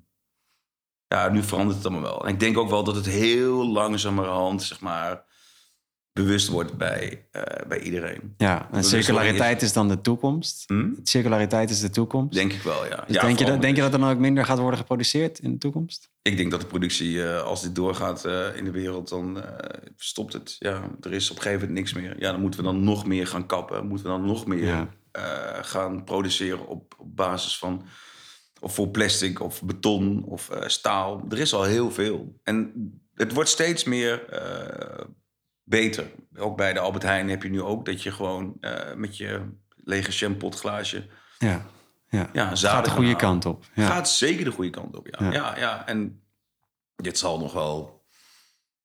ja, 1.06 1.28
nu 1.28 1.42
verandert 1.42 1.76
het 1.76 1.86
allemaal 1.86 2.10
wel. 2.10 2.26
En 2.26 2.32
ik 2.32 2.40
denk 2.40 2.58
ook 2.58 2.70
wel 2.70 2.84
dat 2.84 2.94
het 2.94 3.06
heel 3.06 3.66
langzamerhand, 3.68 4.62
zeg 4.62 4.80
maar, 4.80 5.24
bewust 6.22 6.48
wordt 6.48 6.76
bij, 6.76 7.26
eh, 7.30 7.42
bij 7.68 7.80
iedereen. 7.80 8.34
Ja, 8.36 8.68
en 8.72 8.84
circulariteit 8.84 9.62
is 9.62 9.72
dan 9.72 9.88
de 9.88 10.00
toekomst. 10.00 10.64
Hm? 10.66 10.88
Circulariteit 11.02 11.70
is 11.70 11.80
de 11.80 11.90
toekomst. 11.90 12.34
Denk 12.34 12.52
ik 12.52 12.62
wel, 12.62 12.86
ja. 12.86 13.04
Dus 13.06 13.14
ja 13.14 13.22
denk, 13.22 13.38
je 13.38 13.44
dat, 13.44 13.60
denk 13.60 13.76
je 13.76 13.82
dat 13.82 13.92
er 13.92 13.98
dan 14.00 14.10
ook 14.10 14.18
minder 14.18 14.44
gaat 14.44 14.58
worden 14.58 14.78
geproduceerd 14.78 15.38
in 15.38 15.52
de 15.52 15.58
toekomst? 15.58 16.10
Ik 16.22 16.36
denk 16.36 16.50
dat 16.50 16.60
de 16.60 16.66
productie, 16.66 17.24
eh, 17.24 17.42
als 17.42 17.62
dit 17.62 17.74
doorgaat 17.74 18.24
eh, 18.24 18.56
in 18.56 18.64
de 18.64 18.70
wereld, 18.70 19.08
dan 19.08 19.42
stopt 19.96 20.32
het. 20.32 20.56
Ja, 20.58 20.90
er 21.00 21.12
is 21.12 21.30
op 21.30 21.36
een 21.36 21.42
gegeven 21.42 21.66
moment 21.68 21.78
niks 21.78 21.92
meer. 22.02 22.20
Ja, 22.20 22.30
dan 22.30 22.40
moeten 22.40 22.60
we 22.60 22.66
dan 22.66 22.84
nog 22.84 23.06
meer 23.06 23.26
gaan 23.26 23.46
kappen. 23.46 23.86
Moeten 23.86 24.06
we 24.06 24.12
dan 24.12 24.26
nog 24.26 24.46
meer 24.46 24.64
Ja. 24.64 24.88
gaan 25.62 26.04
produceren 26.04 26.66
op, 26.66 26.94
op 26.98 27.16
basis 27.16 27.58
van... 27.58 27.82
of 28.60 28.74
voor 28.74 28.88
plastic 28.88 29.40
of 29.40 29.62
beton 29.62 30.24
of 30.24 30.50
staal. 30.66 31.24
Er 31.30 31.38
is 31.38 31.54
al 31.54 31.62
heel 31.62 31.90
veel. 31.90 32.40
En 32.42 32.72
het 33.14 33.32
wordt 33.32 33.50
steeds 33.50 33.84
meer 33.84 34.24
beter. 35.68 36.10
Ook 36.36 36.56
bij 36.56 36.72
de 36.72 36.80
Albert 36.80 37.02
Heijn 37.02 37.28
heb 37.28 37.42
je 37.42 37.50
nu 37.50 37.62
ook 37.62 37.84
dat 37.84 38.02
je 38.02 38.12
gewoon 38.12 38.56
eh, 38.60 38.94
met 38.94 39.16
je 39.16 39.40
lege 39.84 40.10
champotglaasje... 40.10 41.06
Ja, 41.38 41.66
ja. 42.08 42.30
Ja, 42.32 42.54
gaat 42.54 42.84
de 42.84 42.90
goede 42.90 43.16
kant 43.16 43.46
op. 43.46 43.64
Ja. 43.74 43.86
Gaat 43.86 44.10
zeker 44.10 44.44
de 44.44 44.50
goede 44.50 44.70
kant 44.70 44.96
op, 44.96 45.06
ja. 45.10 45.24
Ja. 45.24 45.32
Ja, 45.32 45.58
ja. 45.58 45.86
En 45.86 46.22
dit 46.96 47.18
zal 47.18 47.38
nog 47.38 47.52
wel 47.52 48.06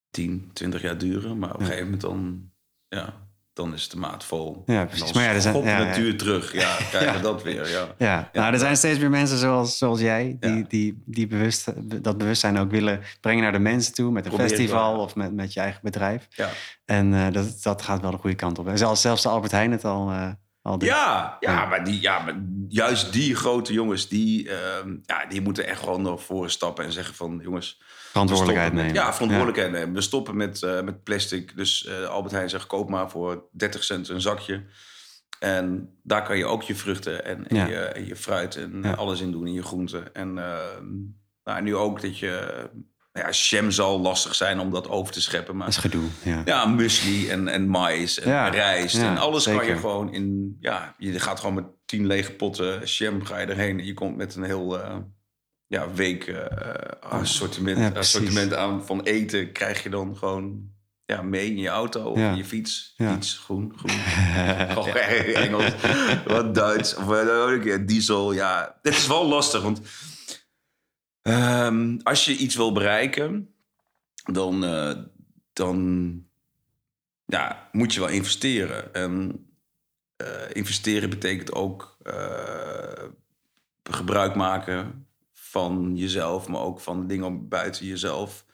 10, 0.10 0.50
20 0.54 0.82
jaar 0.82 0.98
duren. 0.98 1.40
Maar 1.40 1.54
op 1.54 1.60
een 1.60 1.66
gegeven 1.66 1.84
moment 1.86 2.02
dan, 2.02 2.52
ja, 2.88 3.28
dan 3.54 3.74
is 3.74 3.90
de 3.90 3.98
maat 3.98 4.24
vol. 4.24 4.64
Ja, 4.66 4.86
precies. 4.86 5.14
Maar 5.14 5.24
ja, 5.24 5.30
er 5.34 5.42
zijn- 5.42 5.64
ja, 5.64 6.16
terug. 6.16 6.54
Ja, 6.54 6.76
krijgen 6.90 7.14
we 7.14 7.22
dat 7.22 7.44
weer, 7.44 7.70
ja. 7.70 7.88
Ja, 7.98 8.30
nou, 8.34 8.54
er 8.54 8.60
zijn 8.60 8.78
steeds 8.78 9.00
meer 9.00 9.10
mensen 9.10 9.38
zoals, 9.38 9.78
zoals 9.78 10.00
jij... 10.00 10.38
die, 10.40 10.66
die, 10.68 11.02
die 11.06 11.28
bewust, 11.28 11.72
dat 12.04 12.18
bewustzijn 12.18 12.58
ook 12.58 12.72
willen 12.72 13.02
brengen 13.22 13.44
naar 13.44 13.52
de 13.52 13.60
mensen 13.60 13.94
toe... 13.94 14.12
met 14.12 14.26
een 14.26 14.32
Probeer 14.32 14.50
festival 14.50 15.00
of 15.00 15.16
met, 15.16 15.34
met 15.34 15.54
je 15.54 15.60
eigen 15.60 15.80
bedrijf. 15.84 16.28
Ja, 16.30 16.50
En 16.86 17.14
eh, 17.14 17.32
dat, 17.32 17.60
dat 17.62 17.82
gaat 17.82 18.02
wel 18.02 18.12
de 18.12 18.18
goede 18.18 18.36
kant 18.36 18.60
op. 18.60 18.68
En 18.68 18.78
zelfs, 18.78 19.02
zelfs 19.02 19.22
de 19.22 19.30
Albert 19.30 19.52
Heijn 19.52 19.72
het 19.72 19.86
al, 19.86 20.12
eh, 20.12 20.30
al 20.62 20.84
ja, 20.84 21.38
ja. 21.40 21.66
Maar, 21.66 21.84
die, 21.84 22.02
ja 22.02 22.20
maar 22.20 22.36
juist 22.68 23.14
die 23.14 23.36
grote 23.36 23.74
jongens, 23.74 24.08
die, 24.08 24.50
ehm, 24.50 24.96
ja, 25.04 25.26
die 25.26 25.42
moeten 25.42 25.68
echt 25.68 25.80
gewoon 25.80 26.02
naar 26.02 26.18
voren 26.18 26.50
stappen 26.52 26.86
en 26.86 26.92
zeggen 26.92 27.16
van... 27.16 27.40
jongens, 27.44 27.82
Verantwoordelijkheid 28.14 28.74
nemen. 28.74 28.94
Ja, 28.94 29.14
verantwoordelijkheid 29.14 29.72
nemen. 29.72 29.94
We 29.94 30.02
stoppen 30.02 30.36
met, 30.38 30.64
eh, 30.64 30.82
met 30.82 31.04
plastic. 31.04 31.56
Dus 31.56 31.86
eh, 31.86 32.06
Albert 32.08 32.34
Heijn 32.34 32.50
zegt, 32.50 32.68
koop 32.68 32.90
maar 32.90 33.10
voor 33.10 33.44
30 33.52 33.84
cent 33.84 34.10
een 34.10 34.22
zakje. 34.22 34.64
En 35.40 35.90
daar 36.04 36.24
kan 36.24 36.38
je 36.38 36.46
ook 36.46 36.64
je 36.64 36.76
vruchten 36.76 37.26
en, 37.26 37.48
en, 37.48 37.56
Ja. 37.56 37.66
je, 37.66 37.78
en 37.80 38.06
je 38.08 38.16
fruit 38.16 38.56
en 38.56 38.80
Ja. 38.84 38.92
alles 38.94 39.22
in 39.22 39.32
doen. 39.32 39.46
En 39.46 39.54
je 39.54 39.64
groenten. 39.64 40.14
En 40.14 40.38
eh, 40.38 40.58
nou, 41.44 41.62
nu 41.62 41.76
ook 41.76 42.02
dat 42.02 42.20
je... 42.20 42.66
Ja, 43.14 43.30
jam 43.32 43.72
zal 43.72 44.00
lastig 44.00 44.36
zijn 44.36 44.60
om 44.60 44.72
dat 44.72 44.90
over 44.90 45.14
te 45.14 45.22
scheppen. 45.22 45.56
Maar 45.56 45.66
Dat 45.66 45.76
is 45.76 45.82
gedoe, 45.82 46.04
ja. 46.24 46.42
ja, 46.46 46.66
muesli 46.66 47.30
en, 47.30 47.48
en 47.48 47.68
mais 47.68 48.20
en 48.20 48.50
rijst. 48.52 48.96
en 48.98 49.18
alles 49.18 49.44
kan 49.44 49.66
je 49.66 49.78
gewoon 49.78 50.14
in... 50.14 50.58
Ja, 50.60 50.96
je 50.98 51.20
gaat 51.20 51.40
gewoon 51.40 51.56
met 51.56 51.66
tien 51.86 52.08
lege 52.08 52.32
potten 52.32 52.84
jam 52.84 53.26
ga 53.26 53.38
je 53.40 53.46
erheen. 53.48 53.80
En 53.80 53.86
je 53.86 53.94
komt 53.94 54.18
met 54.18 54.36
een 54.36 54.44
heel... 54.44 54.80
eh, 55.74 55.80
ja, 55.80 55.94
week 55.94 56.28
eh, 56.28 57.12
assortiment, 57.12 57.78
Ja, 57.78 57.92
precies. 57.92 58.16
assortiment 58.16 58.54
aan 58.54 58.86
van 58.86 59.02
eten 59.04 59.52
krijg 59.52 59.84
je 59.84 59.90
dan 59.90 60.18
gewoon 60.18 60.72
ja, 61.06 61.22
mee 61.22 61.50
in 61.50 61.58
je 61.58 61.68
auto 61.68 62.04
of 62.10 62.18
Ja. 62.18 62.30
in 62.30 62.38
je 62.38 62.46
fiets. 62.46 62.94
Ja. 62.98 63.14
Fiets, 63.14 63.38
groen, 63.38 63.74
groen. 63.78 63.92
Gewoon 64.74 64.90
Engels. 65.36 65.74
Wat 66.26 66.56
Duits. 66.56 66.96
Of 66.96 67.10
ja, 67.64 67.78
diesel. 67.78 68.34
Ja, 68.34 68.80
het 68.82 68.96
is 68.96 69.08
wel 69.08 69.28
lastig. 69.28 69.62
Want 69.62 69.82
ehm, 71.22 71.98
als 72.04 72.26
je 72.26 72.38
iets 72.38 72.56
wil 72.56 72.72
bereiken, 72.72 73.54
dan, 74.32 74.64
eh, 74.66 74.96
dan 75.54 75.78
ja, 77.26 77.70
moet 77.72 77.94
je 77.94 78.00
wel 78.00 78.10
investeren. 78.10 78.94
En 78.94 79.46
eh, 80.16 80.28
investeren 80.54 81.10
betekent 81.10 81.54
ook 81.54 81.98
eh, 82.04 83.04
gebruik 83.84 84.36
maken 84.36 85.08
van 85.54 85.96
jezelf, 85.96 86.48
maar 86.48 86.62
ook 86.62 86.80
van 86.80 87.08
dingen 87.08 87.48
buiten 87.48 87.86
jezelf. 87.86 88.46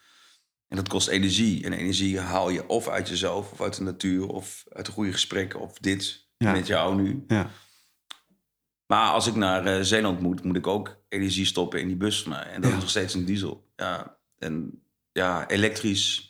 En 0.68 0.76
dat 0.76 0.88
kost 0.88 1.08
energie. 1.08 1.64
En 1.66 1.74
energie 1.74 2.20
haal 2.20 2.50
je 2.50 2.68
of 2.68 2.88
uit 2.88 3.10
jezelf, 3.10 3.52
of 3.52 3.62
uit 3.62 3.76
de 3.76 3.84
natuur, 3.84 4.28
of 4.28 4.64
uit 4.70 4.88
een 4.88 4.94
goede 4.94 5.12
gesprekken, 5.12 5.60
of 5.60 5.78
dit 5.78 6.28
Ja. 6.38 6.52
met 6.52 6.68
jou 6.68 7.02
nu. 7.02 7.24
Ja. 7.28 7.50
Maar 8.86 9.12
als 9.12 9.28
ik 9.28 9.36
naar 9.36 9.66
eh, 9.66 9.82
Zeeland 9.82 10.20
moet, 10.20 10.44
moet 10.44 10.56
ik 10.56 10.68
ook 10.68 11.02
energie 11.10 11.46
stoppen 11.46 11.80
in 11.82 11.88
die 11.88 11.98
bus 11.98 12.22
van 12.22 12.32
mij. 12.32 12.44
En 12.44 12.62
dat 12.62 12.70
Ja. 12.70 12.76
is 12.76 12.82
nog 12.82 12.90
steeds 12.92 13.14
een 13.14 13.26
diesel. 13.26 13.72
Ja, 13.76 14.18
en 14.38 14.84
ja, 15.12 15.48
elektrisch. 15.48 16.28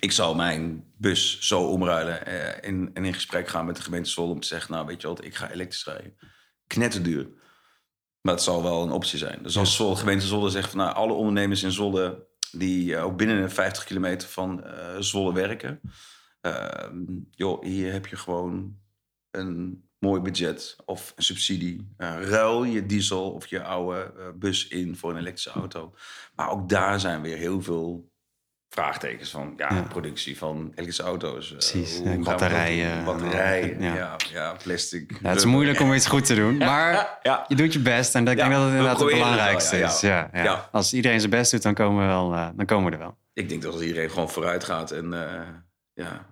Ik 0.00 0.12
zal 0.12 0.34
mijn 0.34 0.92
bus 0.96 1.40
zo 1.40 1.62
omruilen 1.62 2.26
eh, 2.26 2.68
en, 2.68 2.90
en 2.94 3.04
in 3.04 3.14
gesprek 3.14 3.48
gaan 3.48 3.66
met 3.66 3.76
de 3.76 3.82
gemeente 3.82 4.10
Zwolle 4.10 4.32
om 4.32 4.40
te 4.40 4.46
zeggen, 4.46 4.72
nou 4.72 4.86
weet 4.86 5.00
je 5.00 5.06
wat, 5.06 5.24
ik 5.24 5.34
ga 5.34 5.50
elektrisch 5.50 5.84
rijden. 5.84 6.16
Knetterduur. 6.66 7.28
Maar 8.28 8.36
het 8.36 8.46
zal 8.46 8.62
wel 8.62 8.82
een 8.82 8.90
optie 8.90 9.18
zijn. 9.18 9.38
Dus 9.42 9.58
als 9.58 9.74
Zwolle, 9.74 9.96
gemeente 9.96 10.26
Zwolle 10.26 10.50
zegt 10.50 10.70
van 10.70 10.78
nou, 10.78 10.94
alle 10.94 11.12
ondernemers 11.12 11.62
in 11.62 11.72
Zwolle 11.72 12.26
die 12.52 12.96
eh, 12.96 13.04
ook 13.04 13.16
binnen 13.16 13.42
de 13.42 13.48
50 13.48 13.84
kilometer 13.84 14.28
van 14.28 14.64
Zwolle 14.98 15.32
werken. 15.32 15.80
eh, 16.40 16.90
joh, 17.30 17.62
hier 17.62 17.92
heb 17.92 18.06
je 18.06 18.16
gewoon 18.16 18.78
een 19.30 19.88
mooi 19.98 20.20
budget 20.20 20.76
of 20.84 21.12
een 21.16 21.22
subsidie. 21.22 21.94
Eh, 21.96 22.22
ruil 22.22 22.64
je 22.64 22.86
diesel 22.86 23.30
of 23.30 23.46
je 23.46 23.62
oude 23.62 24.34
bus 24.38 24.68
in 24.68 24.96
voor 24.96 25.10
een 25.10 25.18
elektrische 25.18 25.50
auto. 25.50 25.94
Maar 26.34 26.50
ook 26.50 26.68
daar 26.68 27.00
zijn 27.00 27.22
weer 27.22 27.36
heel 27.36 27.62
veel 27.62 28.10
vraagtekens 28.68 29.30
van. 29.30 29.54
Ja, 29.56 29.74
Ja. 29.74 29.82
productie 29.82 30.38
van 30.38 30.56
elektrische 30.72 31.02
auto's. 31.02 31.46
eh, 31.46 31.52
Precies, 31.52 31.98
ja, 32.04 32.16
batterijen 32.18 33.04
Batterijen, 33.04 33.76
al- 33.76 33.82
ja. 33.82 33.94
ja. 33.94 34.16
Ja, 34.32 34.56
plastic. 34.62 35.18
Het 35.22 35.36
is 35.36 35.44
moeilijk 35.44 35.80
om 35.80 35.92
iets 35.92 36.06
goed 36.06 36.24
te 36.26 36.34
doen, 36.34 36.56
maar 36.56 37.18
Ja. 37.22 37.44
je 37.48 37.54
doet 37.54 37.72
je 37.72 37.78
best. 37.80 38.14
En 38.14 38.26
ik 38.28 38.36
denk 38.36 38.50
dat 38.50 38.60
het 38.60 38.68
inderdaad 38.68 38.88
het 38.88 38.98
proberen 38.98 39.18
het 39.20 39.28
wel, 39.28 39.36
belangrijkste 39.36 39.78
is. 39.78 40.00
ja. 40.00 40.68
Als 40.72 40.92
iedereen 40.94 41.18
zijn 41.18 41.30
best 41.30 41.50
doet, 41.50 41.62
dan 41.62 41.74
komen 41.74 42.00
we, 42.02 42.06
wel, 42.08 42.34
eh, 42.34 42.48
dan 42.56 42.66
komen 42.66 42.84
we 42.86 42.92
er 42.92 42.98
wel. 43.02 43.18
Ik 43.32 43.48
denk 43.48 43.62
dat 43.62 43.72
als 43.72 43.82
iedereen 43.82 44.10
gewoon 44.10 44.30
vooruit 44.30 44.64
gaat 44.64 44.90
en 44.90 45.12
eh, 45.12 45.48
ja, 45.92 46.26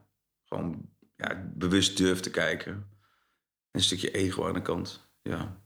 gewoon 0.44 0.88
ja, 1.16 1.42
bewust 1.54 1.96
durft 1.96 2.22
te 2.22 2.30
kijken. 2.30 2.86
Een 3.70 3.82
stukje 3.82 4.10
ego 4.10 4.46
aan 4.46 4.54
de 4.54 4.62
kant. 4.62 5.10
Ja, 5.22 5.56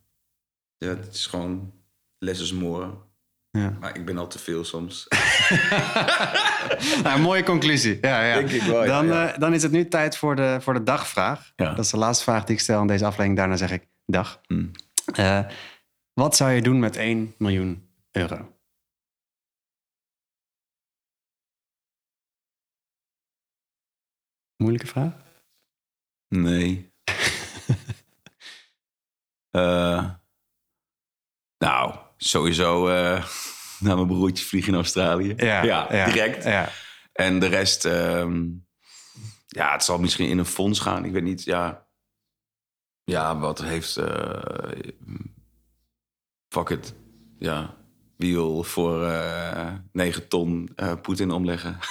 ja 0.78 0.88
het 0.88 1.14
is 1.14 1.26
gewoon 1.26 1.72
less 2.18 2.40
is 2.42 2.52
more. 2.52 2.90
Ja. 3.50 3.76
Maar 3.80 3.96
ik 3.96 4.04
ben 4.04 4.18
al 4.18 4.26
te 4.26 4.38
veel 4.38 4.64
soms. 4.64 5.06
Nou, 7.02 7.16
een 7.16 7.22
mooie 7.22 7.42
conclusie. 7.42 7.98
Ja, 8.00 8.24
ja. 8.24 8.34
Denk 8.34 8.50
ik 8.50 8.62
wel, 8.62 8.84
ja, 8.84 9.02
dan, 9.02 9.10
eh, 9.10 9.38
dan 9.38 9.54
is 9.54 9.62
het 9.62 9.72
nu 9.72 9.88
tijd 9.88 10.16
voor 10.16 10.36
de, 10.36 10.58
voor 10.60 10.74
de 10.74 10.82
dagvraag. 10.82 11.52
Dat 11.56 11.78
is 11.78 11.90
de 11.90 11.96
laatste 11.96 12.24
vraag 12.24 12.44
die 12.44 12.54
ik 12.54 12.60
stel 12.60 12.80
in 12.80 12.86
deze 12.86 13.04
aflevering. 13.04 13.36
Daarna 13.36 13.56
zeg 13.56 13.70
ik 13.70 13.88
dag. 14.06 14.40
Hmm. 14.46 14.70
Eh, 15.12 15.46
wat 16.12 16.36
zou 16.36 16.50
je 16.50 16.62
doen 16.62 16.78
met 16.78 16.96
1 16.96 17.34
miljoen 17.38 17.88
euro? 18.10 18.54
Moeilijke 24.56 24.86
vraag? 24.86 25.12
Nee. 26.28 26.88
Eh, 29.50 30.10
nou, 31.58 31.98
sowieso 32.24 32.88
eh, 32.88 33.24
naar 33.80 33.94
mijn 33.96 34.06
broertje 34.06 34.44
vliegen 34.44 34.70
in 34.72 34.78
Australië. 34.78 35.35
direct. 36.12 36.44
Ja. 36.44 36.68
En 37.12 37.38
de 37.38 37.46
rest, 37.46 37.85
ehm, 37.85 38.42
ja, 39.46 39.72
het 39.72 39.85
zal 39.85 39.98
misschien 39.98 40.28
in 40.28 40.38
een 40.38 40.44
fonds 40.46 40.78
gaan. 40.80 41.04
Ik 41.04 41.12
weet 41.12 41.22
niet, 41.22 41.44
ja. 41.44 41.87
Ja, 43.04 43.38
wat 43.38 43.62
heeft. 43.62 43.96
eh 43.96 44.78
fuck 46.48 46.68
it. 46.68 46.94
Ja. 47.38 47.74
Wie 48.16 48.35
wil 48.35 48.62
voor 48.62 49.04
eh 49.06 49.72
9 49.92 50.28
ton 50.28 50.68
Poetin 51.02 51.30
omleggen? 51.30 51.78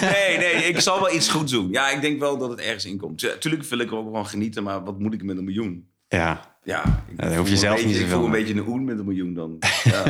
nee, 0.00 0.38
nee, 0.38 0.52
ik 0.54 0.80
zal 0.80 1.00
wel 1.00 1.14
iets 1.14 1.28
goeds 1.28 1.52
doen. 1.52 1.70
Ja, 1.70 1.88
ik 1.90 2.00
denk 2.00 2.20
wel 2.20 2.38
dat 2.38 2.50
het 2.50 2.60
ergens 2.60 2.84
in 2.84 2.98
komt. 2.98 3.18
Tu- 3.18 3.38
Tuurlijk 3.38 3.64
wil 3.64 3.78
ik 3.78 3.90
er 3.90 3.96
ook 3.96 4.04
gewoon 4.04 4.26
genieten, 4.26 4.62
maar 4.62 4.84
wat 4.84 4.98
moet 4.98 5.14
ik 5.14 5.22
met 5.22 5.36
een 5.36 5.44
miljoen? 5.44 5.90
ja. 6.08 6.54
Ja, 6.66 7.04
ik 7.16 7.36
hoef 7.36 7.48
je 7.48 7.56
zelf 7.56 7.80
een 7.80 7.86
niet 7.86 7.86
beetje, 7.86 8.04
Ik 8.04 8.10
zoveel 8.10 8.16
voel 8.16 8.26
een 8.26 8.44
beetje 8.44 8.54
een 8.54 8.68
oen 8.68 8.84
met 8.84 8.98
een 8.98 9.04
miljoen 9.04 9.34
dan. 9.34 9.58
Ja, 9.84 10.04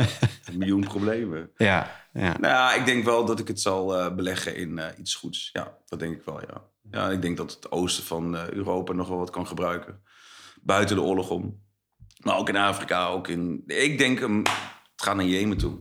een 0.45 0.57
miljoen 0.57 0.83
problemen. 0.83 1.49
Ja, 1.55 1.91
ja. 2.13 2.37
Nou 2.39 2.53
ja, 2.53 2.73
ik 2.73 2.85
denk 2.85 3.05
wel 3.05 3.25
dat 3.25 3.39
ik 3.39 3.47
het 3.47 3.61
zal 3.61 3.97
eh, 3.97 4.15
beleggen 4.15 4.55
in 4.55 4.79
eh, 4.79 4.99
iets 4.99 5.15
goeds. 5.15 5.49
Ja, 5.53 5.77
dat 5.85 5.99
denk 5.99 6.15
ik 6.15 6.21
wel, 6.25 6.41
ja. 6.41 6.63
Ja, 6.91 7.09
ik 7.09 7.21
denk 7.21 7.37
dat 7.37 7.51
het 7.51 7.71
oosten 7.71 8.03
van 8.03 8.35
eh, 8.35 8.49
Europa 8.49 8.93
nog 8.93 9.07
wel 9.07 9.17
wat 9.17 9.29
kan 9.29 9.47
gebruiken. 9.47 10.01
Buiten 10.61 10.95
de 10.95 11.01
oorlog 11.01 11.29
om. 11.29 11.61
Maar 12.23 12.37
ook 12.37 12.49
in 12.49 12.55
Afrika, 12.55 13.07
ook 13.07 13.27
in... 13.27 13.63
Ik 13.65 13.97
denk, 13.97 14.19
um, 14.19 14.37
het 14.37 15.01
gaat 15.01 15.15
naar 15.15 15.25
Jemen 15.25 15.57
toe. 15.57 15.77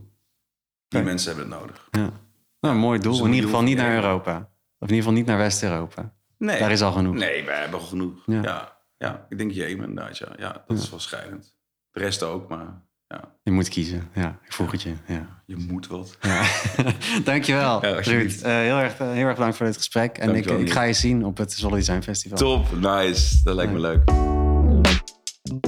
Die 0.88 1.02
mensen 1.02 1.36
hebben 1.36 1.52
het 1.52 1.60
nodig. 1.60 1.88
ja. 1.90 2.12
Nou, 2.60 2.74
een 2.74 2.80
mooi 2.80 2.98
doel. 2.98 3.12
Dus 3.12 3.20
in 3.20 3.32
ieder 3.32 3.44
geval 3.44 3.62
niet 3.62 3.76
naar 3.76 3.94
euro. 3.94 4.06
Europa. 4.06 4.36
Of 4.78 4.88
in 4.88 4.94
ieder 4.94 4.96
geval 4.96 5.12
niet 5.12 5.26
naar 5.26 5.38
West-Europa. 5.38 6.14
Nee. 6.38 6.58
Daar 6.58 6.70
is 6.70 6.82
al 6.82 6.92
genoeg. 6.92 7.14
Nee, 7.14 7.44
wij 7.44 7.60
hebben 7.60 7.80
genoeg. 7.80 8.22
Ja. 8.26 8.75
Ja, 8.98 9.26
ik 9.28 9.38
denk 9.38 9.52
Jemen 9.52 9.88
inderdaad, 9.88 10.18
ja. 10.18 10.28
Ja, 10.36 10.64
dat 10.66 10.78
is 10.78 10.90
wel 10.90 10.98
scheidend. 11.00 11.54
De 11.90 12.00
rest 12.00 12.22
ook, 12.22 12.48
maar 12.48 12.82
ja, 13.08 13.34
Je 13.42 13.50
moet 13.50 13.68
kiezen. 13.68 14.08
Ja, 14.14 14.38
ik 14.44 14.52
vroeg 14.52 14.70
het 14.72 14.82
je. 14.82 14.92
Ja. 15.06 15.42
je 15.46 15.56
moet 15.56 15.86
wat. 15.86 16.16
Ja. 16.20 16.42
Dankjewel, 17.24 17.86
Ja. 17.86 18.00
Ruud. 18.00 18.40
Eh, 18.42 18.52
heel, 18.52 18.76
erg, 18.76 18.98
eh, 18.98 19.10
heel 19.10 19.26
erg 19.26 19.34
bedankt 19.34 19.56
voor 19.56 19.66
dit 19.66 19.76
gesprek. 19.76 20.18
En 20.18 20.28
ik, 20.28 20.32
Dankjewel, 20.34 20.60
ik 20.60 20.70
ga 20.70 20.82
je 20.82 20.92
zien 20.92 21.24
op 21.24 21.36
het 21.36 21.52
Zwolle 21.52 21.76
Design 21.76 22.00
Festival. 22.00 22.38
Top, 22.38 22.76
nice. 22.80 23.42
Dat 23.44 23.54
lijkt 23.54 23.72
me 23.72 23.78
leuk. 23.78 24.04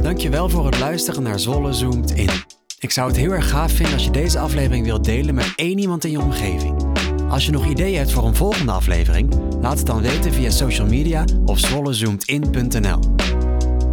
Dankjewel 0.03 0.49
voor 0.49 0.67
het 0.67 0.79
luisteren 0.79 1.23
naar 1.23 1.39
Zwolle 1.39 1.73
Zoomt 1.73 2.11
In. 2.11 2.31
Ik 2.79 2.91
zou 2.91 3.09
het 3.09 3.17
heel 3.17 3.33
erg 3.33 3.51
gaaf 3.51 3.73
vinden 3.73 3.95
als 3.95 4.05
je 4.05 4.11
deze 4.11 4.39
aflevering 4.39 4.85
wilt 4.85 5.05
delen 5.05 5.35
met 5.35 5.53
één 5.57 5.79
iemand 5.79 6.05
in 6.05 6.11
je 6.11 6.21
omgeving. 6.21 6.78
Als 7.29 7.47
je 7.47 7.53
nog 7.53 7.67
ideeën 7.67 7.99
hebt 7.99 8.13
voor 8.13 8.27
een 8.27 8.35
volgende 8.35 8.73
aflevering, 8.73 9.35
laat 9.61 9.79
het 9.79 9.87
dan 9.87 10.03
weten 10.03 10.33
via 10.33 10.51
social 10.51 10.87
media 10.87 11.25
of 11.45 11.59
zwollezoomedin.nl. 11.59 12.99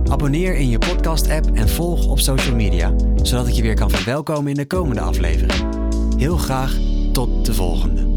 Abonneer 0.09 0.55
in 0.55 0.69
je 0.69 0.77
podcast-app 0.77 1.51
en 1.53 1.69
volg 1.69 2.07
op 2.07 2.19
social 2.19 2.55
media, 2.55 2.93
zodat 3.15 3.47
ik 3.47 3.53
je 3.53 3.61
weer 3.61 3.75
kan 3.75 3.89
verwelkomen 3.89 4.51
in 4.51 4.57
de 4.57 4.65
komende 4.65 5.01
aflevering. 5.01 5.63
Heel 6.17 6.37
graag 6.37 6.77
tot 7.11 7.45
de 7.45 7.53
volgende. 7.53 8.14